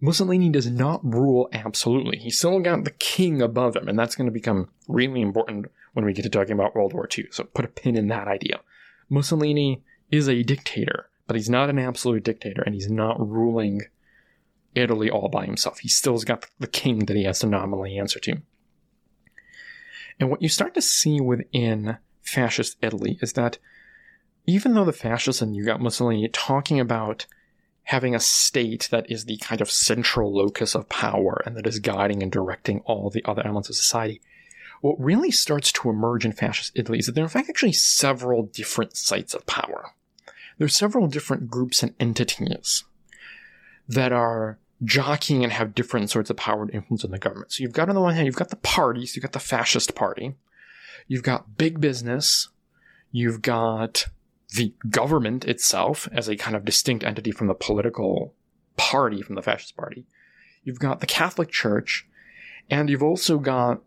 [0.00, 2.18] Mussolini does not rule absolutely.
[2.18, 6.04] He's still got the king above him, and that's going to become really important when
[6.04, 7.28] we get to talking about World War II.
[7.30, 8.60] So put a pin in that idea.
[9.08, 13.82] Mussolini is a dictator, but he's not an absolute dictator, and he's not ruling
[14.74, 15.78] Italy all by himself.
[15.78, 18.42] He still's got the king that he has to nominally answer to.
[20.18, 23.58] And what you start to see within fascist Italy is that
[24.46, 27.26] even though the fascists and you got Mussolini talking about
[27.84, 31.78] having a state that is the kind of central locus of power and that is
[31.78, 34.20] guiding and directing all the other elements of society,
[34.80, 37.72] what really starts to emerge in fascist Italy is that there are in fact actually
[37.72, 39.90] several different sites of power.
[40.58, 42.84] There are several different groups and entities
[43.88, 47.52] that are jockeying and have different sorts of power and influence in the government.
[47.52, 49.94] So you've got on the one hand, you've got the parties, you've got the fascist
[49.94, 50.34] party,
[51.06, 52.48] you've got big business,
[53.10, 54.06] you've got
[54.54, 58.34] the government itself as a kind of distinct entity from the political
[58.76, 60.06] party, from the fascist party.
[60.62, 62.06] You've got the Catholic Church,
[62.70, 63.82] and you've also got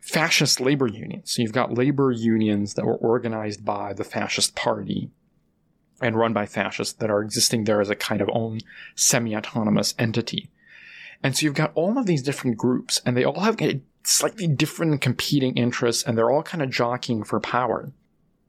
[0.00, 1.32] fascist labor unions.
[1.32, 5.10] So you've got labor unions that were organized by the fascist party
[6.04, 8.60] and run by fascists that are existing there as a kind of own
[8.94, 10.50] semi-autonomous entity.
[11.22, 13.58] And so you've got all of these different groups, and they all have
[14.02, 17.90] slightly different competing interests, and they're all kind of jockeying for power.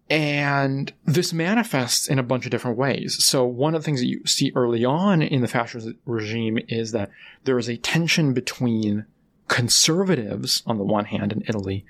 [0.09, 3.23] And this manifests in a bunch of different ways.
[3.23, 6.91] So one of the things that you see early on in the fascist regime is
[6.91, 7.09] that
[7.45, 9.05] there is a tension between
[9.47, 11.85] conservatives on the one hand in Italy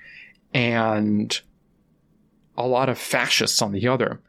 [0.54, 1.42] and
[2.58, 4.22] a lot of fascists on the other.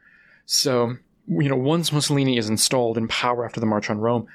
[0.45, 0.97] So
[1.27, 4.27] you know, once Mussolini is installed in power after the March on Rome,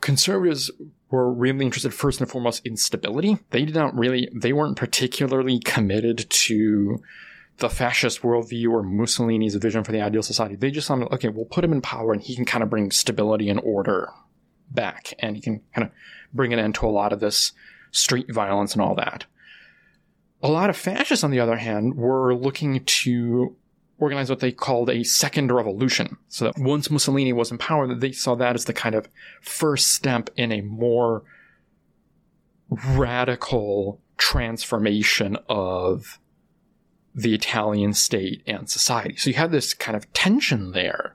[0.00, 0.70] conservatives
[1.10, 3.38] were really interested first and foremost in stability.
[3.50, 7.02] They did not really, they weren't particularly committed to
[7.58, 10.56] the fascist worldview or Mussolini's vision for the ideal society.
[10.56, 12.90] They just thought, okay, we'll put him in power and he can kind of bring
[12.90, 14.10] stability and order
[14.70, 15.92] back and he can kind of
[16.32, 17.52] bring an end to a lot of this
[17.92, 19.26] street violence and all that.
[20.42, 23.54] A lot of fascists, on the other hand, were looking to
[24.02, 26.16] organized what they called a second revolution.
[26.28, 29.08] So that once Mussolini was in power, that they saw that as the kind of
[29.40, 31.22] first step in a more
[32.68, 36.18] radical transformation of
[37.14, 39.14] the Italian state and society.
[39.16, 41.14] So you had this kind of tension there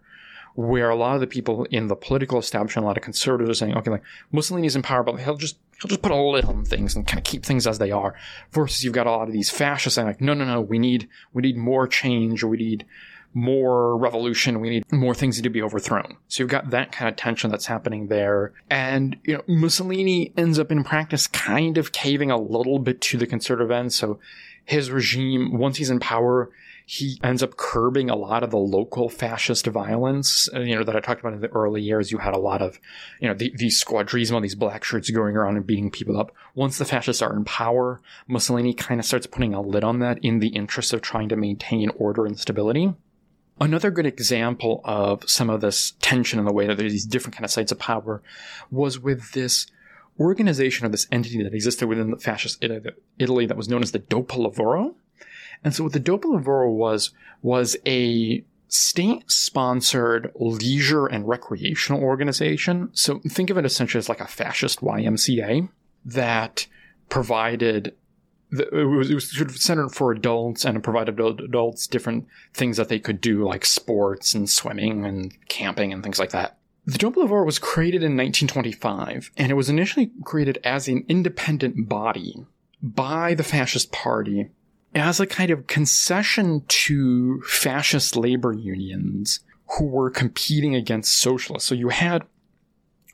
[0.55, 3.65] where a lot of the people in the political establishment, a lot of conservatives are
[3.65, 6.65] saying, okay, like Mussolini's in power, but he'll just he'll just put a lid on
[6.65, 8.15] things and kind of keep things as they are.
[8.51, 11.07] Versus you've got a lot of these fascists saying like, no, no, no, we need
[11.33, 12.85] we need more change, we need
[13.33, 16.17] more revolution, we need more things to be overthrown.
[16.27, 18.53] So you've got that kind of tension that's happening there.
[18.69, 23.17] And, you know, Mussolini ends up in practice kind of caving a little bit to
[23.17, 23.93] the conservative end.
[23.93, 24.19] So
[24.65, 26.49] his regime, once he's in power,
[26.89, 30.95] he ends up curbing a lot of the local fascist violence, uh, you know, that
[30.95, 32.13] I talked about in the early years.
[32.13, 32.79] You had a lot of,
[33.19, 36.31] you know, the, these squadrismo, these black shirts going around and beating people up.
[36.55, 40.17] Once the fascists are in power, Mussolini kind of starts putting a lid on that
[40.23, 42.93] in the interest of trying to maintain order and stability.
[43.59, 47.35] Another good example of some of this tension in the way that there's these different
[47.35, 48.23] kind of sites of power
[48.71, 49.67] was with this
[50.21, 52.63] organization or this entity that existed within the fascist
[53.19, 54.95] Italy that was known as the Dopo Lavoro.
[55.67, 57.11] And so what the Dopo Lavoro was,
[57.41, 62.87] was a state-sponsored leisure and recreational organization.
[62.93, 65.67] So think of it essentially as like a fascist YMCA
[66.05, 66.67] that
[67.09, 67.93] provided
[68.53, 72.87] it was, it was sort of centered for adults and provided adults different things that
[72.87, 76.59] they could do like sports and swimming and camping and things like that.
[76.85, 82.45] The Lavoro was created in 1925 and it was initially created as an independent body
[82.81, 84.51] by the fascist party
[84.97, 89.41] as a kind of concession to fascist labor unions
[89.77, 91.69] who were competing against socialists.
[91.69, 92.23] So you had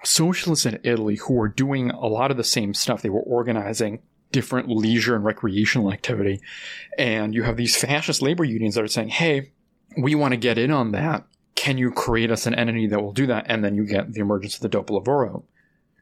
[0.03, 3.01] socialists in Italy who were doing a lot of the same stuff.
[3.01, 4.01] They were organizing
[4.31, 6.41] different leisure and recreational activity.
[6.97, 9.51] And you have these fascist labor unions that are saying, hey,
[9.97, 11.25] we want to get in on that.
[11.55, 13.45] Can you create us an entity that will do that?
[13.47, 15.43] And then you get the emergence of the Dopo Lavoro.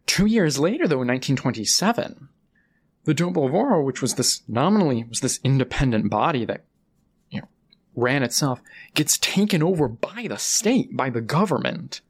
[0.06, 2.30] Two years later, though, in 1927,
[3.04, 6.66] the Dopo Lavoro, which was this nominally was this independent body that
[7.30, 7.48] you know
[7.96, 8.62] ran itself,
[8.94, 12.02] gets taken over by the state, by the government,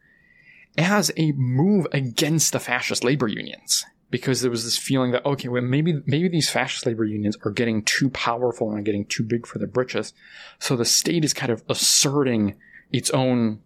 [0.77, 3.85] as a move against the fascist labor unions.
[4.09, 7.51] Because there was this feeling that okay, well maybe maybe these fascist labor unions are
[7.51, 10.13] getting too powerful and getting too big for their britches,
[10.59, 12.55] so the state is kind of asserting
[12.91, 13.61] its own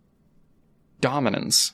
[1.02, 1.73] dominance,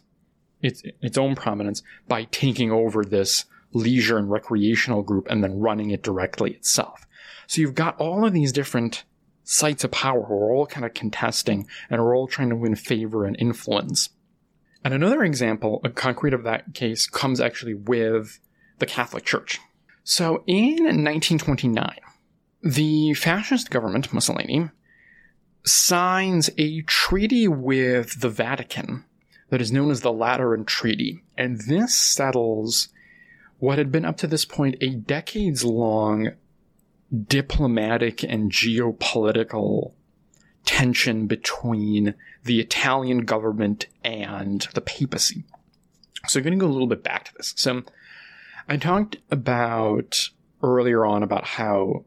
[0.61, 5.91] its its own prominence by taking over this leisure and recreational group and then running
[5.91, 7.07] it directly itself.
[7.47, 9.03] So you've got all of these different
[9.43, 12.75] sites of power who are all kind of contesting and are all trying to win
[12.75, 14.09] favor and influence.
[14.83, 18.39] And another example, a concrete of that case, comes actually with
[18.79, 19.59] the Catholic Church.
[20.03, 21.99] So in 1929,
[22.63, 24.69] the fascist government, Mussolini,
[25.63, 29.05] signs a treaty with the Vatican
[29.49, 31.23] that is known as the Lateran Treaty.
[31.37, 32.89] And this settles
[33.61, 36.31] what had been up to this point a decades long
[37.27, 39.93] diplomatic and geopolitical
[40.65, 45.43] tension between the Italian government and the papacy.
[46.27, 47.53] So I'm going to go a little bit back to this.
[47.55, 47.83] So
[48.67, 50.29] I talked about
[50.63, 52.05] earlier on about how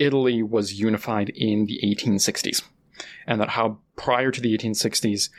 [0.00, 2.64] Italy was unified in the 1860s
[3.24, 5.30] and that how prior to the 1860s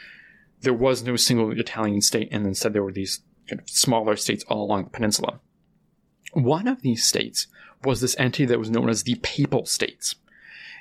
[0.61, 3.19] there was no single Italian state and instead there were these
[3.49, 5.41] kind of smaller states all along the peninsula.
[6.33, 7.47] One of these states
[7.83, 10.15] was this entity that was known as the Papal States.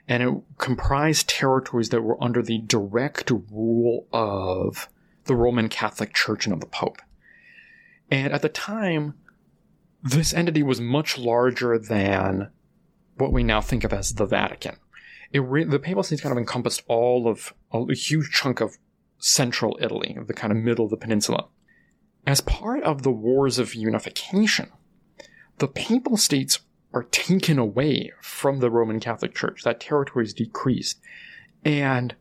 [0.06, 4.88] And it comprised territories that were under the direct rule of
[5.24, 7.02] the Roman Catholic Church and of the Pope.
[8.10, 9.14] And at the time,
[10.02, 12.50] this entity was much larger than
[13.16, 14.76] what we now think of as the Vatican.
[15.34, 18.78] Re- the Papal States kind of encompassed all of a, a huge chunk of
[19.18, 21.48] central Italy, of the kind of middle of the peninsula.
[22.26, 24.70] As part of the Wars of Unification,
[25.58, 26.60] the papal states
[26.92, 29.62] are taken away from the Roman Catholic Church.
[29.62, 31.00] That territory is decreased.
[31.64, 32.14] And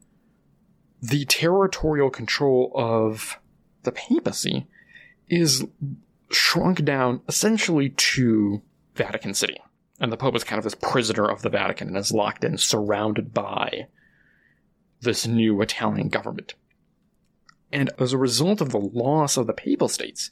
[1.02, 3.40] the territorial control of
[3.84, 4.68] the papacy
[5.30, 5.66] is
[6.32, 8.62] shrunk down essentially to
[8.96, 9.58] Vatican City.
[10.00, 12.58] And the Pope is kind of this prisoner of the Vatican and is locked in,
[12.58, 13.88] surrounded by
[15.02, 16.56] this new Italian government.
[17.72, 20.32] And as a result of the loss of the papal states,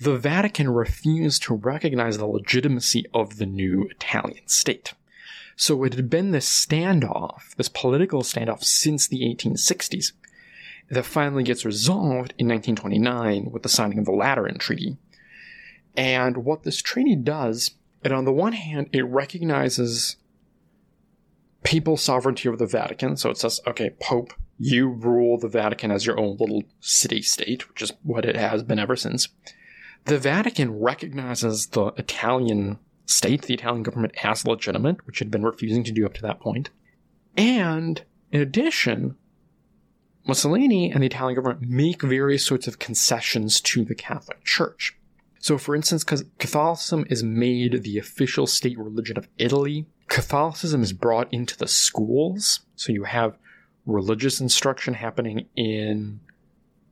[0.00, 4.94] the Vatican refused to recognize the legitimacy of the new Italian state.
[5.56, 10.12] So it had been this standoff, this political standoff since the 1860s,
[10.90, 14.96] that finally gets resolved in 1929 with the signing of the Lateran Treaty.
[15.96, 17.72] And what this treaty does,
[18.04, 20.16] and on the one hand, it recognizes
[21.64, 23.16] papal sovereignty over the Vatican.
[23.16, 27.68] So it says, okay, Pope, you rule the Vatican as your own little city state,
[27.68, 29.28] which is what it has been ever since.
[30.04, 35.84] The Vatican recognizes the Italian state, the Italian government, as legitimate, which had been refusing
[35.84, 36.70] to do up to that point.
[37.36, 38.02] And
[38.32, 39.16] in addition,
[40.26, 44.96] Mussolini and the Italian government make various sorts of concessions to the Catholic Church.
[45.40, 50.92] So, for instance, because Catholicism is made the official state religion of Italy, Catholicism is
[50.92, 52.60] brought into the schools.
[52.76, 53.38] So you have
[53.86, 56.20] religious instruction happening in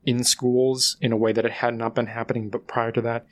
[0.07, 3.27] in schools in a way that it had not been happening but prior to that.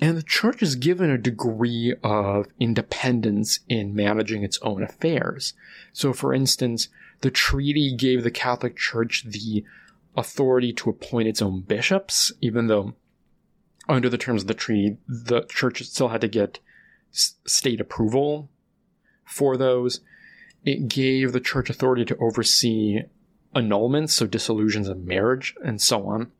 [0.00, 5.54] And the church is given a degree of independence in managing its own affairs.
[5.92, 6.88] So, for instance,
[7.20, 9.64] the treaty gave the Catholic Church the
[10.16, 12.96] authority to appoint its own bishops, even though
[13.88, 16.58] under the terms of the treaty, the church still had to get
[17.12, 18.50] s- state approval
[19.24, 20.00] for those.
[20.64, 23.02] It gave the church authority to oversee
[23.54, 26.32] annulments, so dissolutions of marriage, and so on.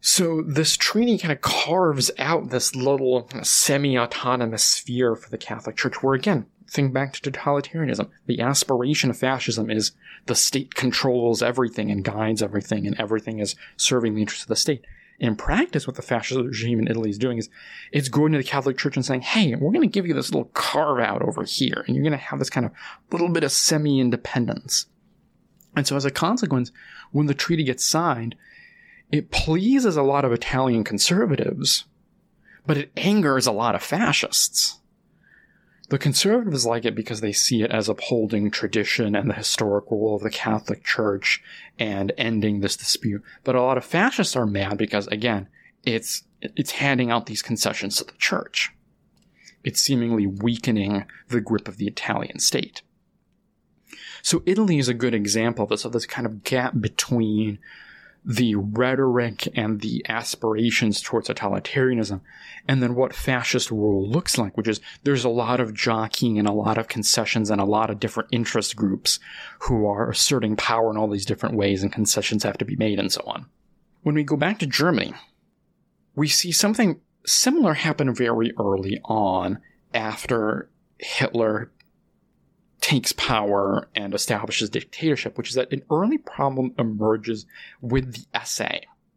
[0.00, 6.02] So this treaty kind of carves out this little semi-autonomous sphere for the Catholic Church,
[6.02, 8.10] where again, think back to totalitarianism.
[8.26, 9.92] The aspiration of fascism is
[10.26, 14.56] the state controls everything and guides everything, and everything is serving the interests of the
[14.56, 14.84] state.
[15.20, 17.48] In practice, what the fascist regime in Italy is doing is
[17.92, 20.32] it's going to the Catholic Church and saying, hey, we're going to give you this
[20.32, 22.72] little carve out over here, and you're going to have this kind of
[23.12, 24.86] little bit of semi independence.
[25.76, 26.72] And so, as a consequence,
[27.10, 28.36] when the treaty gets signed,
[29.10, 31.84] it pleases a lot of Italian conservatives,
[32.66, 34.78] but it angers a lot of fascists.
[35.90, 40.16] The conservatives like it because they see it as upholding tradition and the historic role
[40.16, 41.42] of the Catholic Church
[41.78, 43.22] and ending this dispute.
[43.44, 45.48] But a lot of fascists are mad because, again,
[45.84, 48.72] it's it's handing out these concessions to the church.
[49.62, 52.82] It's seemingly weakening the grip of the Italian state.
[54.24, 57.58] So Italy is a good example of this, of this kind of gap between
[58.24, 62.22] the rhetoric and the aspirations towards totalitarianism,
[62.66, 66.48] and then what fascist rule looks like, which is there's a lot of jockeying and
[66.48, 69.20] a lot of concessions and a lot of different interest groups
[69.58, 72.98] who are asserting power in all these different ways, and concessions have to be made
[72.98, 73.44] and so on.
[74.04, 75.12] When we go back to Germany,
[76.14, 79.58] we see something similar happen very early on
[79.92, 81.70] after Hitler
[82.84, 87.46] takes power and establishes dictatorship, which is that an early problem emerges
[87.80, 88.68] with the SA,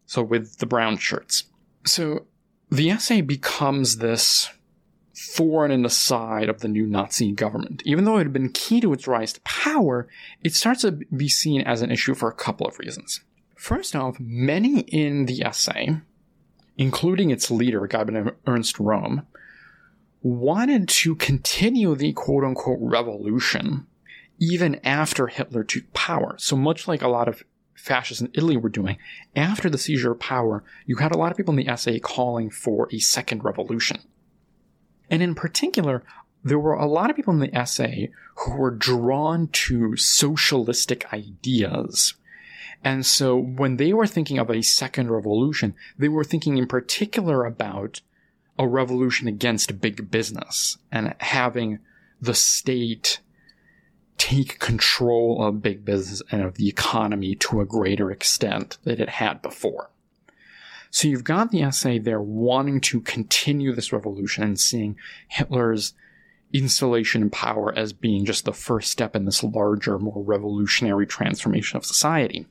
[0.05, 1.43] so with the brown shirts.
[1.85, 2.27] So
[2.71, 4.49] the SA becomes this
[5.13, 7.83] thorn in the side of the new Nazi government.
[7.85, 10.07] Even though it had been key to its rise to power,
[10.41, 13.19] it starts to be seen as an issue for a couple of reasons.
[13.57, 15.97] First off, many in the SA,
[16.77, 19.25] including its leader, a guy named Ernst Röhm,
[20.27, 23.87] wanted to continue the quote unquote revolution
[24.39, 26.35] even after Hitler took power.
[26.37, 27.43] So much like a lot of
[27.75, 28.97] fascists in Italy were doing,
[29.35, 32.49] after the seizure of power, you had a lot of people in the SA calling
[32.49, 33.99] for a second revolution.
[35.09, 36.03] And in particular,
[36.43, 42.15] there were a lot of people in the SA who were drawn to socialistic ideas.
[42.83, 47.45] And so when they were thinking of a second revolution, they were thinking in particular
[47.45, 48.01] about
[48.59, 51.79] a revolution against big business and having
[52.21, 53.19] the state
[54.17, 59.09] take control of big business and of the economy to a greater extent than it
[59.09, 59.89] had before.
[60.89, 64.97] So you've got the SA there wanting to continue this revolution and seeing
[65.27, 65.93] Hitler's
[66.53, 71.77] installation in power as being just the first step in this larger, more revolutionary transformation
[71.77, 72.47] of society.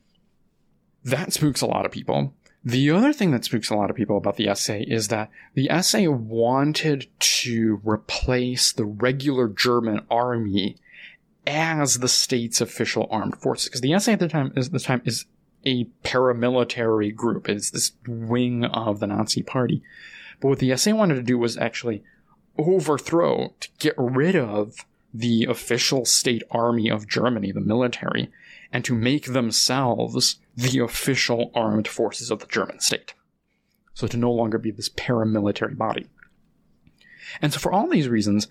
[1.02, 2.34] That spooks a lot of people.
[2.66, 5.70] The other thing that spooks a lot of people about the SA is that the
[5.82, 10.76] SA wanted to replace the regular German army
[11.46, 13.68] as the state's official armed forces.
[13.68, 15.26] Because the SA at the time is the time is
[15.64, 17.48] a paramilitary group.
[17.48, 19.80] It's this wing of the Nazi party.
[20.40, 22.02] But what the SA wanted to do was actually
[22.58, 24.84] overthrow, to get rid of
[25.14, 28.28] the official state army of Germany, the military,
[28.72, 33.14] and to make themselves the official armed forces of the German state.
[33.94, 36.06] So to no longer be this paramilitary body.
[37.40, 38.48] And so for all these reasons,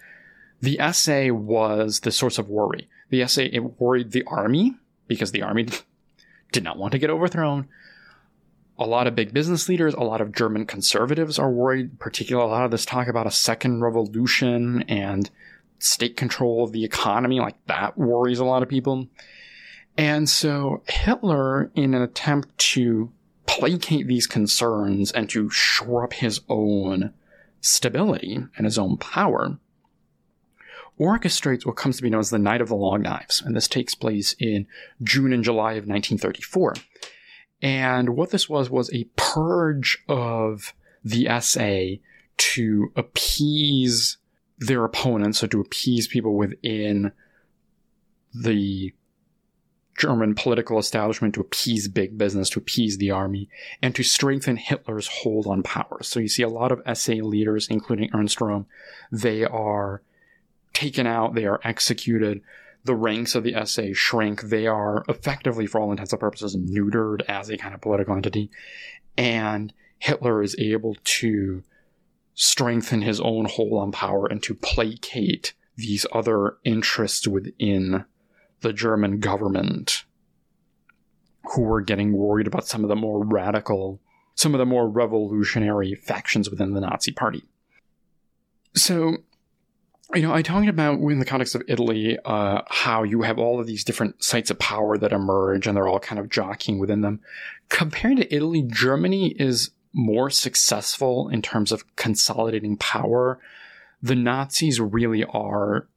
[0.62, 2.90] the SA was the source of worry.
[3.10, 4.76] The SA it worried the army
[5.08, 5.68] because the army
[6.52, 7.68] did not want to get overthrown.
[8.78, 12.52] A lot of big business leaders, a lot of German conservatives are worried, particularly a
[12.52, 15.30] lot of this talk about a second revolution and
[15.80, 19.08] state control of the economy, like that worries a lot of people.
[19.98, 23.12] And so Hitler, in an attempt to
[23.46, 27.14] placate these concerns and to shore up his own
[27.62, 29.58] stability and his own power,
[31.00, 33.42] orchestrates what comes to be known as the Night of the Long Knives.
[33.42, 34.68] And this takes place in
[35.02, 36.76] June and July of 1934.
[37.62, 40.74] And what this was was a purge of
[41.04, 42.02] the SA
[42.38, 44.18] to appease
[44.58, 47.12] their opponents, so to appease people within
[48.34, 48.94] the
[49.98, 53.50] German political establishment to appease big business, to appease the army,
[53.82, 56.00] and to strengthen Hitler's hold on power.
[56.02, 58.66] So you see a lot of SA leaders, including Ernst Röhm,
[59.12, 60.02] they are
[60.74, 62.42] taken out, they are executed.
[62.84, 64.44] The ranks of the SA shrink.
[64.44, 68.52] They are effectively, for all intents and purposes, neutered as a kind of political entity.
[69.18, 71.64] And Hitler is able to
[72.36, 78.06] strengthen his own hold on power and to placate these other interests within
[78.66, 80.06] the German government
[81.54, 84.02] who were getting worried about some of the more radical,
[84.34, 87.44] some of the more revolutionary factions within the Nazi party.
[88.76, 89.18] So,
[90.16, 93.60] you know, I talked about in the context of Italy uh, how you have all
[93.60, 97.02] of these different sites of power that emerge and they're all kind of jockeying within
[97.02, 97.20] them.
[97.70, 103.40] Compared to Italy, Germany is more successful in terms of consolidating power.
[104.02, 105.88] The Nazis really are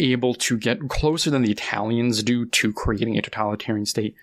[0.00, 4.14] able to get closer than the Italians do to creating a totalitarian state.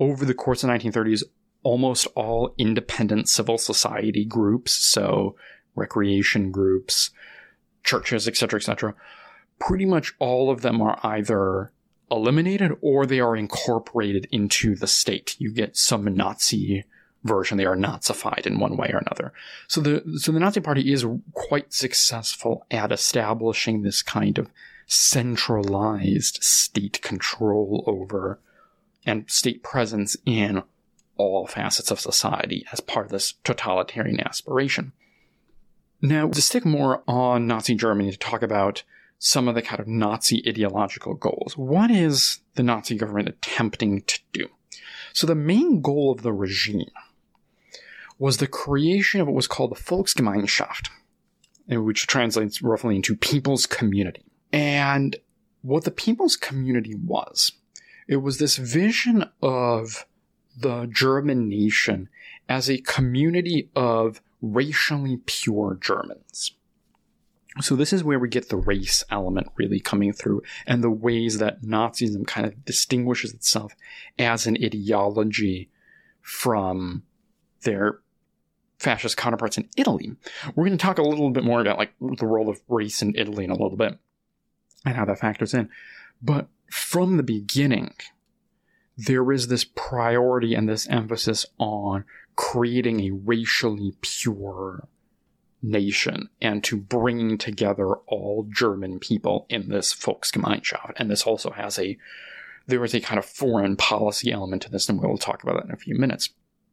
[0.00, 1.22] Over the course of the 1930s,
[1.62, 5.36] almost all independent civil society groups, so
[5.74, 7.10] recreation groups,
[7.82, 8.94] churches, etc., etc.,
[9.58, 11.72] pretty much all of them are either
[12.10, 15.36] eliminated or they are incorporated into the state.
[15.38, 16.84] You get some Nazi
[17.24, 17.56] version.
[17.56, 19.32] They are Nazified in one way or another.
[19.68, 24.50] So the so the Nazi Party is quite successful at establishing this kind of
[24.86, 28.40] centralized state control over
[29.06, 30.62] and state presence in
[31.16, 34.92] all facets of society as part of this totalitarian aspiration.
[36.00, 38.82] Now, to stick more on Nazi Germany to talk about
[39.18, 44.20] some of the kind of Nazi ideological goals, what is the Nazi government attempting to
[44.32, 44.48] do?
[45.12, 46.90] So, the main goal of the regime
[48.18, 50.88] was the creation of what was called the Volksgemeinschaft,
[51.68, 54.24] which translates roughly into people's community.
[54.54, 55.16] And
[55.62, 57.50] what the people's community was,
[58.06, 60.06] it was this vision of
[60.56, 62.08] the German nation
[62.48, 66.52] as a community of racially pure Germans.
[67.62, 71.38] So this is where we get the race element really coming through and the ways
[71.38, 73.74] that Nazism kind of distinguishes itself
[74.20, 75.68] as an ideology
[76.20, 77.02] from
[77.62, 77.98] their
[78.78, 80.12] fascist counterparts in Italy.
[80.54, 83.16] We're going to talk a little bit more about like the role of race in
[83.16, 83.98] Italy in a little bit
[84.84, 85.68] and how that factors in.
[86.22, 87.94] But from the beginning,
[88.96, 92.04] there is this priority and this emphasis on
[92.36, 94.88] creating a racially pure
[95.62, 100.92] nation and to bringing together all German people in this Volksgemeinschaft.
[100.96, 101.96] And this also has a,
[102.66, 105.66] there is a kind of foreign policy element to this, and we'll talk about that
[105.66, 106.30] in a few minutes.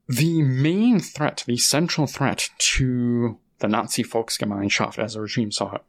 [0.07, 5.81] The main threat, the central threat to the Nazi Volksgemeinschaft as the regime saw it,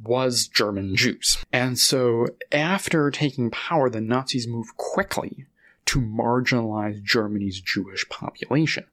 [0.00, 1.38] was German Jews.
[1.52, 5.46] And so after taking power, the Nazis moved quickly
[5.86, 8.84] to marginalize Germany's Jewish population.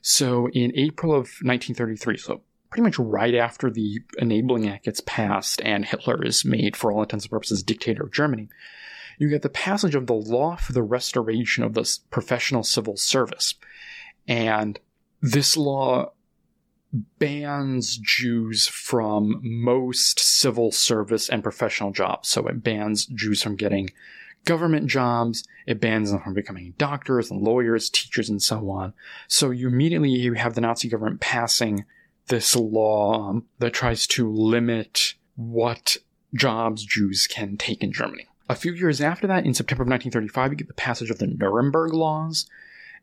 [0.00, 2.40] So in April of 1933, so
[2.70, 7.02] pretty much right after the Enabling Act gets passed and Hitler is made, for all
[7.02, 8.48] intents and purposes, dictator of Germany,
[9.18, 13.54] you get the passage of the Law for the Restoration of the Professional Civil Service.
[14.26, 14.80] And
[15.20, 16.12] this law
[16.92, 22.28] bans Jews from most civil service and professional jobs.
[22.28, 23.90] So it bans Jews from getting
[24.44, 25.44] government jobs.
[25.66, 28.92] It bans them from becoming doctors and lawyers, teachers, and so on.
[29.28, 31.84] So you immediately you have the Nazi government passing
[32.28, 35.96] this law um, that tries to limit what
[36.34, 38.26] jobs Jews can take in Germany.
[38.48, 41.26] A few years after that, in September of 1935, you get the passage of the
[41.26, 42.46] Nuremberg Laws.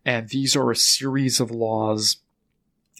[0.06, 2.18] And these are a series of laws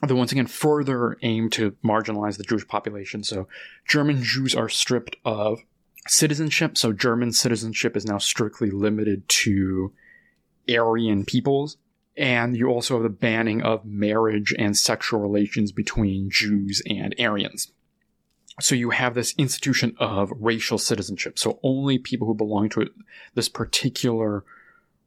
[0.02, 3.24] that once again further aim to marginalize the Jewish population.
[3.24, 3.48] So
[3.88, 5.60] German Jews are stripped of
[6.08, 6.78] citizenship.
[6.78, 9.92] So German citizenship is now strictly limited to
[10.70, 11.78] Aryan peoples.
[12.16, 17.72] And you also have the banning of marriage and sexual relations between Jews and Aryans.
[18.62, 21.40] So you have this institution of racial citizenship.
[21.40, 22.90] So only people who belong to
[23.36, 24.44] this particular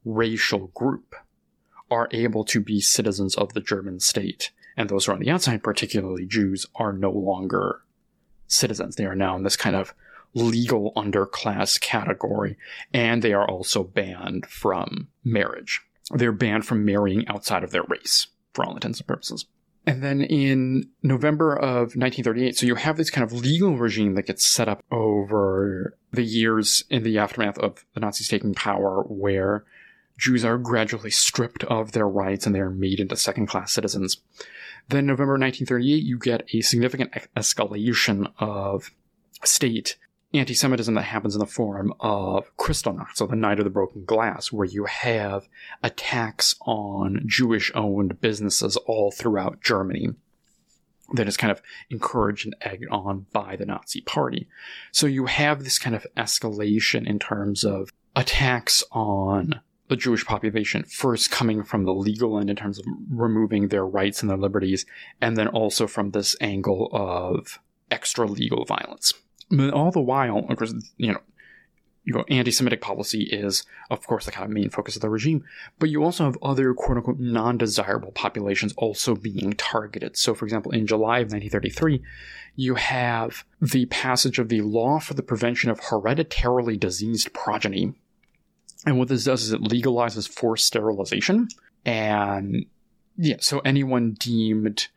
[0.04, 1.14] racial group
[1.90, 5.30] are able to be citizens of the German state and those who are on the
[5.30, 7.80] outside, particularly Jews, are no longer
[8.46, 8.96] citizens.
[8.96, 9.94] They are now in this kind of
[10.34, 12.56] legal underclass category,
[12.92, 15.80] and they are also banned from marriage.
[16.10, 19.46] They're banned from marrying outside of their race, for all intents and purposes.
[19.84, 24.26] And then in November of 1938, so you have this kind of legal regime that
[24.26, 29.64] gets set up over the years in the aftermath of the Nazis taking power, where
[30.18, 34.18] Jews are gradually stripped of their rights and they are made into second class citizens.
[34.88, 38.90] Then November 1938, you get a significant escalation of
[39.44, 39.96] state
[40.34, 44.04] anti Semitism that happens in the form of Kristallnacht, so the Night of the Broken
[44.04, 45.48] Glass, where you have
[45.82, 50.14] attacks on Jewish owned businesses all throughout Germany
[51.14, 51.60] that is kind of
[51.90, 54.48] encouraged and egged on by the Nazi Party.
[54.90, 60.84] So you have this kind of escalation in terms of attacks on the Jewish population,
[60.84, 64.86] first coming from the legal end in terms of removing their rights and their liberties,
[65.20, 67.58] and then also from this angle of
[67.90, 69.12] extra legal violence.
[69.50, 71.20] But all the while, of course, you know,
[72.04, 75.44] you know, anti-Semitic policy is, of course, the kind of main focus of the regime,
[75.78, 80.16] but you also have other quote-unquote non-desirable populations also being targeted.
[80.16, 82.02] So, for example, in July of 1933,
[82.56, 87.94] you have the passage of the Law for the Prevention of Hereditarily Diseased Progeny.
[88.84, 91.48] And what this does is it legalizes forced sterilization.
[91.84, 92.66] And
[93.16, 94.88] yeah, so anyone deemed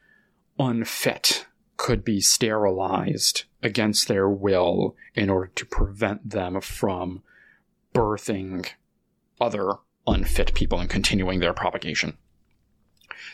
[0.59, 1.45] unfit
[1.77, 7.21] could be sterilized against their will in order to prevent them from
[7.93, 8.67] birthing
[9.39, 9.73] other
[10.07, 12.17] unfit people and continuing their propagation.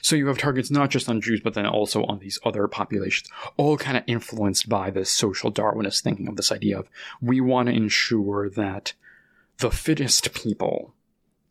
[0.01, 3.29] So you have targets not just on Jews, but then also on these other populations,
[3.57, 6.89] all kind of influenced by this social Darwinist thinking of this idea of
[7.21, 8.93] we want to ensure that
[9.61, 10.93] the fittest people,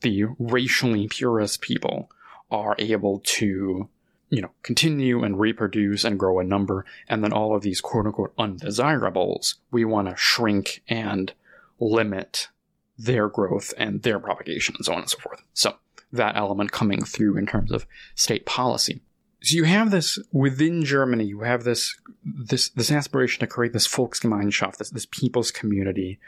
[0.02, 2.10] the racially purest people,
[2.50, 3.88] are able to
[4.30, 8.06] you know, continue and reproduce and grow a number, and then all of these quote
[8.06, 11.32] unquote undesirables, we want to shrink and
[11.80, 12.48] limit
[12.96, 15.42] their growth and their propagation and so on and so forth.
[15.52, 15.74] So
[16.12, 19.00] that element coming through in terms of state policy.
[19.42, 23.88] So you have this within Germany, you have this this this aspiration to create this
[23.88, 26.20] Volksgemeinschaft, this this people's community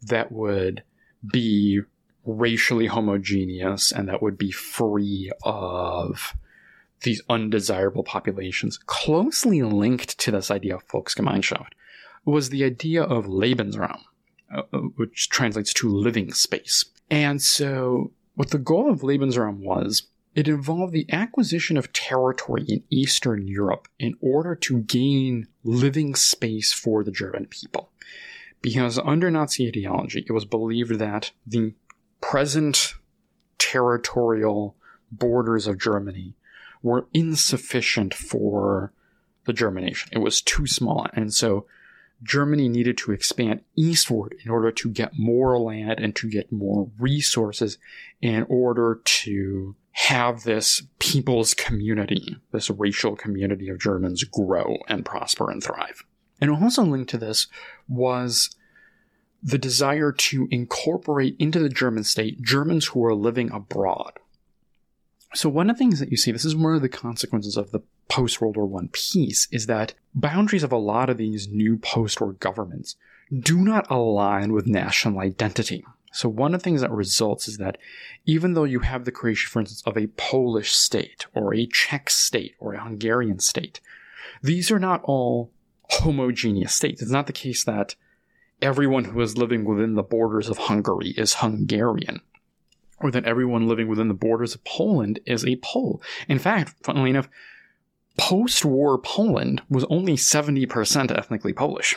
[0.00, 0.84] that would
[1.30, 1.80] be
[2.24, 6.34] racially homogeneous and that would be free of
[7.02, 11.72] these undesirable populations, closely linked to this idea of Volksgemeinschaft,
[12.24, 14.00] was the idea of Lebensraum,
[14.54, 16.84] uh, uh, which translates to living space.
[17.10, 20.04] And so, what the goal of Lebensraum was,
[20.34, 26.72] it involved the acquisition of territory in Eastern Europe in order to gain living space
[26.72, 27.90] for the German people.
[28.62, 31.74] Because under Nazi ideology, it was believed that the
[32.20, 32.94] present
[33.58, 34.76] territorial
[35.10, 36.34] borders of Germany
[36.82, 38.92] were insufficient for
[39.44, 40.10] the German nation.
[40.12, 41.06] It was too small.
[41.12, 41.66] And so
[42.22, 46.88] Germany needed to expand eastward in order to get more land and to get more
[46.98, 47.78] resources
[48.20, 55.50] in order to have this people's community, this racial community of Germans grow and prosper
[55.50, 56.04] and thrive.
[56.42, 57.46] And also linked to this
[57.88, 58.56] was
[59.44, 64.18] the desire to incorporate into the German state Germans who were living abroad.
[65.34, 67.70] So one of the things that you see, this is one of the consequences of
[67.70, 71.78] the post World War I peace, is that boundaries of a lot of these new
[71.78, 72.96] post war governments
[73.32, 75.84] do not align with national identity.
[76.12, 77.78] So one of the things that results is that
[78.26, 82.10] even though you have the creation, for instance, of a Polish state or a Czech
[82.10, 83.80] state or a Hungarian state,
[84.42, 85.52] these are not all
[86.00, 87.00] homogeneous state.
[87.00, 87.94] It's not the case that
[88.60, 92.20] everyone who is living within the borders of Hungary is Hungarian
[93.02, 96.00] or that everyone living within the borders of Poland is a Pole.
[96.28, 97.28] In fact, funnily enough,
[98.16, 101.96] post war Poland was only 70% ethnically Polish.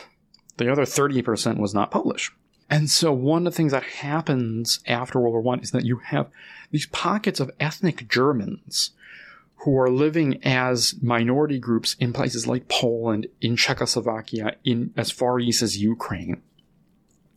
[0.56, 2.32] The other 30% was not Polish.
[2.68, 5.98] And so one of the things that happens after World War I is that you
[5.98, 6.28] have
[6.72, 8.90] these pockets of ethnic Germans
[9.66, 15.40] who are living as minority groups in places like Poland, in Czechoslovakia, in as far
[15.40, 16.40] east as Ukraine.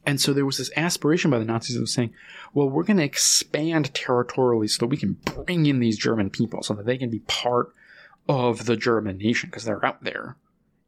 [0.05, 2.13] And so there was this aspiration by the Nazis of saying,
[2.53, 6.61] well, we're going to expand territorially so that we can bring in these German people
[6.61, 7.73] so that they can be part
[8.27, 10.37] of the German nation because they're out there.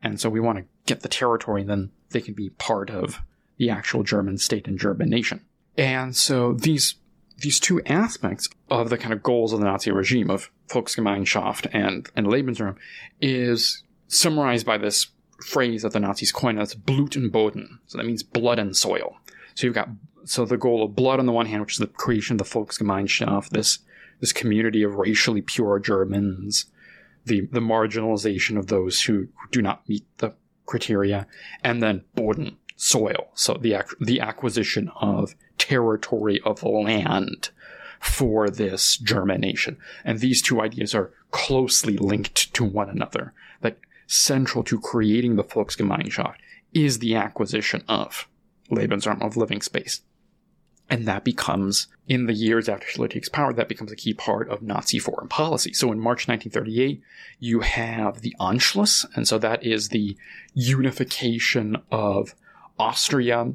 [0.03, 3.19] And so we want to get the territory and then they can be part of
[3.57, 5.41] the actual German state and German nation.
[5.75, 6.97] And so these
[7.41, 12.09] these two aspects of the kind of goals of the Nazi regime of Volksgemeinschaft and,
[12.15, 12.77] and Lebensraum
[13.19, 15.07] is summarized by this
[15.45, 17.79] phrase that the Nazis coined as Blut und Boden.
[17.87, 19.17] So that means blood and soil.
[19.55, 19.89] So you've got
[20.23, 22.59] so the goal of blood on the one hand, which is the creation of the
[22.59, 23.79] Volksgemeinschaft, this
[24.19, 26.65] this community of racially pure Germans,
[27.25, 30.33] the the marginalization of those who, do not meet the
[30.65, 31.27] criteria,
[31.63, 33.31] and then Boden, soil.
[33.33, 37.49] So the the acquisition of territory of land
[38.01, 39.77] for this German nation.
[40.03, 43.33] And these two ideas are closely linked to one another.
[43.61, 46.35] That central to creating the Volksgemeinschaft
[46.73, 48.27] is the acquisition of
[48.69, 50.01] Lebensraum, of living space.
[50.89, 54.49] And that becomes, in the years after Hitler takes power, that becomes a key part
[54.49, 55.71] of Nazi foreign policy.
[55.71, 57.01] So in March 1938,
[57.39, 60.17] you have the Anschluss, and so that is the
[60.53, 62.35] unification of
[62.77, 63.53] Austria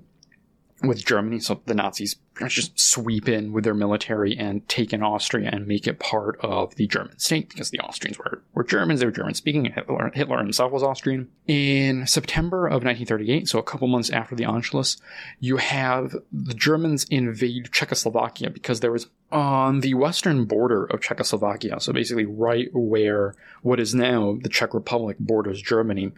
[0.82, 1.40] with Germany.
[1.40, 2.16] So the Nazis
[2.48, 6.74] just sweep in with their military and take in Austria and make it part of
[6.74, 9.65] the German state because the Austrians were, were Germans, they were German speaking.
[9.65, 11.28] Hitler, Hitler himself was Austrian.
[11.47, 15.01] In September of 1938, so a couple months after the Anschluss,
[15.40, 21.81] you have the Germans invade Czechoslovakia because there was on the western border of Czechoslovakia,
[21.81, 26.12] so basically right where what is now the Czech Republic borders Germany,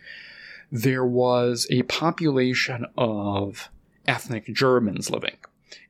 [0.71, 3.71] there was a population of
[4.09, 5.37] ethnic Germans living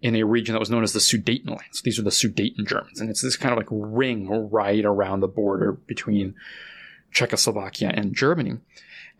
[0.02, 1.82] in a region that was known as the Sudetenlands.
[1.82, 5.28] These are the Sudeten Germans, and it's this kind of like ring right around the
[5.28, 6.34] border between
[7.10, 8.58] Czechoslovakia and Germany.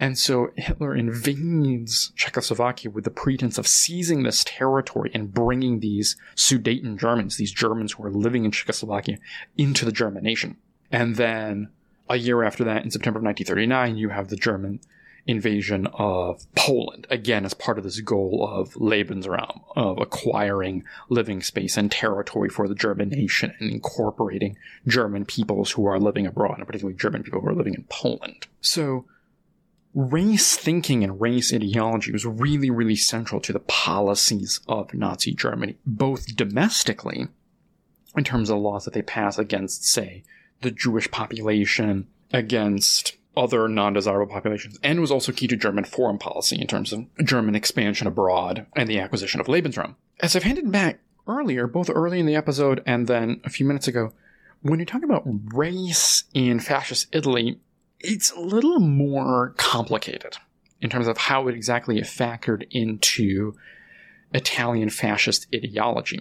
[0.01, 6.17] And so Hitler invades Czechoslovakia with the pretense of seizing this territory and bringing these
[6.37, 9.19] Sudeten Germans, these Germans who are living in Czechoslovakia,
[9.57, 10.57] into the German nation.
[10.93, 11.71] And then
[12.09, 14.81] a year after that, in September of 1939, you have the German
[15.29, 21.77] invasion of Poland, again as part of this goal of Lebensraum, of acquiring living space
[21.77, 24.57] and territory for the German nation and incorporating
[24.87, 28.47] German peoples who are living abroad, and particularly German people who are living in Poland.
[28.63, 29.05] So,
[29.93, 35.77] race thinking and race ideology was really, really central to the policies of Nazi Germany,
[35.85, 37.29] both domestically,
[38.17, 40.25] in terms of laws that they pass against, say,
[40.63, 46.61] the Jewish population, against other non-desirable populations, and was also key to German foreign policy
[46.61, 49.95] in terms of German expansion abroad and the acquisition of Lebensraum.
[50.21, 53.87] As I've handed back earlier, both early in the episode and then a few minutes
[53.87, 54.13] ago,
[54.63, 55.23] when you talk about
[55.55, 57.61] race in fascist Italy,
[58.01, 60.37] it's a little more complicated
[60.81, 63.55] in terms of how it exactly factored into
[64.33, 66.21] Italian fascist ideology.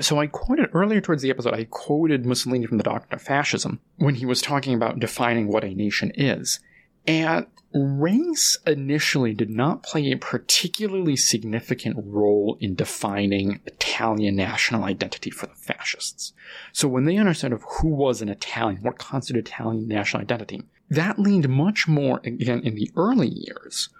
[0.00, 3.80] So I quoted earlier towards the episode, I quoted Mussolini from the Doctrine of Fascism
[3.96, 6.60] when he was talking about defining what a nation is.
[7.06, 15.30] And race initially did not play a particularly significant role in defining Italian national identity
[15.30, 16.32] for the fascists.
[16.72, 21.18] So when they understood of who was an Italian, what constituted Italian national identity, that
[21.18, 23.90] leaned much more, again, in the early years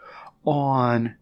[0.44, 1.16] on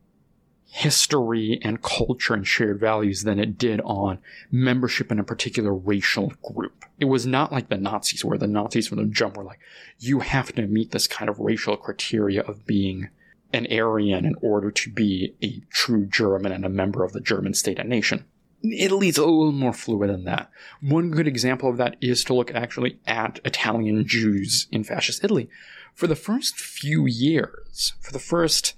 [0.76, 4.18] history and culture and shared values than it did on
[4.50, 6.84] membership in a particular racial group.
[7.00, 9.58] It was not like the Nazis, where the Nazis from the jump were like,
[9.98, 13.08] you have to meet this kind of racial criteria of being
[13.54, 17.54] an Aryan in order to be a true German and a member of the German
[17.54, 18.26] state and nation.
[18.62, 20.50] Italy's a little more fluid than that.
[20.82, 25.48] One good example of that is to look actually at Italian Jews in fascist Italy.
[25.94, 28.74] For the first few years, for the first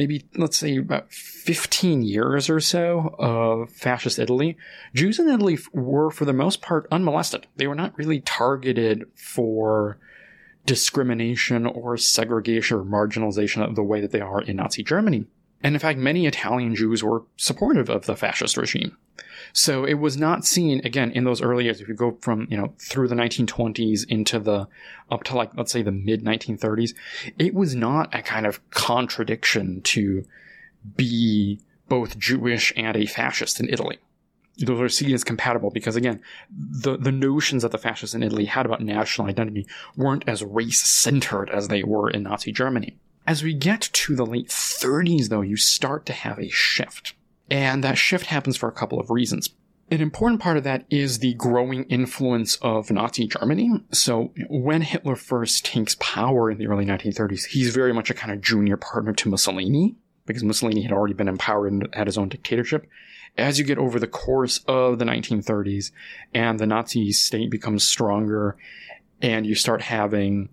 [0.00, 4.56] maybe let's say about 15 years or so of fascist Italy,
[4.94, 7.46] Jews in Italy were for the most part unmolested.
[7.56, 9.98] They were not really targeted for
[10.64, 15.26] discrimination or segregation or marginalization of the way that they are in Nazi Germany.
[15.62, 18.96] And in fact, many Italian Jews were supportive of the fascist regime.
[19.52, 21.80] So it was not seen again in those early years.
[21.80, 24.68] If you go from you know through the 1920s into the
[25.10, 26.94] up to like let's say the mid 1930s,
[27.38, 30.24] it was not a kind of contradiction to
[30.96, 33.98] be both Jewish and a fascist in Italy.
[34.58, 36.20] Those are seen as compatible because again,
[36.50, 39.66] the the notions that the fascists in Italy had about national identity
[39.96, 42.96] weren't as race centered as they were in Nazi Germany.
[43.26, 47.14] As we get to the late 30s, though, you start to have a shift
[47.50, 49.50] and that shift happens for a couple of reasons.
[49.90, 53.82] An important part of that is the growing influence of Nazi Germany.
[53.90, 58.32] So when Hitler first takes power in the early 1930s, he's very much a kind
[58.32, 59.96] of junior partner to Mussolini
[60.26, 62.86] because Mussolini had already been empowered and had his own dictatorship.
[63.36, 65.90] As you get over the course of the 1930s
[66.32, 68.56] and the Nazi state becomes stronger
[69.20, 70.50] and you start having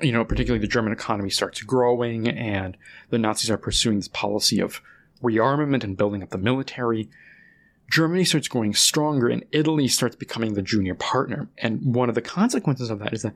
[0.00, 2.76] you know, particularly the German economy starts growing and
[3.10, 4.80] the Nazis are pursuing this policy of
[5.22, 7.08] rearmament and building up the military,
[7.90, 11.48] Germany starts growing stronger and Italy starts becoming the junior partner.
[11.58, 13.34] And one of the consequences of that is that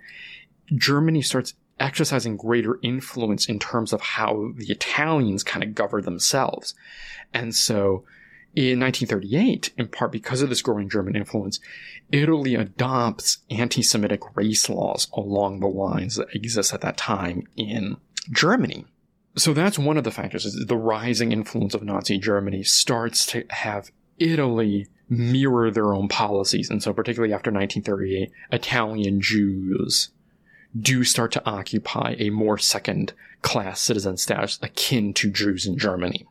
[0.75, 6.75] Germany starts exercising greater influence in terms of how the Italians kind of govern themselves.
[7.33, 8.05] And so
[8.55, 11.59] in 1938, in part because of this growing German influence,
[12.11, 17.97] Italy adopts anti-Semitic race laws along the lines that exist at that time in
[18.31, 18.85] Germany.
[19.35, 23.45] So that's one of the factors is the rising influence of Nazi Germany starts to
[23.49, 26.71] have Italy mirror their own policies.
[26.71, 30.11] And so particularly after 1938, Italian Jews
[30.79, 36.27] do start to occupy a more second class citizen status akin to Jews in Germany.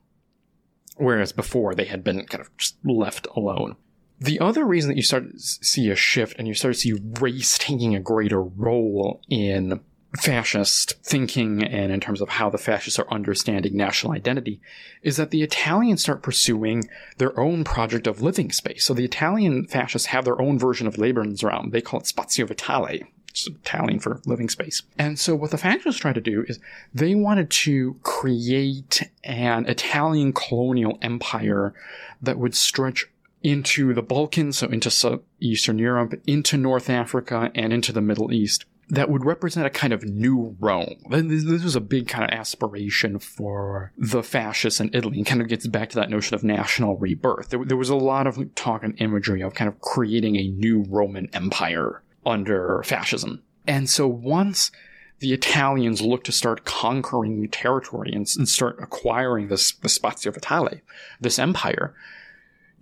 [0.97, 3.75] Whereas before they had been kind of just left alone.
[4.19, 6.93] The other reason that you start to see a shift and you start to see
[7.19, 9.79] race taking a greater role in
[10.19, 14.59] fascist thinking and in terms of how the fascists are understanding national identity
[15.01, 18.83] is that the Italians start pursuing their own project of living space.
[18.85, 21.71] So the Italian fascists have their own version of Lebensraum.
[21.71, 23.05] They call it Spazio Vitale.
[23.29, 24.81] It's Italian for living space.
[24.97, 26.59] And so what the fascists try to do is
[26.93, 31.73] they wanted to create an Italian colonial empire
[32.21, 33.07] that would stretch
[33.41, 38.65] into the Balkans, so into Eastern Europe, into North Africa, and into the Middle East
[38.91, 40.95] that would represent a kind of new Rome.
[41.09, 45.47] This was a big kind of aspiration for the fascists in Italy and kind of
[45.47, 47.49] gets back to that notion of national rebirth.
[47.49, 50.83] There, there was a lot of talk and imagery of kind of creating a new
[50.89, 53.41] Roman Empire under fascism.
[53.65, 54.71] And so once
[55.19, 60.81] the Italians look to start conquering territory and, and start acquiring this, the Spazio Vitale,
[61.21, 61.93] this empire,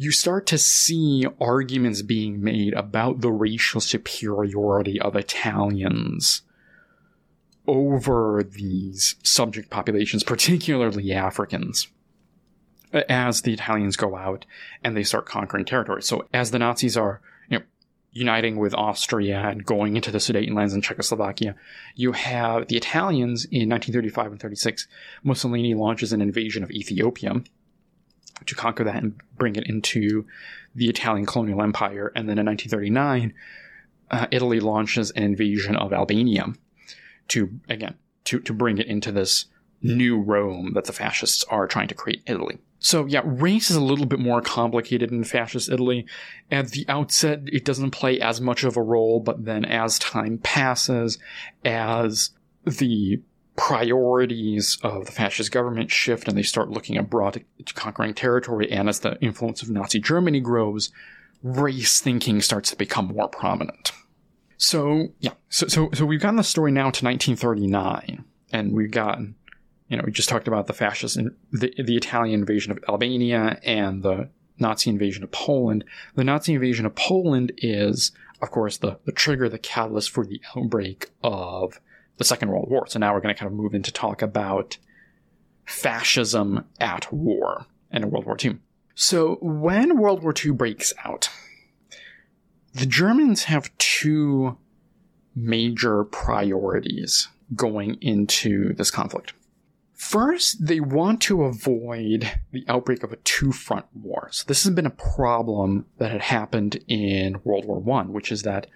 [0.01, 6.41] you start to see arguments being made about the racial superiority of Italians
[7.67, 11.89] over these subject populations, particularly Africans,
[12.93, 14.45] as the Italians go out
[14.85, 16.01] and they start conquering territory.
[16.01, 17.19] So as the Nazis are
[18.11, 21.55] uniting with Austria and going into the Sudetenlands and Czechoslovakia,
[21.95, 24.87] you have the Italians in 1935 and 36.
[25.23, 27.43] Mussolini launches an invasion of Ethiopia
[28.45, 30.25] to conquer that and bring it into
[30.75, 32.11] the Italian colonial empire.
[32.15, 33.33] And then in 1939,
[34.11, 36.53] uh, Italy launches an invasion of Albania
[37.29, 37.95] to, again,
[38.25, 39.45] to, to bring it into this
[39.81, 42.57] new Rome that the fascists are trying to create Italy.
[42.79, 46.05] So yeah, race is a little bit more complicated in fascist Italy.
[46.49, 50.37] At the outset, it doesn't play as much of a role, but then as time
[50.39, 51.19] passes,
[51.65, 52.31] as
[52.65, 53.21] the
[53.59, 58.87] priorities of the fascist government shift and they start looking abroad to conquering territory, and
[58.87, 60.91] as the influence of Nazi Germany grows,
[61.43, 63.91] race thinking starts to become more prominent.
[64.57, 68.23] So yeah, so so so we've gotten the story now to 1939,
[68.53, 69.35] and we've gotten,
[69.89, 73.59] you know, we just talked about the fascist and the the Italian invasion of Albania
[73.63, 75.83] and the Nazi invasion of Poland.
[76.15, 80.41] The Nazi invasion of Poland is, of course, the the trigger, the catalyst for the
[80.55, 81.81] outbreak of
[82.19, 82.85] the Second World War.
[82.85, 84.77] So now we're going to kind of move into talk about
[85.65, 88.57] fascism at war and World War II.
[88.93, 91.29] So when World War II breaks out,
[92.73, 94.57] the Germans have two
[95.33, 99.33] major priorities going into this conflict.
[99.93, 104.27] First, they want to avoid the outbreak of a two front war.
[104.31, 108.43] So this has been a problem that had happened in World War I, which is
[108.43, 108.67] that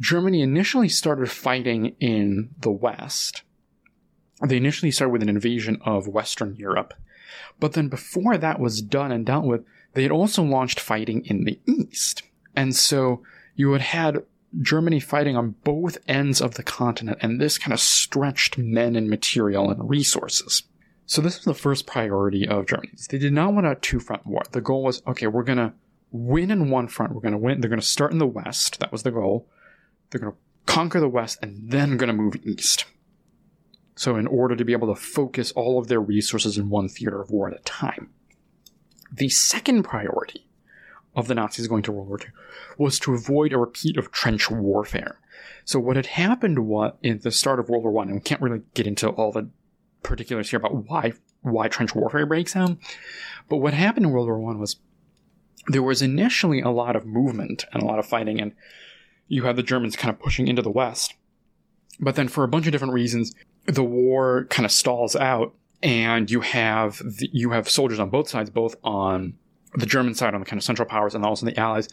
[0.00, 3.42] Germany initially started fighting in the West.
[4.44, 6.94] They initially started with an invasion of Western Europe.
[7.60, 11.44] But then before that was done and dealt with, they had also launched fighting in
[11.44, 12.22] the East.
[12.56, 13.22] And so
[13.54, 14.24] you had had
[14.60, 19.08] Germany fighting on both ends of the continent, and this kind of stretched men and
[19.08, 20.64] material and resources.
[21.06, 22.92] So this was the first priority of Germany.
[23.10, 24.42] They did not want a two-front war.
[24.52, 25.74] The goal was, okay, we're gonna
[26.10, 27.14] win in one front.
[27.14, 27.60] We're gonna win.
[27.60, 28.80] They're gonna start in the West.
[28.80, 29.48] That was the goal.
[30.10, 30.38] They're going to
[30.72, 32.84] conquer the West and then going to move east.
[33.96, 37.20] So, in order to be able to focus all of their resources in one theater
[37.20, 38.10] of war at a time.
[39.12, 40.48] The second priority
[41.14, 42.26] of the Nazis going to World War II
[42.76, 45.20] was to avoid a repeat of trench warfare.
[45.64, 48.40] So, what had happened what in the start of World War I, and we can't
[48.40, 49.48] really get into all the
[50.02, 51.12] particulars here about why
[51.42, 52.76] why trench warfare breaks out,
[53.48, 54.76] but what happened in World War I was
[55.68, 58.52] there was initially a lot of movement and a lot of fighting, and
[59.28, 61.14] you had the Germans kind of pushing into the West.
[62.00, 63.34] But then, for a bunch of different reasons,
[63.66, 68.28] the war kind of stalls out, and you have the, you have soldiers on both
[68.28, 69.34] sides, both on
[69.74, 71.88] the German side, on the kind of Central Powers, and also on the Allies.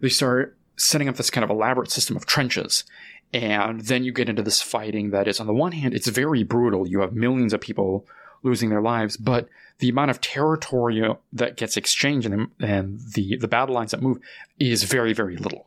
[0.00, 2.84] They start setting up this kind of elaborate system of trenches,
[3.32, 6.42] and then you get into this fighting that is, on the one hand, it's very
[6.42, 6.88] brutal.
[6.88, 8.06] You have millions of people
[8.42, 9.48] losing their lives, but
[9.78, 11.02] the amount of territory
[11.32, 14.18] that gets exchanged and the, and the, the battle lines that move
[14.58, 15.66] is very, very little.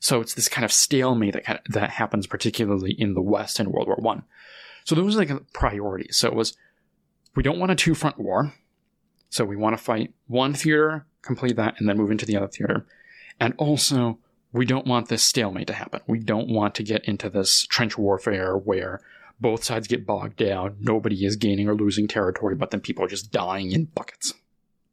[0.00, 3.60] So it's this kind of stalemate that kind of, that happens particularly in the West
[3.60, 4.24] in World War One.
[4.84, 6.16] So those are like priorities.
[6.16, 6.56] So it was
[7.34, 8.52] we don't want a two front war.
[9.28, 12.48] So we want to fight one theater, complete that, and then move into the other
[12.48, 12.86] theater.
[13.38, 14.18] And also,
[14.52, 16.00] we don't want this stalemate to happen.
[16.08, 19.00] We don't want to get into this trench warfare where
[19.40, 23.08] both sides get bogged down, nobody is gaining or losing territory, but then people are
[23.08, 24.34] just dying in buckets.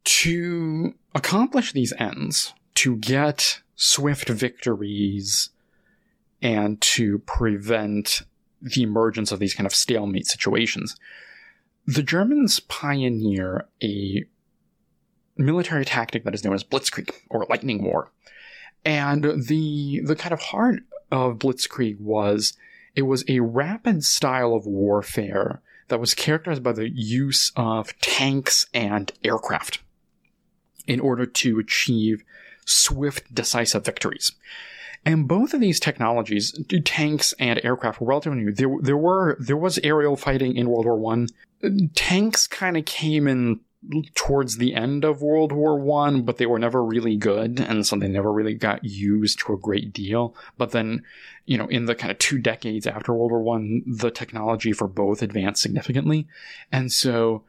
[0.04, 5.50] To accomplish these ends, to get swift victories
[6.40, 8.22] and to prevent
[8.62, 10.94] the emergence of these kind of stalemate situations.
[11.86, 14.24] The Germans pioneer a
[15.36, 18.12] military tactic that is known as blitzkrieg or lightning war.
[18.84, 22.56] And the the kind of heart of blitzkrieg was
[22.94, 28.66] It was a rapid style of warfare that was characterized by the use of tanks
[28.72, 29.80] and aircraft
[30.86, 32.22] in order to achieve
[32.68, 34.32] swift, decisive victories.
[35.04, 38.52] And both of these technologies, tanks and aircraft, were relatively new.
[38.52, 41.28] There, there were there was aerial fighting in World War One.
[41.94, 43.60] Tanks kind of came in
[44.14, 47.96] towards the end of World War One, but they were never really good, and so
[47.96, 50.34] they never really got used to a great deal.
[50.56, 51.04] But then,
[51.46, 54.88] you know, in the kind of two decades after World War One, the technology for
[54.88, 56.26] both advanced significantly,
[56.72, 57.44] and so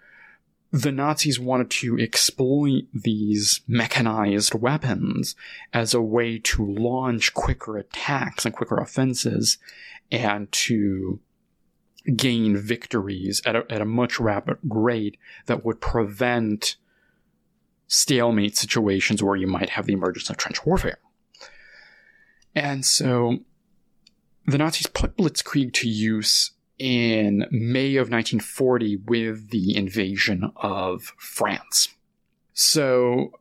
[0.71, 5.35] the Nazis wanted to exploit these mechanized weapons
[5.73, 9.57] as a way to launch quicker attacks and quicker offenses
[10.11, 11.19] and to
[12.15, 15.17] gain victories at a, at a much rapid rate
[15.47, 16.75] that would prevent
[17.87, 20.99] stalemate situations where you might have the emergence of trench warfare.
[22.53, 23.39] And so
[24.45, 31.89] the Nazis put blitzkrieg to use in May of 1940 with the invasion of France.
[32.53, 33.31] So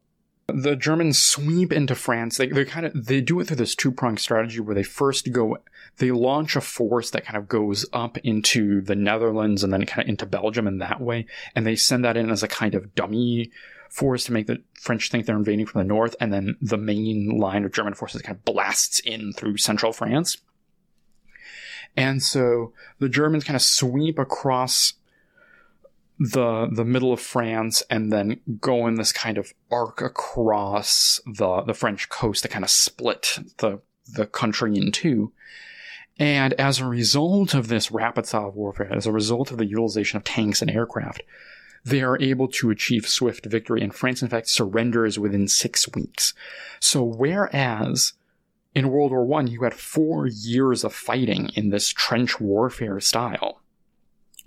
[0.48, 2.36] the Germans sweep into France.
[2.36, 5.30] They they kind of they do it through this two pronged strategy where they first
[5.32, 5.58] go
[5.98, 10.02] they launch a force that kind of goes up into the Netherlands and then kind
[10.02, 12.94] of into Belgium in that way, and they send that in as a kind of
[12.94, 13.50] dummy
[13.90, 17.38] force to make the French think they're invading from the north, and then the main
[17.38, 20.38] line of German forces kind of blasts in through central France.
[21.98, 24.94] And so the Germans kind of sweep across
[26.18, 31.62] the the middle of France and then go in this kind of arc across the
[31.62, 33.80] the French coast to kind of split the
[34.14, 35.32] the country in two.
[36.20, 40.16] And as a result of this rapid style warfare, as a result of the utilization
[40.16, 41.22] of tanks and aircraft,
[41.84, 43.82] they are able to achieve swift victory.
[43.82, 46.32] And France, in fact, surrenders within six weeks.
[46.80, 48.14] So whereas
[48.74, 53.60] in World War One, you had four years of fighting in this trench warfare style.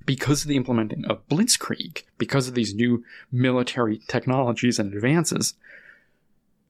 [0.06, 5.53] Because of the implementing of Blitzkrieg, because of these new military technologies and advances,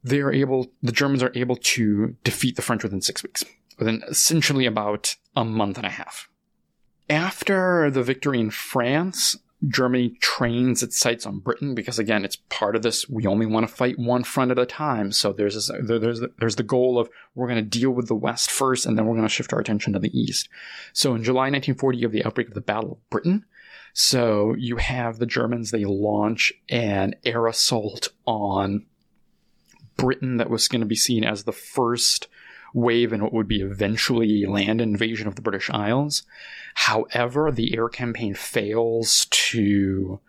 [0.03, 3.45] they are able, the Germans are able to defeat the French within six weeks,
[3.77, 6.27] within essentially about a month and a half.
[7.09, 9.37] After the victory in France,
[9.67, 13.07] Germany trains its sights on Britain because again, it's part of this.
[13.07, 15.11] We only want to fight one front at a time.
[15.11, 18.49] So there's this, there's there's the goal of we're going to deal with the West
[18.49, 20.49] first, and then we're going to shift our attention to the East.
[20.93, 23.45] So in July 1940, you have the outbreak of the Battle of Britain.
[23.93, 25.69] So you have the Germans.
[25.69, 28.85] They launch an air assault on
[29.97, 32.27] Britain that was going to be seen as the first
[32.73, 36.23] wave in what would be eventually land invasion of the British Isles.
[36.75, 40.19] However, the air campaign fails to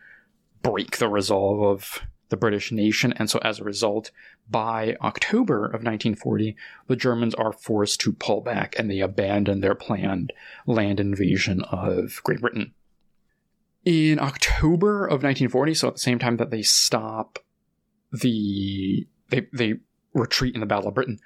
[0.62, 4.10] break the resolve of the British nation, and so as a result,
[4.50, 6.56] by October of 1940,
[6.86, 10.32] the Germans are forced to pull back and they abandon their planned
[10.66, 12.72] land invasion of Great Britain.
[13.84, 17.38] In October of 1940, so at the same time that they stop
[18.12, 19.74] the they they
[20.14, 21.18] retreat in the Battle of Britain,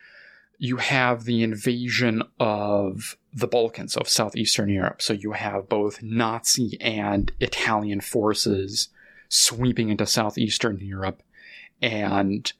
[0.59, 5.03] you have the invasion of the Balkans of southeastern Europe.
[5.03, 8.89] So you have both Nazi and Italian forces
[9.29, 11.23] sweeping into southeastern Europe
[11.83, 12.53] and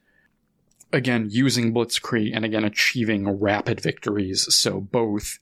[0.93, 4.53] again using blitzkrieg and again achieving rapid victories.
[4.53, 5.39] So both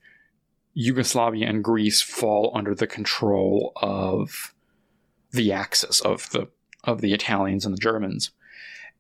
[0.73, 4.53] Yugoslavia and Greece fall under the control of
[5.32, 6.48] the Axis of the
[6.84, 8.32] of the Italians and the Germans.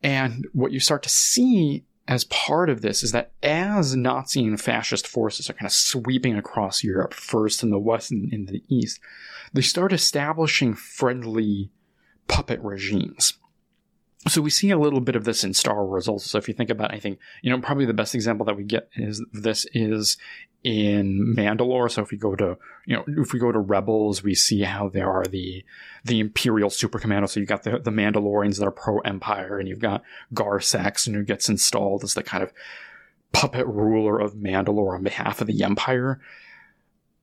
[0.03, 4.61] And what you start to see as part of this is that as Nazi and
[4.61, 8.63] fascist forces are kind of sweeping across Europe, first in the west and in the
[8.69, 8.99] east,
[9.53, 11.71] they start establishing friendly
[12.27, 13.33] puppet regimes.
[14.27, 16.27] So we see a little bit of this in Star Wars also.
[16.27, 18.63] So if you think about, I think, you know, probably the best example that we
[18.63, 20.17] get is this is
[20.65, 21.91] in Mandalore.
[21.91, 24.89] So if we go to, you know, if we go to Rebels, we see how
[24.89, 25.63] there are the
[26.03, 27.27] the Imperial Super Commando.
[27.27, 30.01] So you got the the Mandalorians that are pro Empire, and you've got
[30.33, 32.51] Gar Saxon who gets installed as the kind of
[33.31, 36.19] puppet ruler of Mandalore on behalf of the Empire.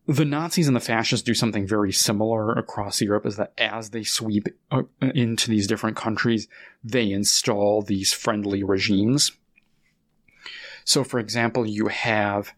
[0.07, 4.05] The Nazis and the fascists do something very similar across Europe is that as they
[4.05, 6.49] sweep uh, into these different countries,
[6.85, 9.33] they install these friendly regimes.
[10.85, 12.53] So, for example, you have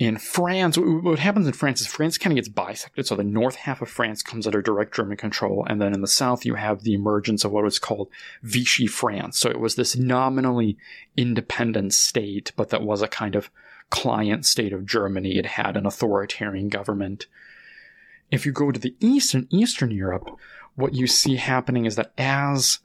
[0.00, 3.06] in France, what happens in France is France kind of gets bisected.
[3.06, 5.66] So the north half of France comes under direct German control.
[5.68, 8.08] And then in the south, you have the emergence of what was called
[8.42, 9.38] Vichy France.
[9.38, 10.78] So it was this nominally
[11.18, 13.50] independent state, but that was a kind of
[13.90, 15.36] client state of Germany.
[15.36, 17.26] It had an authoritarian government.
[18.30, 20.30] If you go to the east and Eastern Europe,
[20.76, 22.78] what you see happening is that as,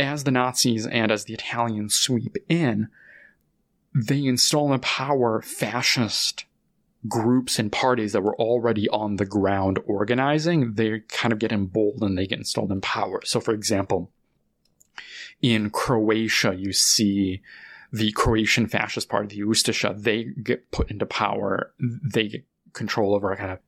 [0.00, 2.88] as the Nazis and as the Italians sweep in,
[3.94, 6.44] they install in power fascist
[7.06, 12.16] groups and parties that were already on the ground organizing, they kind of get emboldened,
[12.16, 13.20] they get installed in power.
[13.24, 14.10] So, for example,
[15.42, 17.42] in Croatia, you see
[17.92, 21.72] the Croatian fascist party, the Ustasha, they get put into power.
[21.78, 23.58] They get control over a kind of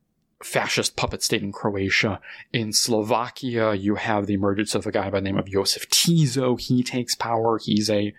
[0.42, 2.20] fascist puppet state in Croatia.
[2.52, 6.58] In Slovakia, you have the emergence of a guy by the name of Josef Tiso.
[6.60, 7.58] He takes power.
[7.62, 8.12] He's a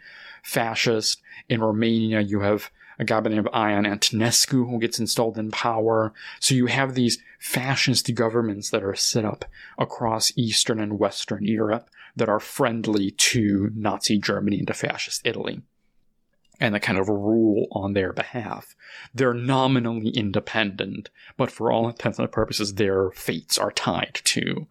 [0.48, 1.22] fascist.
[1.50, 5.38] In Romania, you have a guy by the name of Ion Antonescu who gets installed
[5.38, 6.14] in power.
[6.40, 9.46] So you have these fascist governments that are set up
[9.78, 15.62] across Eastern and Western Europe that are friendly to Nazi Germany and to fascist Italy
[16.60, 18.76] and that kind of rule on their behalf.
[19.14, 24.66] They're nominally independent, but for all intents and purposes, their fates are tied to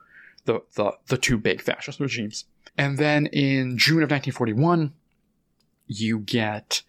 [0.46, 2.46] the, the, the two big fascist regimes.
[2.76, 4.92] And then in June of 1941,
[5.86, 6.82] you get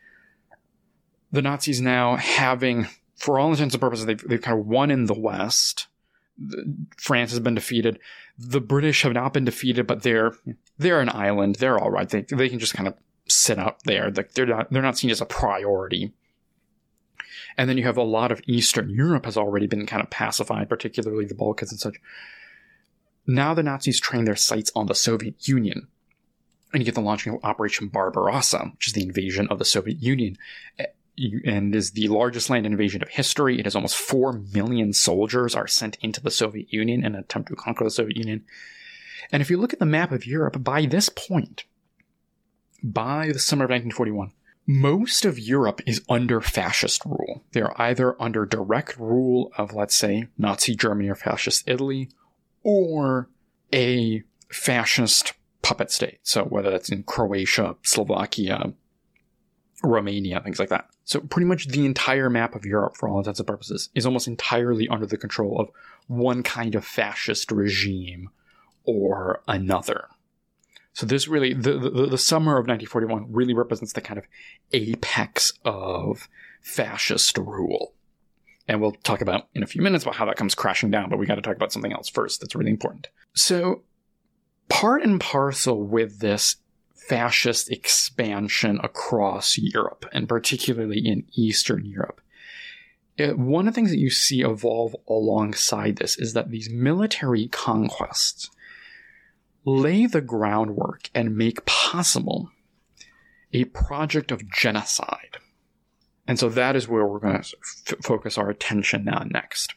[1.32, 5.06] the Nazis now having, for all intents and purposes, they've, they've kind of won in
[5.06, 5.88] the West.
[6.98, 7.99] France has been defeated.
[8.38, 10.34] The British have not been defeated, but they're
[10.78, 11.56] they're an island.
[11.56, 12.07] They're all right.
[12.07, 12.94] They they can just kind of
[13.28, 14.11] sit out there.
[14.11, 16.14] They're not they're not seen as a priority.
[17.57, 20.69] And then you have a lot of Eastern Europe has already been kind of pacified,
[20.69, 21.95] particularly the Balkans and such.
[23.26, 25.88] Now the Nazis train their sights on the Soviet Union.
[26.73, 30.02] And you get the launching of Operation Barbarossa, which is the invasion of the Soviet
[30.02, 30.38] Union,
[30.77, 30.85] eh,
[31.45, 33.60] and is the largest land invasion of history.
[33.60, 37.49] It has almost 4 million soldiers are sent into the Soviet Union in an attempt
[37.49, 38.44] to conquer the Soviet Union.
[39.31, 41.64] And if you look at the map of Europe, by this point,
[42.84, 44.31] by the summer of 1941,
[44.68, 47.44] most of Europe is under fascist rule.
[47.53, 52.10] They are either under direct rule of, let's say, Nazi Germany or fascist Italy,
[52.64, 53.30] or
[53.73, 55.34] a fascist
[55.68, 56.19] puppet state.
[56.23, 58.72] So whether that's in Croatia, Slovakia,
[59.84, 60.88] Romania, things like that.
[61.03, 64.30] So pretty much the entire map of Europe, for all intents and purposes, is almost
[64.30, 65.69] entirely under the control of
[66.07, 68.30] one kind of fascist regime
[68.85, 70.07] or another.
[70.94, 74.23] So this really, the, the, the summer of 1941 really represents the kind of
[74.72, 76.30] apex of
[76.61, 77.94] fascist rule.
[78.69, 81.19] And we'll talk about in a few minutes about how that comes crashing down, but
[81.19, 83.07] we got to talk about something else first that's really important.
[83.34, 83.84] So,
[84.69, 86.57] part and parcel with this
[86.95, 92.22] fascist expansion across Europe, and particularly in Eastern Europe,
[93.18, 97.48] it, one of the things that you see evolve alongside this is that these military
[97.48, 98.49] conquests
[99.65, 102.52] lay the groundwork and make possible
[103.53, 105.38] a project of genocide.
[106.27, 107.57] And so that is where we're going to
[107.89, 109.73] f- focus our attention now next.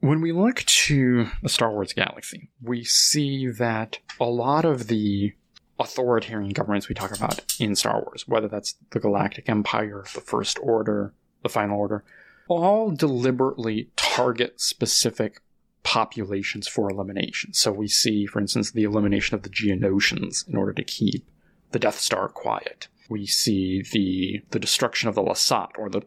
[0.00, 5.34] When we look to the Star Wars galaxy, we see that a lot of the
[5.78, 10.58] authoritarian governments we talk about in Star Wars, whether that's the Galactic Empire, the First
[10.62, 11.12] Order,
[11.42, 12.02] the Final Order,
[12.48, 15.42] all deliberately target specific
[15.82, 17.52] populations for elimination.
[17.52, 21.28] So we see, for instance, the elimination of the Geonosians in order to keep
[21.72, 22.88] the Death Star quiet.
[23.10, 26.02] We see the the destruction of the Lasat, or the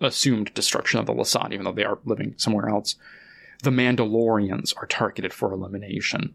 [0.00, 2.96] assumed destruction of the Lasat, even though they are living somewhere else.
[3.62, 6.34] The Mandalorians are targeted for elimination.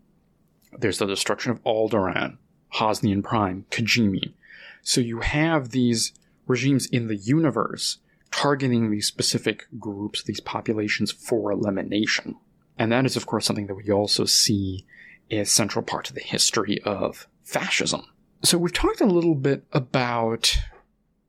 [0.78, 2.38] There's the destruction of Alderaan,
[2.76, 4.34] Hosnian Prime, Kijimi.
[4.82, 6.14] So you have these
[6.48, 8.00] regimes in the universe
[8.32, 12.38] targeting these specific groups, these populations for elimination.
[12.78, 14.86] And that is, of course, something that we also see
[15.30, 18.06] is central part to the history of fascism.
[18.44, 20.58] So we've talked a little bit about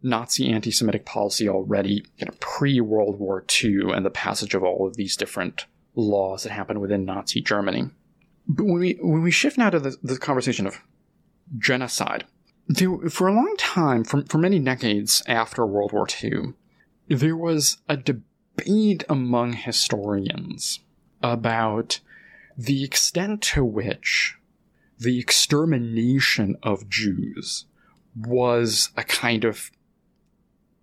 [0.02, 4.96] Nazi anti-Semitic policy already, you know, pre-World War II and the passage of all of
[4.96, 7.90] these different laws that happened within Nazi Germany.
[8.46, 10.80] But when we when we shift now to the, the conversation of
[11.58, 12.24] genocide,
[12.68, 16.54] there, for a long time, for, for many decades after World War II,
[17.08, 20.80] there was a debate among historians
[21.22, 22.00] about
[22.56, 24.36] the extent to which
[24.98, 27.66] the extermination of Jews
[28.14, 29.70] was a kind of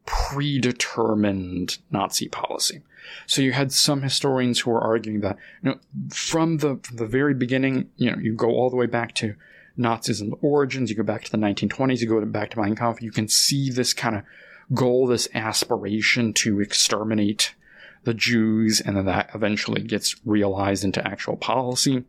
[0.05, 2.81] predetermined Nazi policy.
[3.27, 7.05] So you had some historians who were arguing that you know, from the from the
[7.05, 9.35] very beginning, you know, you go all the way back to
[9.77, 13.11] Nazism origins, you go back to the 1920s, you go back to Mein Kampf, you
[13.11, 14.23] can see this kind of
[14.73, 17.55] goal, this aspiration to exterminate
[18.03, 22.03] the Jews, and then that eventually gets realized into actual policy.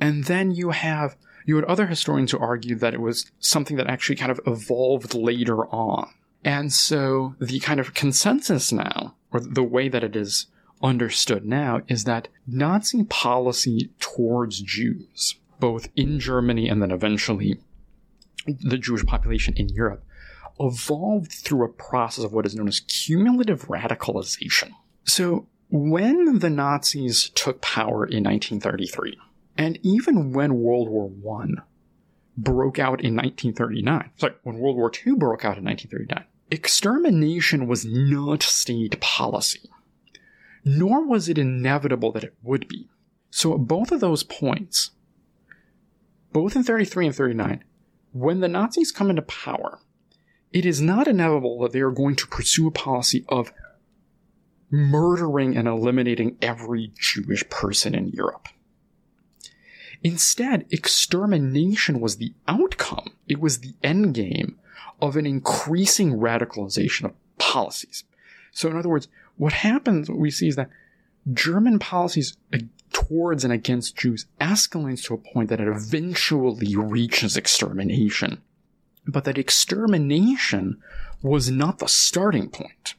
[0.00, 1.16] And then you have
[1.46, 5.14] you had other historians who argued that it was something that actually kind of evolved
[5.14, 6.08] later on.
[6.44, 10.46] And so the kind of consensus now, or the way that it is
[10.82, 17.58] understood now, is that Nazi policy towards Jews, both in Germany and then eventually
[18.46, 20.04] the Jewish population in Europe,
[20.60, 24.70] evolved through a process of what is known as cumulative radicalization.
[25.04, 29.18] So, when the Nazis took power in 1933,
[29.56, 31.62] and even when World War I
[32.36, 36.24] broke out in 1939, sorry, when World War II broke out in 1939,
[36.54, 39.68] extermination was not state policy,
[40.64, 42.88] nor was it inevitable that it would be.
[43.30, 44.92] So, at both of those points,
[46.32, 47.64] both in 33 and 39,
[48.12, 49.80] when the Nazis come into power,
[50.52, 53.52] it is not inevitable that they are going to pursue a policy of
[54.70, 58.48] murdering and eliminating every Jewish person in Europe.
[60.02, 63.14] Instead, extermination was the outcome.
[63.26, 64.58] It was the end game
[65.00, 68.04] of an increasing radicalization of policies.
[68.52, 70.70] So, in other words, what happens, what we see is that
[71.32, 72.36] German policies
[72.92, 78.40] towards and against Jews escalates to a point that it eventually reaches extermination.
[79.06, 80.80] But that extermination
[81.22, 82.94] was not the starting point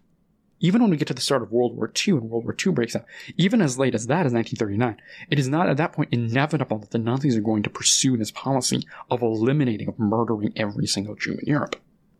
[0.59, 2.73] even when we get to the start of World War II and World War II
[2.73, 3.05] breaks out,
[3.37, 4.97] even as late as that as 1939,
[5.29, 8.31] it is not at that point inevitable that the Nazis are going to pursue this
[8.31, 8.81] policy
[9.11, 11.75] of eliminating, of murdering every single Jew in Europe.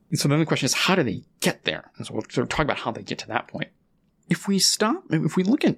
[0.09, 1.91] And so then the question is, how do they get there?
[1.97, 3.69] And so we'll sort of talk about how they get to that point.
[4.29, 5.77] If we stop, if we look at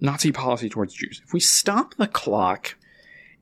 [0.00, 2.76] Nazi policy towards Jews, if we stop the clock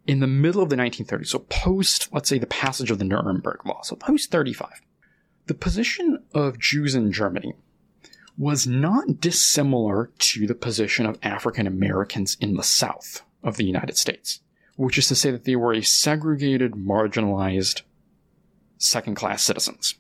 [0.06, 3.64] in the middle of the 1930s, so post, let's say, the passage of the Nuremberg
[3.66, 4.80] Law, so post 35,
[5.46, 7.54] the position of Jews in Germany
[8.36, 13.96] was not dissimilar to the position of African Americans in the South of the United
[13.96, 14.40] States,
[14.76, 17.82] which is to say that they were a segregated, marginalized,
[18.78, 19.94] second class citizens.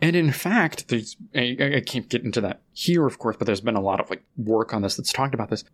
[0.00, 0.92] And in fact,
[1.34, 4.10] I, I can't get into that here, of course, but there's been a lot of
[4.10, 5.64] like work on this that's talked about this.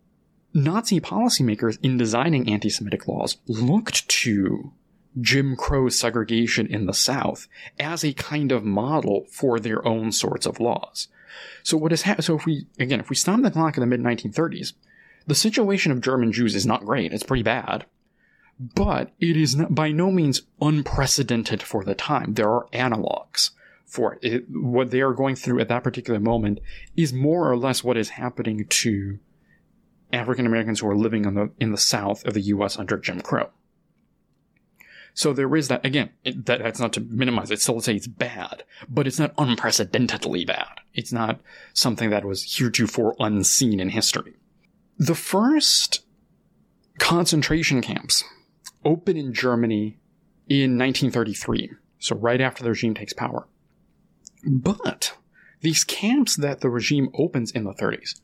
[0.55, 4.73] Nazi policymakers in designing anti-Semitic laws looked to
[5.21, 7.49] Jim Crow segregation in the South
[7.79, 11.09] as a kind of model for their own sorts of laws.
[11.63, 13.87] So what is ha- so if we again if we stop the clock in the
[13.87, 14.73] mid 1930s,
[15.27, 17.13] the situation of German Jews is not great.
[17.13, 17.87] It's pretty bad.
[18.59, 22.35] But it is not, by no means unprecedented for the time.
[22.35, 23.51] There are analogs
[23.85, 24.25] for it.
[24.25, 24.45] it.
[24.51, 26.61] What they are going through at that particular moment
[26.97, 29.19] is more or less what is happening to
[30.13, 32.79] African Americans who are living in the in the South of the U.S.
[32.79, 33.51] under Jim Crow.
[35.15, 37.61] So there is that, again, it, that, that's not to minimize it.
[37.61, 40.81] Still say it's bad, but it's not unprecedentedly bad.
[40.93, 41.41] It's not
[41.73, 44.35] something that was heretofore unseen in history.
[44.99, 46.05] The first
[46.99, 48.25] concentration camps
[48.85, 49.99] open in Germany
[50.49, 53.47] in 1933, so right after the regime takes power.
[54.47, 55.17] But
[55.61, 58.21] these camps that the regime opens in the 30s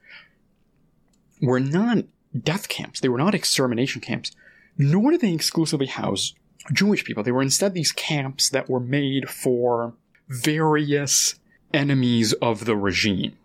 [1.41, 2.05] were not
[2.39, 3.01] death camps.
[3.01, 4.33] They were not extermination camps,
[4.77, 6.35] nor did they exclusively house
[6.73, 7.23] Jewish people.
[7.23, 9.95] They were instead these camps that were made for
[10.29, 11.37] various
[11.73, 13.37] enemies of the regime.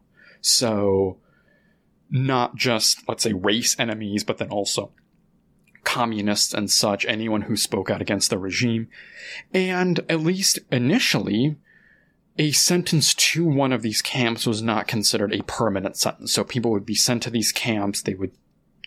[0.42, 1.18] So,
[2.10, 4.92] not just, let's say, race enemies, but then also
[5.86, 8.90] communists and such, anyone who spoke out against the regime.
[9.54, 11.56] And at least initially,
[12.38, 16.34] a sentence to one of these camps was not considered a permanent sentence.
[16.34, 18.32] So people would be sent to these camps, they would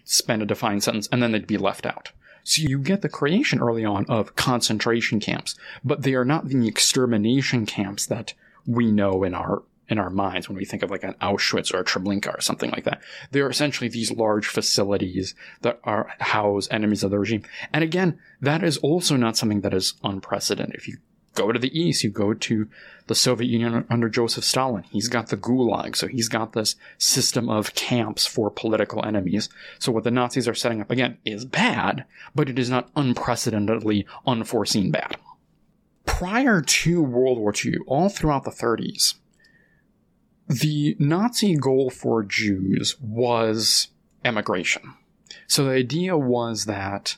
[0.05, 2.13] spend a defined sentence, and then they'd be left out.
[2.45, 5.55] So you get the creation early on of concentration camps,
[5.85, 8.35] but they are not the extermination camps that
[8.67, 11.79] we know in our in our minds when we think of like an Auschwitz or
[11.79, 13.01] a Treblinka or something like that.
[13.31, 17.43] They're essentially these large facilities that are house enemies of the regime.
[17.73, 20.75] And again, that is also not something that is unprecedented.
[20.75, 20.99] If you
[21.35, 22.69] go to the east, you go to
[23.07, 24.85] the Soviet Union under Joseph Stalin.
[24.91, 29.49] He's got the Gulag, so he's got this system of camps for political enemies.
[29.79, 32.05] So what the Nazis are setting up again is bad,
[32.35, 35.17] but it is not unprecedentedly unforeseen bad.
[36.07, 39.15] Prior to World War II, all throughout the 30s,
[40.49, 43.89] the Nazi goal for Jews was
[44.25, 44.95] emigration.
[45.47, 47.17] So the idea was that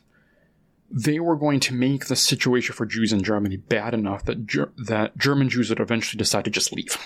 [0.90, 4.72] they were going to make the situation for Jews in Germany bad enough that Ger-
[4.76, 6.96] that German Jews would eventually decide to just leave.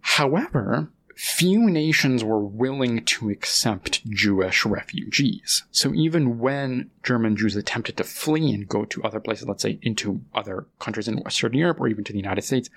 [0.00, 5.62] However, few nations were willing to accept Jewish refugees.
[5.70, 9.78] So even when German Jews attempted to flee and go to other places, let's say
[9.82, 12.70] into other countries in Western Europe or even to the United States,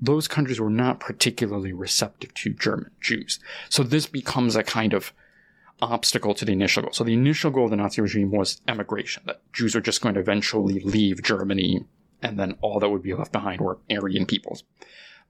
[0.00, 3.40] those countries were not particularly receptive to German Jews.
[3.68, 5.12] So this becomes a kind of
[5.80, 6.92] obstacle to the initial goal.
[6.92, 10.14] So the initial goal of the Nazi regime was emigration, that Jews are just going
[10.14, 11.84] to eventually leave Germany,
[12.22, 14.64] and then all that would be left behind were Aryan peoples.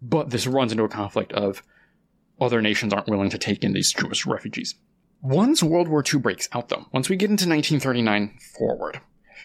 [0.01, 1.63] But this runs into a conflict of
[2.41, 4.75] other nations aren't willing to take in these Jewish refugees.
[5.21, 9.01] Once World War II breaks out, though, once we get into 1939 forward,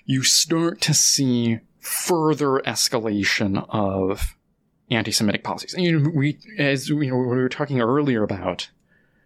[0.06, 4.38] you start to see further escalation of
[4.92, 5.74] anti-Semitic policies.
[5.74, 8.70] And you know, we, as you know, we were talking earlier about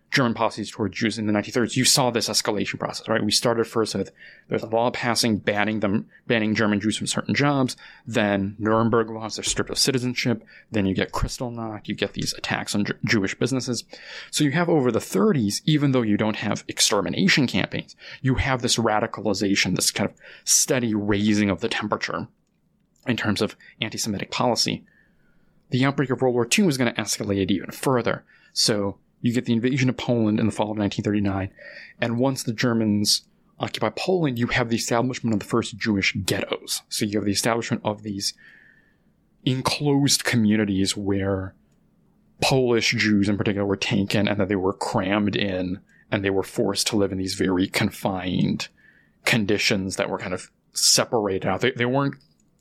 [0.09, 3.23] German policies towards Jews in the 1930s, you saw this escalation process, right?
[3.23, 4.11] We started first with
[4.47, 7.75] there's a law passing banning them, banning German Jews from certain jobs.
[8.05, 10.43] Then Nuremberg laws, they're stripped of citizenship.
[10.71, 13.83] Then you get Kristallnacht, you get these attacks on J- Jewish businesses.
[14.31, 18.61] So you have over the 30s, even though you don't have extermination campaigns, you have
[18.61, 20.15] this radicalization, this kind of
[20.45, 22.27] steady raising of the temperature
[23.05, 24.85] in terms of anti-Semitic policy.
[25.69, 28.23] The outbreak of World War II was going to escalate it even further.
[28.53, 31.51] So you get the invasion of Poland in the fall of 1939,
[31.99, 33.23] and once the Germans
[33.59, 36.83] occupy Poland, you have the establishment of the first Jewish ghettos.
[36.89, 38.33] So you have the establishment of these
[39.45, 41.55] enclosed communities where
[42.41, 45.79] Polish Jews in particular were taken and that they were crammed in
[46.11, 48.67] and they were forced to live in these very confined
[49.25, 51.61] conditions that were kind of separated out.
[51.61, 52.15] They, they weren't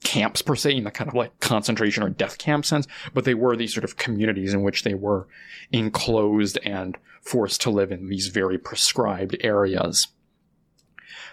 [0.04, 3.34] camps per se in the kind of like concentration or death camp sense, but they
[3.34, 5.26] were these sort of communities in which they were
[5.72, 10.08] enclosed and forced to live in these very prescribed areas.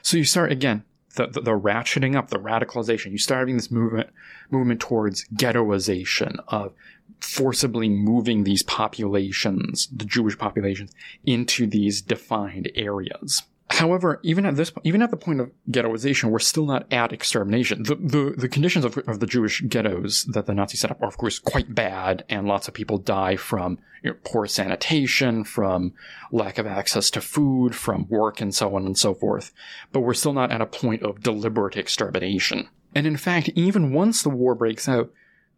[0.02, 0.84] So you start again
[1.16, 3.12] the, the, the ratcheting up, the radicalization.
[3.12, 4.10] You start having this movement
[4.50, 6.74] movement towards ghettoization of
[7.20, 10.92] forcibly moving these populations, the Jewish populations,
[11.26, 13.44] into these defined areas.
[13.74, 17.82] However, even at this, even at the point of ghettoization, we're still not at extermination.
[17.82, 21.08] The, the, the conditions of, of the Jewish ghettos that the Nazis set up are,
[21.08, 25.94] of course, quite bad, and lots of people die from you know, poor sanitation, from
[26.32, 29.52] lack of access to food, from work, and so on and so forth.
[29.92, 32.70] But we're still not at a point of deliberate extermination.
[32.94, 35.12] And in fact, even once the war breaks out,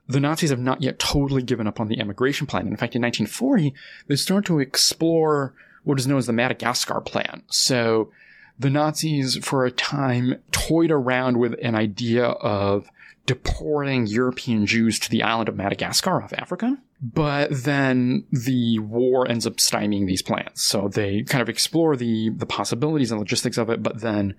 [0.07, 2.67] the Nazis have not yet totally given up on the emigration plan.
[2.67, 3.73] In fact, in 1940,
[4.07, 5.53] they start to explore
[5.85, 7.43] what is known as the Madagascar Plan.
[7.49, 8.11] So
[8.59, 12.89] the Nazis, for a time, toyed around with an idea of
[13.25, 16.77] deporting European Jews to the island of Madagascar off Africa.
[17.01, 20.61] But then the war ends up stymieing these plans.
[20.61, 24.35] So they kind of explore the, the possibilities and logistics of it, but then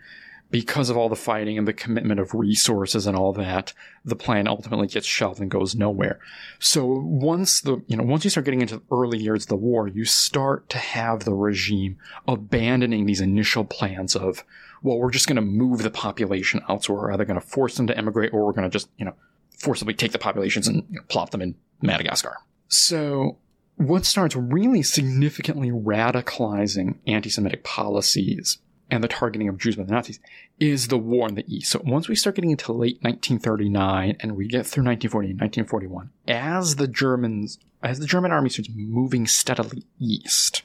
[0.51, 3.73] because of all the fighting and the commitment of resources and all that,
[4.05, 6.21] the plan ultimately gets shelved and goes nowhere.
[6.59, 9.57] So once the, you know, once you start getting into the early years of the
[9.57, 11.99] war, you start to have the regime
[12.29, 14.45] abandoning these initial plans of,
[14.83, 16.85] well, we're just going to move the population out.
[16.85, 19.05] So we're either going to force them to emigrate or we're going to just, you
[19.05, 19.15] know,
[19.59, 22.37] forcibly take the populations and you know, plop them in Madagascar.
[22.69, 23.39] So
[23.77, 28.59] what starts really significantly radicalizing anti-Semitic policies
[28.91, 30.21] and the targeting of Jews by the Nazis
[30.61, 31.71] is the war in the East.
[31.71, 36.11] So once we start getting into late 1939 and we get through 1940 and 1941,
[36.29, 40.63] as the Germans, as the German army starts moving steadily east,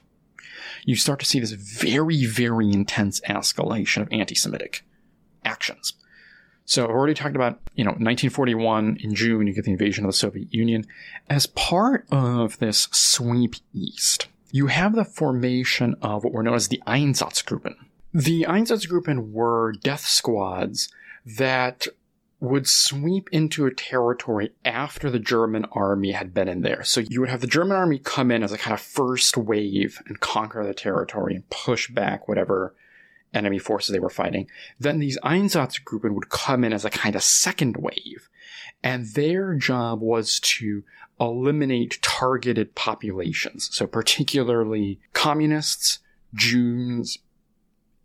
[0.85, 4.85] you start to see this very, very intense escalation of anti-Semitic
[5.43, 5.93] actions.
[6.65, 10.09] So I've already talked about, you know, 1941 in June, you get the invasion of
[10.09, 10.85] the Soviet Union.
[11.29, 16.67] As part of this sweep east, you have the formation of what were known as
[16.67, 17.75] the Einsatzgruppen.
[18.13, 20.91] The Einsatzgruppen were death squads
[21.25, 21.87] that
[22.39, 26.83] would sweep into a territory after the German army had been in there.
[26.83, 30.01] So you would have the German army come in as a kind of first wave
[30.07, 32.75] and conquer the territory and push back whatever
[33.33, 34.49] enemy forces they were fighting.
[34.79, 38.27] Then these Einsatzgruppen would come in as a kind of second wave.
[38.83, 40.83] And their job was to
[41.19, 43.69] eliminate targeted populations.
[43.71, 45.99] So particularly communists,
[46.33, 47.19] Jews,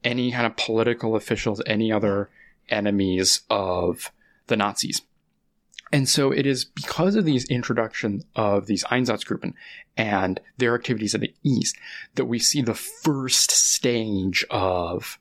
[0.06, 2.30] any kind of political officials, any other
[2.68, 4.12] enemies of
[4.46, 5.02] the Nazis.
[5.92, 9.54] And so it is because of these introduction of these Einsatzgruppen
[9.96, 11.76] and their activities in the East
[12.14, 15.18] that we see the first stage of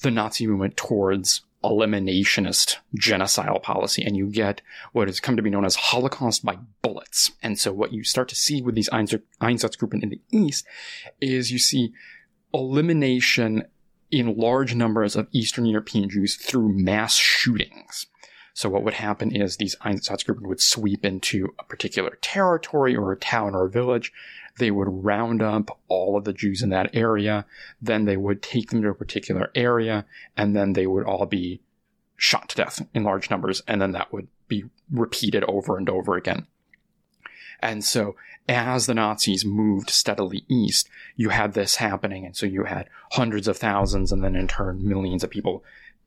[0.00, 4.02] the Nazi movement towards eliminationist genocidal policy.
[4.02, 4.62] And you get
[4.92, 7.32] what has come to be known as Holocaust by bullets.
[7.42, 10.66] And so what you start to see with these Einsatzgruppen in the East
[11.20, 11.92] is you see
[12.52, 13.64] elimination
[14.10, 18.06] in large numbers of Eastern European Jews through mass shootings.
[18.54, 23.18] So what would happen is these Einsatzgruppen would sweep into a particular territory or a
[23.18, 24.12] town or a village.
[24.58, 27.44] They would round up all of the Jews in that area.
[27.82, 30.06] Then they would take them to a particular area
[30.38, 31.60] and then they would all be
[32.16, 33.62] shot to death in large numbers.
[33.68, 36.46] And then that would be repeated over and over again.
[37.60, 38.16] And so
[38.48, 42.24] as the Nazis moved steadily east, you had this happening.
[42.24, 45.64] And so you had hundreds of thousands and then in turn millions of people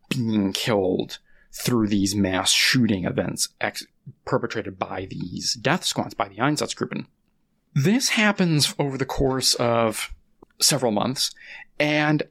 [0.10, 1.19] being killed
[1.52, 3.86] through these mass shooting events ex-
[4.26, 7.06] perpetrated by these death squads, by the Einsatzgruppen.
[7.74, 10.14] This happens over the course of
[10.60, 11.32] several months,
[11.80, 12.24] and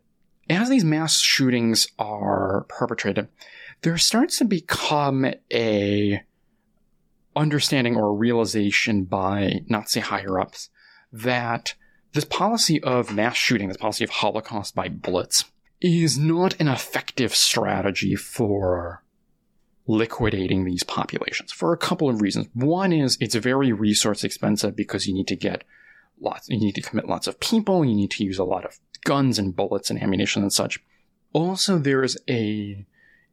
[0.51, 3.29] as these mass shootings are perpetrated,
[3.83, 6.23] there starts to become a
[7.39, 10.69] understanding or realization by Nazi higher ups
[11.13, 11.75] that
[12.13, 15.45] this policy of mass shooting, this policy of Holocaust by bullets,
[15.81, 19.05] is not an effective strategy for
[19.87, 22.49] liquidating these populations for a couple of reasons.
[22.53, 25.65] One is it's very resource expensive because you need to get
[26.21, 28.79] lots, you need to commit lots of people, you need to use a lot of
[29.05, 30.81] guns and bullets and ammunition and such.
[31.33, 32.85] Also, there is a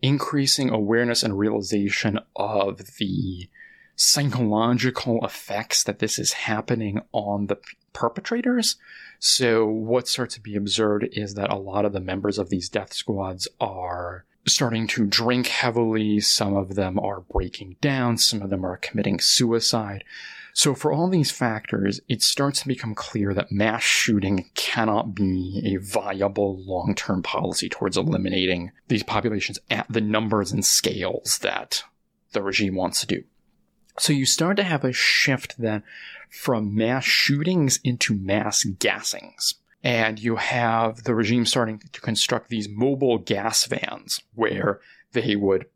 [0.02, 3.50] increasing awareness and realization of the
[3.96, 7.58] psychological effects that this is happening on the
[7.94, 8.76] perpetrators.
[9.20, 12.70] So, what starts to be observed is that a lot of the members of these
[12.70, 16.20] death squads are starting to drink heavily.
[16.20, 18.18] Some of them are breaking down.
[18.18, 20.04] Some of them are committing suicide.
[20.54, 25.62] So, for all these factors, it starts to become clear that mass shooting cannot be
[25.66, 31.84] a viable long term policy towards eliminating these populations at the numbers and scales that
[32.32, 33.24] the regime wants to do.
[33.98, 35.84] So, you start to have a shift then
[36.30, 39.56] from mass shootings into mass gassings.
[39.84, 44.80] And you have the regime starting to construct these mobile gas vans where
[45.12, 45.68] they would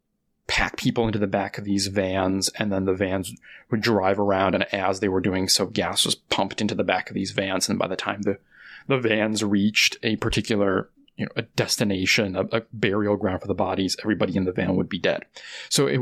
[0.47, 3.31] pack people into the back of these vans, and then the vans
[3.69, 4.55] would drive around.
[4.55, 7.69] And as they were doing so, gas was pumped into the back of these vans.
[7.69, 8.39] And by the time the
[8.87, 10.89] the vans reached a particular
[11.19, 14.77] you know, a destination, a, a, burial ground for the bodies, everybody in the van
[14.77, 15.25] would be dead.
[15.69, 15.99] So it,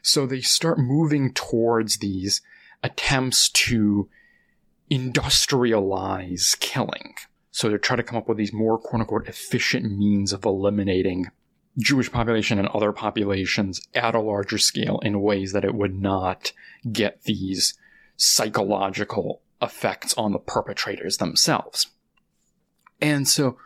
[0.00, 2.40] so they start moving towards these
[2.82, 4.08] attempts to
[4.88, 7.14] industrialize killing.
[7.50, 11.26] So they try to come up with these more quote unquote efficient means of eliminating
[11.76, 16.52] Jewish population and other populations at a larger scale in ways that it would not
[16.92, 17.74] get these
[18.16, 21.88] psychological effects on the perpetrators themselves.
[23.00, 23.58] And so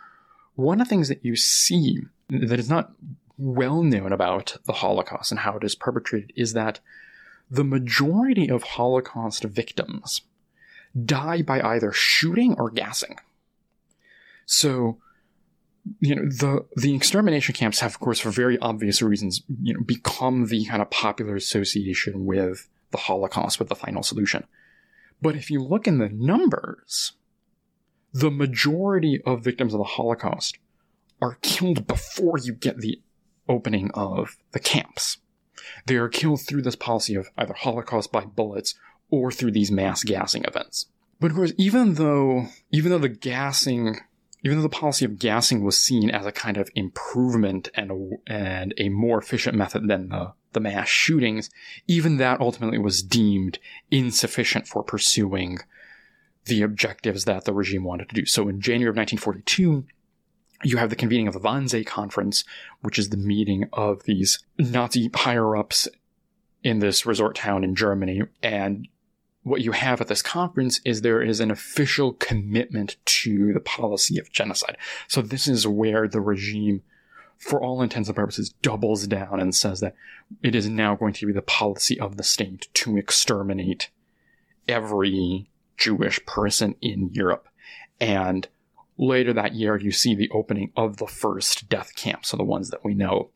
[0.55, 2.93] one of the things that you see that is not
[3.37, 6.81] well known about the Holocaust and how it is perpetrated is that
[7.51, 10.23] the majority of Holocaust victims
[11.05, 13.19] die by either shooting or gassing.
[14.47, 14.99] So
[16.01, 19.81] you know the the extermination camps have of course for very obvious reasons you know
[19.81, 24.45] become the kind of popular association with the holocaust with the final solution
[25.21, 27.13] but if you look in the numbers
[28.15, 30.57] the majority of victims of the holocaust
[31.21, 33.03] are killed before you get the
[33.49, 35.19] opening of the camps.
[35.87, 38.77] They are killed through this policy of either holocaust by bullets
[39.11, 40.87] or through these mass gassing events.
[41.21, 43.99] But of course even though even though the gassing
[44.45, 48.11] even though the policy of gassing was seen as a kind of improvement and a,
[48.31, 51.49] and a more efficient method than the, the mass shootings,
[51.89, 53.59] even that ultimately was deemed
[53.91, 55.61] insufficient for pursuing
[56.47, 58.27] the objectives that the regime wanted to do.
[58.27, 59.85] So in January of 1942,
[60.63, 62.45] you have the convening of the Wannsee Conference,
[62.81, 65.89] which is the meeting of these Nazi higher ups
[66.63, 68.89] in this resort town in Germany, and
[69.43, 74.19] what you have at this conference is there is an official commitment to the policy
[74.19, 74.79] of genocide.
[75.07, 76.83] So this is where the regime,
[77.37, 79.95] for all intents and purposes, doubles down and says that
[80.43, 83.91] it is now going to be the policy of the state to exterminate
[84.67, 87.49] every Jewish person in Europe.
[88.01, 88.49] And
[88.99, 92.71] later that year, you see the opening of the first death camps, so the ones
[92.71, 93.31] that we know,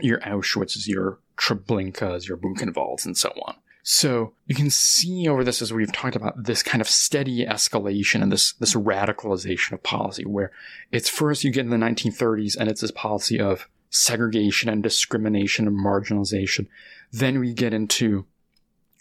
[0.00, 3.56] your Auschwitzes, your Treblinkas, your Buchenwalds, and so on.
[3.86, 8.22] So you can see over this as we've talked about this kind of steady escalation
[8.22, 10.52] and this this radicalization of policy where
[10.90, 15.66] it's first you get in the 1930s and it's this policy of segregation and discrimination
[15.66, 16.66] and marginalization.
[17.12, 18.24] Then we get into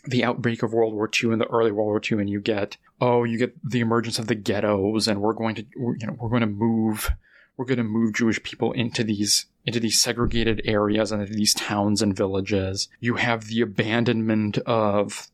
[0.05, 2.77] the outbreak of World War II and the early World War II and you get
[2.99, 6.29] oh you get the emergence of the ghettos and we're going to you know we're
[6.29, 7.09] going to move
[7.55, 11.53] we're going to move Jewish people into these into these segregated areas and into these
[11.53, 12.89] towns and villages.
[12.99, 15.27] You have the abandonment of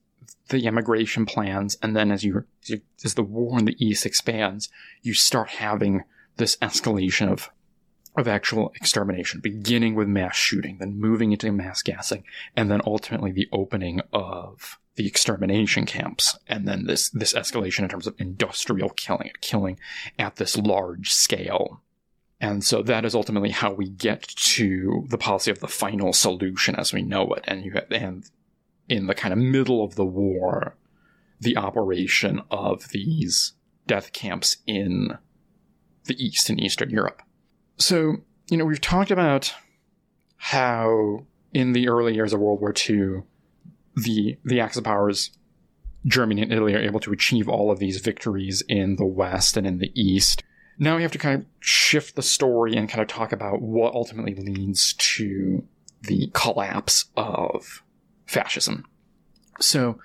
[0.50, 4.06] the immigration plans, and then as you, as, you, as the war in the east
[4.06, 4.70] expands,
[5.02, 6.04] you start having
[6.38, 7.50] this escalation of
[8.16, 12.24] of actual extermination, beginning with mass shooting, then moving into mass gassing,
[12.56, 17.90] and then ultimately the opening of the extermination camps, and then this this escalation in
[17.90, 19.80] terms of industrial killing, killing
[20.18, 21.82] at this large scale
[22.42, 26.76] and so that is ultimately how we get to the policy of the final solution
[26.76, 27.44] as we know it.
[27.46, 28.24] And you have, and
[28.88, 30.76] in the kind of middle of the war,
[31.40, 33.54] the operation of these
[33.88, 35.18] death camps in
[36.06, 37.22] the East in Eastern Europe.
[37.80, 38.18] So,
[38.50, 39.54] you know, we've talked about
[40.38, 43.24] how in the early years of World War II,
[43.96, 45.32] the the Axis powers,
[46.06, 49.66] Germany and Italy, are able to achieve all of these victories in the West and
[49.66, 50.44] in the East
[50.80, 53.94] now we have to kind of shift the story and kind of talk about what
[53.94, 55.68] ultimately leads to
[56.04, 57.84] the collapse of
[58.26, 58.86] fascism.
[59.60, 60.00] So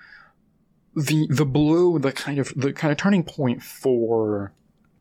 [0.93, 4.53] the the blow, the kind of the kind of turning point for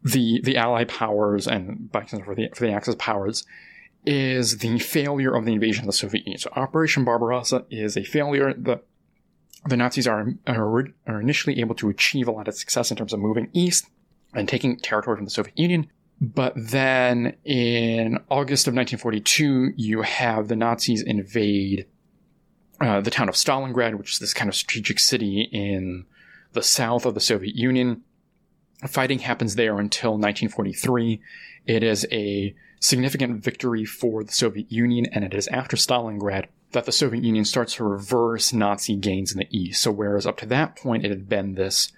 [0.04, 3.44] the the Allied powers and by for the for the Axis powers
[4.06, 6.38] is the failure of the invasion of the Soviet Union.
[6.38, 8.52] So Operation Barbarossa is a failure.
[8.52, 8.80] The
[9.66, 13.14] the Nazis are, are, are initially able to achieve a lot of success in terms
[13.14, 13.86] of moving east
[14.34, 15.86] and taking territory from the Soviet Union.
[16.20, 21.86] But then in August of 1942, you have the Nazis invade
[22.80, 26.04] uh, the town of Stalingrad, which is this kind of strategic city in
[26.52, 28.02] the south of the Soviet Union.
[28.88, 31.20] Fighting happens there until 1943.
[31.66, 36.84] It is a significant victory for the Soviet Union, and it is after Stalingrad that
[36.84, 39.82] the Soviet Union starts to reverse Nazi gains in the East.
[39.82, 41.92] So, whereas up to that point it had been this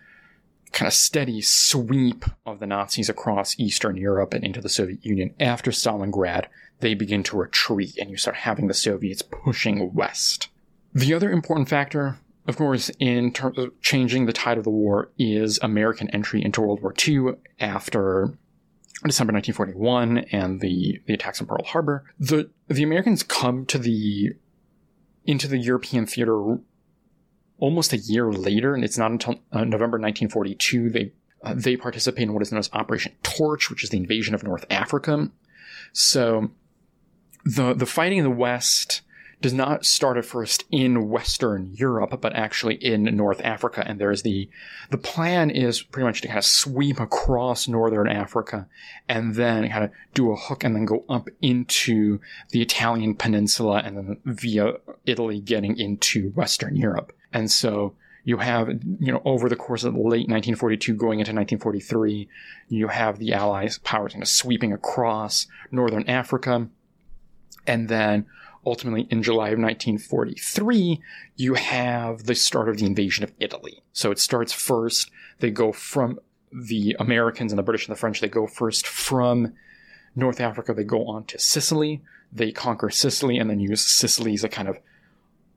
[0.73, 5.35] kind of steady sweep of the Nazis across Eastern Europe and into the Soviet Union,
[5.41, 6.47] after Stalingrad,
[6.81, 10.49] they begin to retreat, and you start having the Soviets pushing west.
[10.95, 15.11] The other important factor, of course, in terms of changing the tide of the war,
[15.19, 18.37] is American entry into World War II after
[19.05, 22.05] December 1941 and the, the attacks on Pearl Harbor.
[22.19, 24.33] The the Americans come to the
[25.25, 26.59] into the European theater
[27.59, 32.25] almost a year later, and it's not until uh, November 1942 they uh, they participate
[32.25, 35.31] in what is known as Operation Torch, which is the invasion of North Africa.
[35.93, 36.51] So
[37.45, 39.03] the the fighting in the West
[39.43, 43.85] does not start at first in Western Europe, but actually in North Africa.
[43.87, 44.49] And there's the,
[44.91, 48.67] the plan is pretty much to kind of sweep across Northern Africa
[49.09, 52.19] and then kind of do a hook and then go up into
[52.51, 54.75] the Italian peninsula and then via
[55.05, 57.13] Italy getting into Western Europe.
[57.33, 62.29] And so you have, you know, over the course of late 1942 going into 1943,
[62.69, 66.69] you have the Allies powers kind of sweeping across Northern Africa.
[67.69, 68.27] And then
[68.67, 71.01] ultimately in July of 1943,
[71.37, 73.83] you have the start of the invasion of Italy.
[73.93, 76.19] So it starts first, they go from
[76.53, 79.55] the Americans and the British and the French, they go first from
[80.15, 84.45] North Africa, they go on to Sicily, they conquer Sicily, and then use Sicily as
[84.45, 84.79] a kind of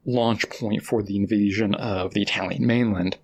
[0.05, 3.17] launch point for the invasion of the Italian mainland,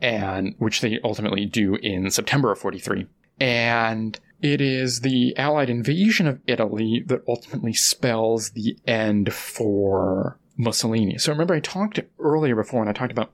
[0.00, 3.06] and which they ultimately do in September of 43.
[3.40, 11.18] And it is the Allied invasion of Italy that ultimately spells the end for Mussolini.
[11.18, 13.32] So remember, I talked earlier before, and I talked about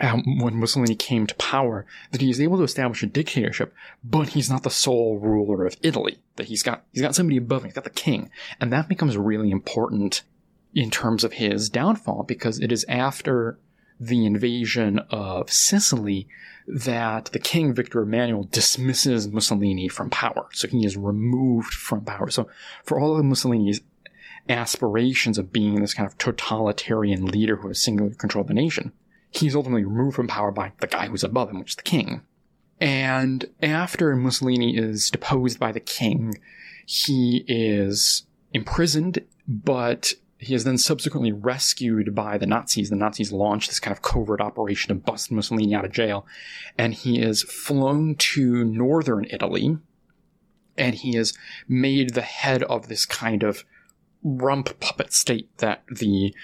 [0.00, 3.74] um, when Mussolini came to power, that he's able to establish a dictatorship,
[4.04, 6.18] but he's not the sole ruler of Italy.
[6.36, 7.68] That he's got he's got somebody above him.
[7.68, 10.22] He's got the king, and that becomes really important
[10.74, 13.58] in terms of his downfall because it is after
[14.00, 16.28] the invasion of Sicily
[16.66, 20.48] that the king, Victor Emmanuel, dismisses Mussolini from power.
[20.52, 22.30] So he is removed from power.
[22.30, 22.48] So
[22.84, 23.80] for all of Mussolini's
[24.48, 28.92] aspirations of being this kind of totalitarian leader who has singularly controlled the nation,
[29.30, 32.22] he's ultimately removed from power by the guy who's above him, which is the king.
[32.80, 36.38] And after Mussolini is deposed by the king,
[36.86, 42.90] he is imprisoned, but he is then subsequently rescued by the Nazis.
[42.90, 46.26] The Nazis launch this kind of covert operation to bust Mussolini out of jail.
[46.76, 49.78] And he is flown to northern Italy.
[50.76, 51.36] And he is
[51.66, 53.64] made the head of this kind of
[54.22, 56.34] rump puppet state that the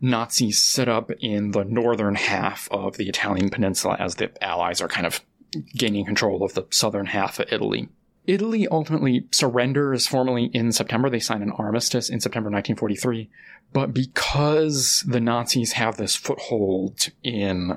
[0.00, 4.88] Nazis set up in the northern half of the Italian peninsula as the Allies are
[4.88, 5.20] kind of
[5.76, 7.88] gaining control of the southern half of Italy.
[8.26, 11.10] Italy ultimately surrenders formally in September.
[11.10, 13.28] They sign an armistice in September 1943.
[13.72, 17.76] But because the Nazis have this foothold in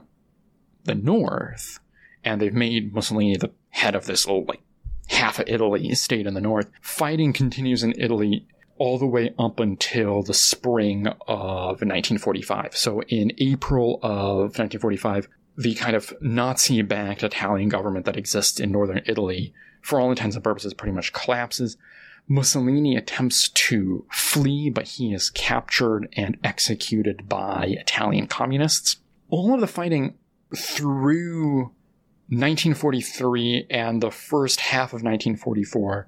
[0.83, 1.79] the north,
[2.23, 4.61] and they've made Mussolini the head of this old, like,
[5.07, 9.59] half of Italy state in the north, fighting continues in Italy all the way up
[9.59, 12.75] until the spring of 1945.
[12.75, 18.71] So in April of 1945, the kind of Nazi backed Italian government that exists in
[18.71, 19.53] northern Italy
[19.85, 21.77] for all intents and purposes, pretty much collapses.
[22.27, 28.97] Mussolini attempts to flee, but he is captured and executed by Italian communists.
[29.29, 30.15] All of the fighting
[30.57, 31.71] through
[32.29, 36.07] 1943 and the first half of 1944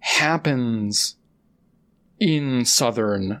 [0.00, 1.16] happens
[2.20, 3.40] in southern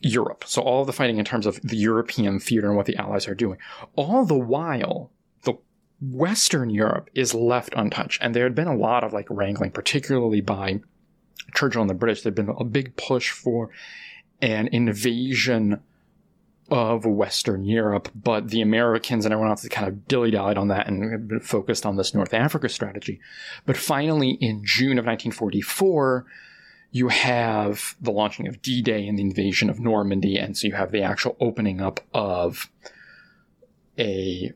[0.00, 0.42] Europe.
[0.48, 3.28] So all of the fighting in terms of the European theater and what the Allies
[3.28, 3.58] are doing.
[3.94, 5.12] All the while,
[6.00, 8.20] Western Europe is left untouched.
[8.22, 10.80] And there had been a lot of like wrangling, particularly by
[11.54, 12.22] Churchill and the British.
[12.22, 13.70] There'd been a big push for
[14.40, 15.80] an invasion
[16.70, 20.88] of Western Europe, but the Americans and everyone else kind of dilly dallied on that
[20.88, 23.20] and focused on this North Africa strategy.
[23.66, 26.24] But finally, in June of 1944,
[26.90, 30.74] you have the launching of D Day and the invasion of Normandy, and so you
[30.74, 32.70] have the actual opening up of
[33.98, 34.52] a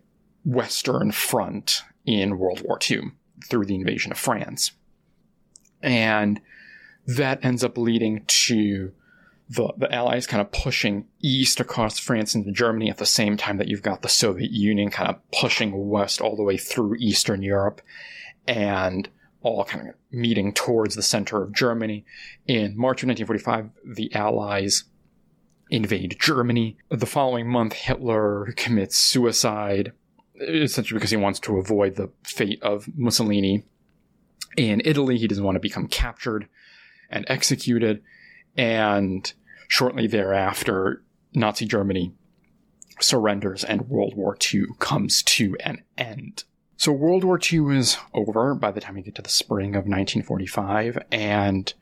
[0.48, 3.12] Western Front in World War II
[3.50, 4.72] through the invasion of France.
[5.82, 6.40] And
[7.06, 8.92] that ends up leading to
[9.50, 13.58] the, the Allies kind of pushing east across France into Germany at the same time
[13.58, 17.42] that you've got the Soviet Union kind of pushing west all the way through Eastern
[17.42, 17.82] Europe
[18.46, 19.10] and
[19.42, 22.06] all kind of meeting towards the center of Germany.
[22.46, 24.84] In March of 1945, the Allies
[25.70, 26.78] invade Germany.
[26.88, 29.92] The following month, Hitler commits suicide,
[30.40, 33.64] essentially because he wants to avoid the fate of Mussolini.
[34.56, 36.48] In Italy, he doesn't want to become captured
[37.10, 38.02] and executed.
[38.56, 39.32] And
[39.68, 41.02] shortly thereafter,
[41.34, 42.12] Nazi Germany
[43.00, 46.44] surrenders and World War II comes to an end.
[46.76, 49.84] So World War II is over by the time you get to the spring of
[49.84, 51.72] 1945, and,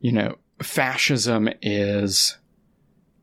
[0.00, 2.38] you know, fascism is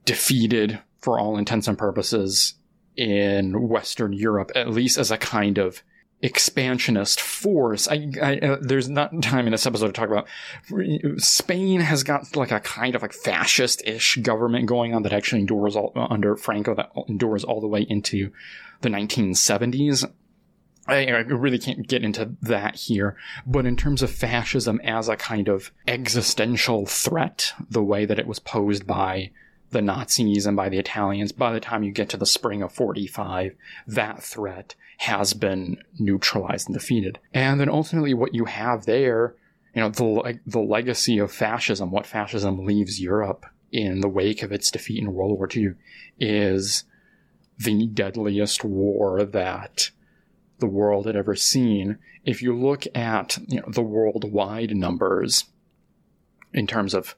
[0.06, 2.56] defeated for all intents and purposes
[2.98, 5.84] in Western Europe, at least as a kind of
[6.22, 7.88] expansionist force.
[7.88, 10.28] I, I uh, there's not time in this episode to talk about.
[11.18, 15.76] Spain has got like a kind of like fascist-ish government going on that actually endures
[15.76, 18.32] all, uh, under Franco that endures all the way into
[18.82, 20.10] the 1970s.
[20.88, 25.16] I, I really can't get into that here, but in terms of fascism as a
[25.16, 29.32] kind of existential threat, the way that it was posed by
[29.76, 32.72] the Nazis and by the Italians, by the time you get to the spring of
[32.72, 37.20] 45, that threat has been neutralized and defeated.
[37.34, 39.36] And then ultimately what you have there,
[39.74, 44.54] you know, the, the legacy of fascism, what fascism leaves Europe in the wake of
[44.54, 45.74] its defeat in World War II
[46.22, 46.86] is
[47.58, 49.90] the deadliest war that
[50.60, 51.98] the world had ever seen.
[52.24, 55.44] If you look at you know, the worldwide numbers
[56.54, 57.16] in terms of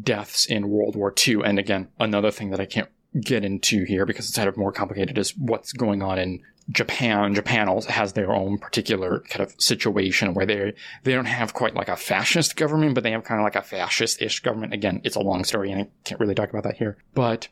[0.00, 2.88] deaths in World War II, and again, another thing that I can't
[3.20, 6.40] get into here because it's kind of more complicated is what's going on in
[6.70, 7.34] Japan.
[7.34, 10.72] Japan also has their own particular kind of situation where they
[11.02, 13.62] they don't have quite like a fascist government, but they have kind of like a
[13.62, 14.72] fascist-ish government.
[14.72, 16.96] Again, it's a long story, and I can't really talk about that here.
[17.14, 17.48] But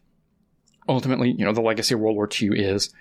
[0.88, 2.94] ultimately, you know, the legacy of World War II is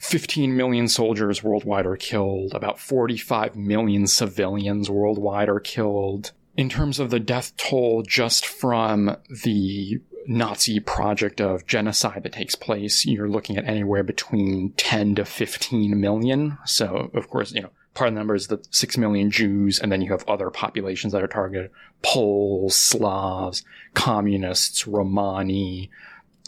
[0.00, 6.32] 15 million soldiers worldwide are killed, about 45 million civilians worldwide are killed.
[6.56, 12.54] In terms of the death toll just from the Nazi project of genocide that takes
[12.54, 16.58] place, you're looking at anywhere between 10 to 15 million.
[16.66, 19.90] So, of course, you know, part of the number is the 6 million Jews, and
[19.90, 21.70] then you have other populations that are targeted
[22.02, 23.64] Poles, Slavs,
[23.94, 25.90] communists, Romani,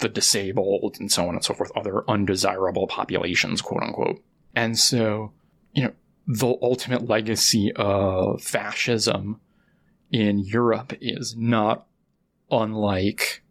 [0.01, 4.23] the disabled, and so on and so forth, other undesirable populations, quote unquote.
[4.55, 5.33] And so,
[5.73, 5.93] you know,
[6.27, 9.41] the ultimate legacy of fascism
[10.11, 11.87] in Europe is not
[12.51, 13.43] unlike,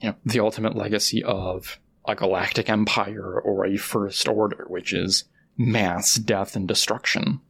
[0.00, 5.24] you know, the ultimate legacy of a galactic empire or a first order, which is
[5.56, 7.40] mass death and destruction.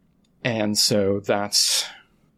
[0.42, 1.84] And so that's,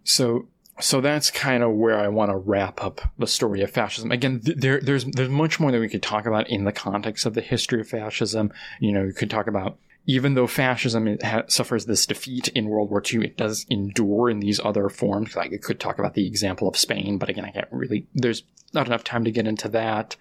[0.05, 0.49] so
[0.81, 4.11] so that's kind of where I want to wrap up the story of fascism.
[4.11, 7.27] Again, th- there, there's there's much more that we could talk about in the context
[7.27, 8.53] of the history of fascism.
[8.81, 12.91] You know, you could talk about even though fascism ha- suffers this defeat in World
[12.91, 15.37] War II, it does endure in these other forms.
[15.37, 18.07] Like I could talk about the example of Spain, but again, I can't really.
[18.15, 20.17] There's not enough time to get into that.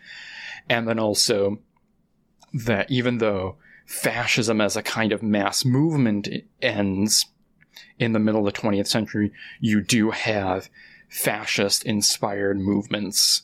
[0.70, 1.60] And then also
[2.54, 6.30] that even though fascism as a kind of mass movement
[6.62, 7.26] ends
[7.98, 10.70] in the middle of the 20th century, you do have
[11.10, 13.44] fascist inspired movements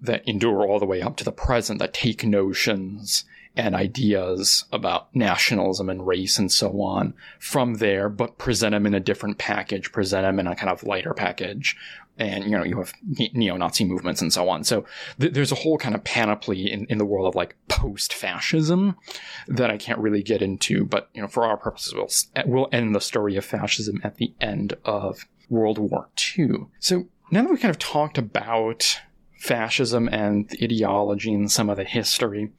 [0.00, 3.24] that endure all the way up to the present that take notions
[3.56, 8.94] and ideas about nationalism and race and so on from there, but present them in
[8.94, 11.76] a different package, present them in a kind of lighter package.
[12.18, 12.92] And, you know, you have
[13.32, 14.62] neo-Nazi movements and so on.
[14.62, 14.84] So
[15.18, 18.96] th- there's a whole kind of panoply in, in the world of like post-fascism
[19.48, 20.84] that I can't really get into.
[20.84, 22.10] But, you know, for our purposes, we'll,
[22.44, 26.66] we'll end the story of fascism at the end of World War II.
[26.78, 29.00] So now that we've kind of talked about
[29.38, 32.52] fascism and the ideology and some of the history,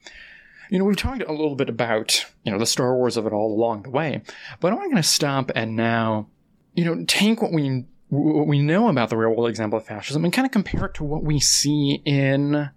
[0.72, 3.32] you know, we've talked a little bit about, you know, the Star Wars of it
[3.34, 4.22] all along the way,
[4.58, 6.28] but I'm going to stop and now,
[6.72, 10.24] you know, take what we what we know about the real world example of fascism
[10.24, 12.70] and kind of compare it to what we see in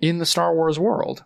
[0.00, 1.24] in the Star Wars world.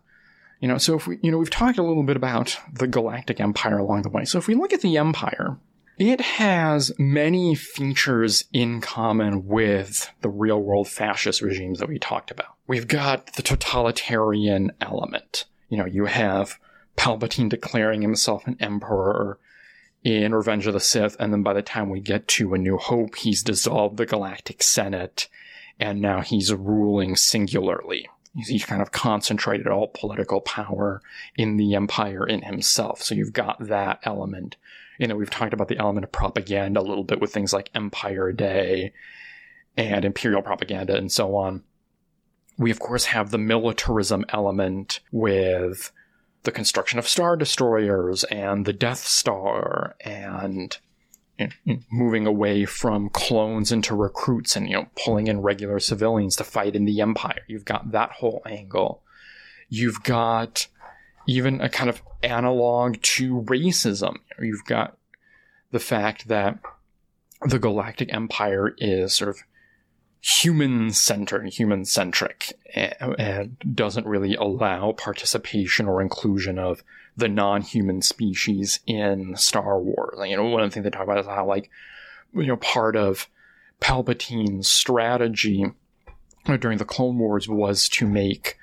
[0.60, 3.38] You know, so if we, you know, we've talked a little bit about the Galactic
[3.38, 4.24] Empire along the way.
[4.24, 5.58] So if we look at the Empire,
[5.98, 12.30] it has many features in common with the real world fascist regimes that we talked
[12.30, 12.54] about.
[12.66, 15.44] We've got the totalitarian element.
[15.68, 16.58] You know, you have
[16.96, 19.38] Palpatine declaring himself an emperor
[20.02, 22.78] in Revenge of the Sith, and then by the time we get to A New
[22.78, 25.28] Hope, he's dissolved the Galactic Senate,
[25.78, 28.08] and now he's ruling singularly.
[28.34, 31.02] He's kind of concentrated all political power
[31.36, 33.02] in the empire in himself.
[33.02, 34.56] So you've got that element.
[34.98, 37.70] You know, we've talked about the element of propaganda a little bit with things like
[37.74, 38.92] Empire Day
[39.76, 41.64] and imperial propaganda and so on.
[42.58, 45.92] We, of course, have the militarism element with
[46.42, 50.76] the construction of star destroyers and the Death Star and
[51.90, 56.74] moving away from clones into recruits and you know pulling in regular civilians to fight
[56.74, 57.42] in the empire.
[57.46, 59.02] You've got that whole angle.
[59.68, 60.66] You've got
[61.26, 64.16] even a kind of analog to racism.
[64.40, 64.96] You've got
[65.70, 66.58] the fact that
[67.42, 69.44] the Galactic Empire is sort of
[70.28, 76.82] human centered, human centric, and doesn't really allow participation or inclusion of
[77.16, 80.18] the non-human species in Star Wars.
[80.28, 81.70] You know, one of the things they talk about is how like
[82.34, 83.28] you know part of
[83.80, 85.64] Palpatine's strategy
[86.60, 88.58] during the Clone Wars was to make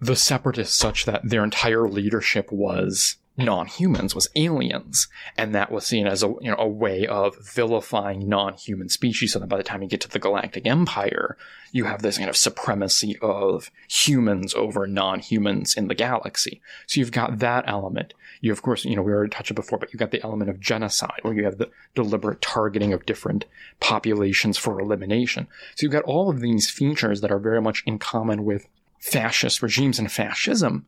[0.00, 5.08] the separatists such that their entire leadership was non-humans was aliens.
[5.36, 9.32] And that was seen as a you know a way of vilifying non-human species.
[9.32, 11.36] So that by the time you get to the galactic empire
[11.70, 16.60] you have this kind of supremacy of humans over non-humans in the galaxy.
[16.86, 18.14] So you've got that element.
[18.40, 20.50] You of course you know we already touched it before but you've got the element
[20.50, 23.44] of genocide where you have the deliberate targeting of different
[23.80, 25.46] populations for elimination.
[25.76, 28.66] So you've got all of these features that are very much in common with
[28.98, 30.86] fascist regimes and fascism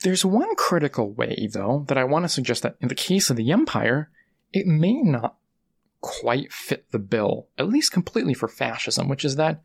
[0.00, 3.36] there's one critical way, though, that I want to suggest that in the case of
[3.36, 4.10] the Empire,
[4.52, 5.36] it may not
[6.00, 9.62] quite fit the bill, at least completely for fascism, which is that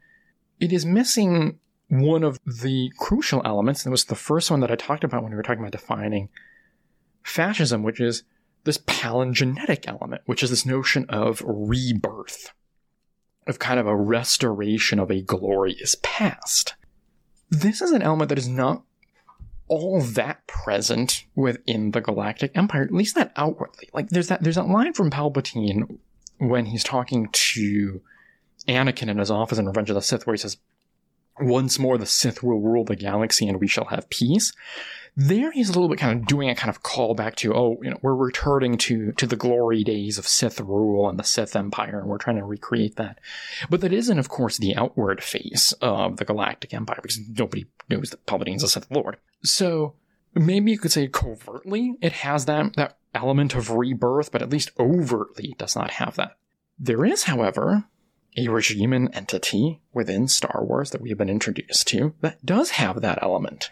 [0.60, 3.84] it is missing one of the crucial elements.
[3.84, 5.74] And it was the first one that I talked about when we were talking about
[5.74, 6.30] defining
[7.24, 8.24] fascism, which is
[8.64, 12.54] this palingenetic element, which is this notion of rebirth,
[13.48, 16.76] of kind of a restoration of a glorious past.
[17.50, 18.84] This is an element that is not
[19.72, 23.88] all that present within the Galactic Empire, at least that outwardly.
[23.94, 25.98] Like there's that there's that line from Palpatine
[26.40, 28.02] when he's talking to
[28.68, 30.58] Anakin in his office in Revenge of the Sith, where he says,
[31.40, 34.52] "Once more, the Sith will rule the galaxy, and we shall have peace."
[35.18, 37.90] There, he's a little bit kind of doing a kind of callback to, oh, you
[37.90, 42.00] know, we're returning to to the glory days of Sith rule and the Sith Empire,
[42.00, 43.20] and we're trying to recreate that.
[43.70, 48.12] But that isn't, of course, the outward face of the Galactic Empire, because nobody knows
[48.12, 49.18] that Palpatine's a Sith Lord.
[49.44, 49.96] So
[50.34, 54.72] maybe you could say covertly it has that that element of rebirth, but at least
[54.80, 56.38] overtly it does not have that.
[56.80, 57.84] There is, however,
[58.38, 62.72] a regime and entity within Star Wars that we have been introduced to that does
[62.72, 63.72] have that element.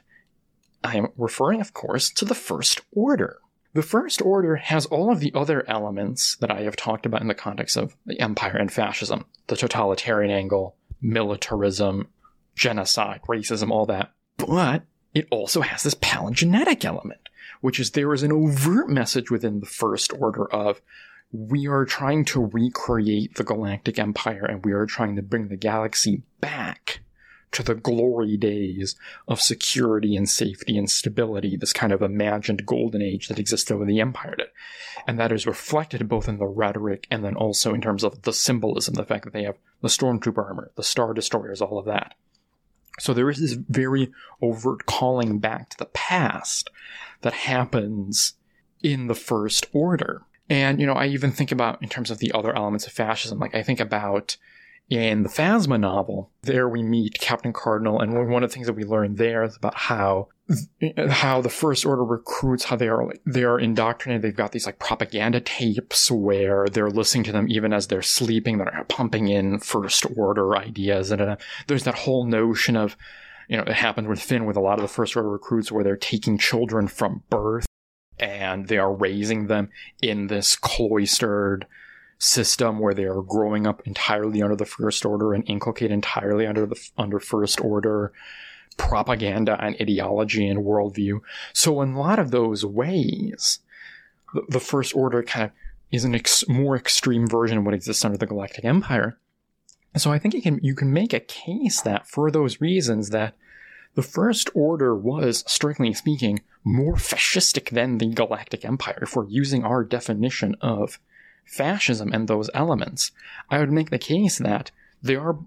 [0.84, 3.40] I am referring, of course, to the First Order.
[3.74, 7.28] The First Order has all of the other elements that I have talked about in
[7.28, 12.08] the context of the Empire and fascism the totalitarian angle, militarism,
[12.56, 14.12] genocide, racism, all that.
[14.38, 17.30] But it also has this palingenetic element,
[17.62, 20.82] which is there is an overt message within the First Order of
[21.32, 25.56] we are trying to recreate the Galactic Empire and we are trying to bring the
[25.56, 27.02] galaxy back
[27.52, 28.96] to the glory days
[29.28, 33.86] of security and safety and stability, this kind of imagined golden age that existed over
[33.86, 34.48] the empire did.
[35.08, 38.34] And that is reflected both in the rhetoric and then also in terms of the
[38.34, 42.14] symbolism, the fact that they have the stormtrooper armor, the star destroyers, all of that.
[43.00, 46.70] So there is this very overt calling back to the past
[47.22, 48.34] that happens
[48.84, 50.24] in the first order.
[50.50, 53.40] And, you know, I even think about in terms of the other elements of fascism,
[53.40, 54.38] like I think about
[54.90, 58.74] in the Phasma novel, there we meet Captain Cardinal, and one of the things that
[58.74, 60.30] we learn there is about how
[61.10, 64.24] how the First Order recruits, how they are they are indoctrinated.
[64.24, 68.58] They've got these like propaganda tapes where they're listening to them even as they're sleeping.
[68.58, 71.36] They're pumping in First Order ideas, and uh,
[71.68, 72.98] there's that whole notion of
[73.48, 75.84] you know it happens with Finn with a lot of the First Order recruits where
[75.84, 77.68] they're taking children from birth
[78.20, 79.70] and they are raising them
[80.02, 81.66] in this cloistered
[82.18, 86.66] system where they are growing up entirely under the first order and inculcate entirely under
[86.66, 88.12] the under first order
[88.78, 91.20] propaganda and ideology and worldview.
[91.54, 93.60] So in a lot of those ways,
[94.34, 95.52] the, the first order kind of
[95.92, 99.18] is an ex- more extreme version of what exists under the Galactic Empire.
[99.98, 103.36] So I think you can you can make a case that for those reasons that
[103.96, 109.64] the First Order was, strictly speaking, more fascistic than the Galactic Empire if we're using
[109.64, 111.00] our definition of
[111.46, 113.12] fascism and those elements,
[113.50, 114.72] I would make the case that
[115.02, 115.40] there are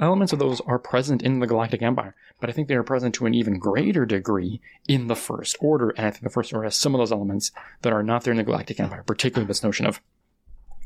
[0.00, 3.14] elements of those are present in the Galactic Empire, but I think they are present
[3.16, 6.64] to an even greater degree in the First Order, and I think the First Order
[6.64, 9.62] has some of those elements that are not there in the Galactic Empire, particularly this
[9.62, 10.00] notion of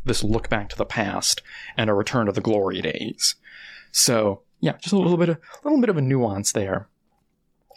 [0.04, 1.42] this look back to the past
[1.76, 3.36] and a return to the glory days.
[3.90, 6.88] So yeah, just a little bit of a little bit of a nuance there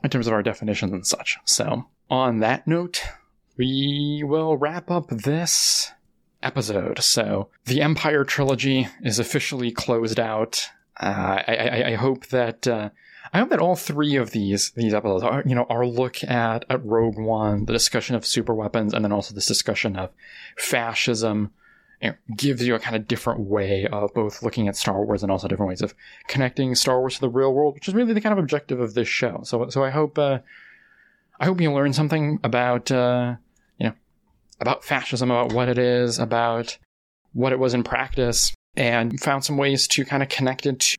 [0.04, 1.38] in terms of our definitions and such.
[1.46, 3.02] So, on that note,
[3.58, 5.92] we will wrap up this
[6.44, 7.02] episode.
[7.02, 10.70] So, the Empire trilogy is officially closed out.
[11.00, 12.92] Uh, I, I, I, hope that uh,
[13.34, 16.66] I hope that all three of these these episodes are you know our look at
[16.70, 20.12] at Rogue One, the discussion of super weapons, and then also this discussion of
[20.56, 21.52] fascism.
[22.36, 25.48] Gives you a kind of different way of both looking at Star Wars and also
[25.48, 25.96] different ways of
[26.28, 28.94] connecting Star Wars to the real world, which is really the kind of objective of
[28.94, 29.40] this show.
[29.46, 30.40] So, so I hope uh,
[31.40, 33.36] I hope you learn something about uh,
[33.78, 33.94] you know
[34.60, 36.78] about fascism, about what it is, about
[37.34, 40.98] what it was in practice, and found some ways to kind of connect it to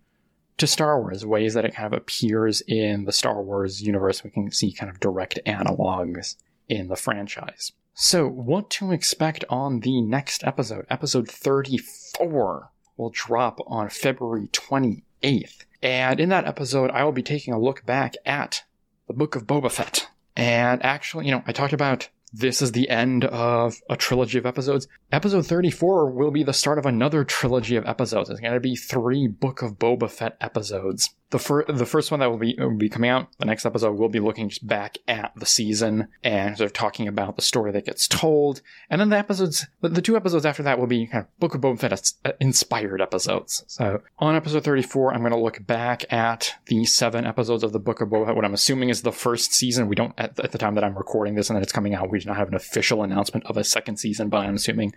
[0.58, 4.22] to Star Wars, ways that it kind of appears in the Star Wars universe.
[4.22, 6.36] We can see kind of direct analogs
[6.68, 7.72] in the franchise.
[7.94, 10.86] So, what to expect on the next episode?
[10.90, 15.64] Episode 34 will drop on February 28th.
[15.82, 18.64] And in that episode, I will be taking a look back at
[19.06, 20.08] the Book of Boba Fett.
[20.36, 24.46] And actually, you know, I talked about this is the end of a trilogy of
[24.46, 24.88] episodes.
[25.12, 28.28] Episode 34 will be the start of another trilogy of episodes.
[28.28, 32.30] It's going to be three Book of Boba Fett episodes the, the first one that
[32.30, 35.32] will be will be coming out, the next episode, will be looking just back at
[35.34, 38.62] the season and sort of talking about the story that gets told.
[38.88, 41.60] And then the episodes, the, two episodes after that will be kind of Book of
[41.60, 43.64] Boba Fett uh, inspired episodes.
[43.66, 47.80] So on episode 34, I'm going to look back at the seven episodes of the
[47.80, 49.88] Book of Boba Fett, what I'm assuming is the first season.
[49.88, 52.10] We don't, at, at the time that I'm recording this and that it's coming out,
[52.10, 54.94] we do not have an official announcement of a second season, but I'm assuming,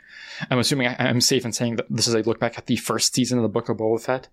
[0.51, 2.75] I'm assuming I, I'm safe in saying that this is a look back at the
[2.75, 4.27] first season of the Book of Boba Fett.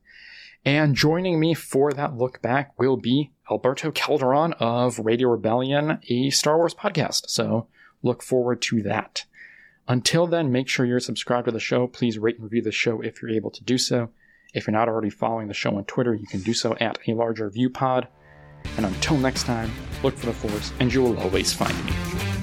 [0.65, 6.31] And joining me for that look back will be Alberto Calderon of Radio Rebellion, a
[6.31, 7.29] Star Wars podcast.
[7.29, 7.67] So
[8.03, 9.27] look forward to that.
[9.87, 11.87] Until then, make sure you're subscribed to the show.
[11.87, 14.09] Please rate and review the show if you're able to do so.
[14.55, 17.13] If you're not already following the show on Twitter, you can do so at a
[17.13, 18.09] larger view pod.
[18.79, 19.71] And until next time,
[20.03, 22.34] look for the Force, and you will always find me.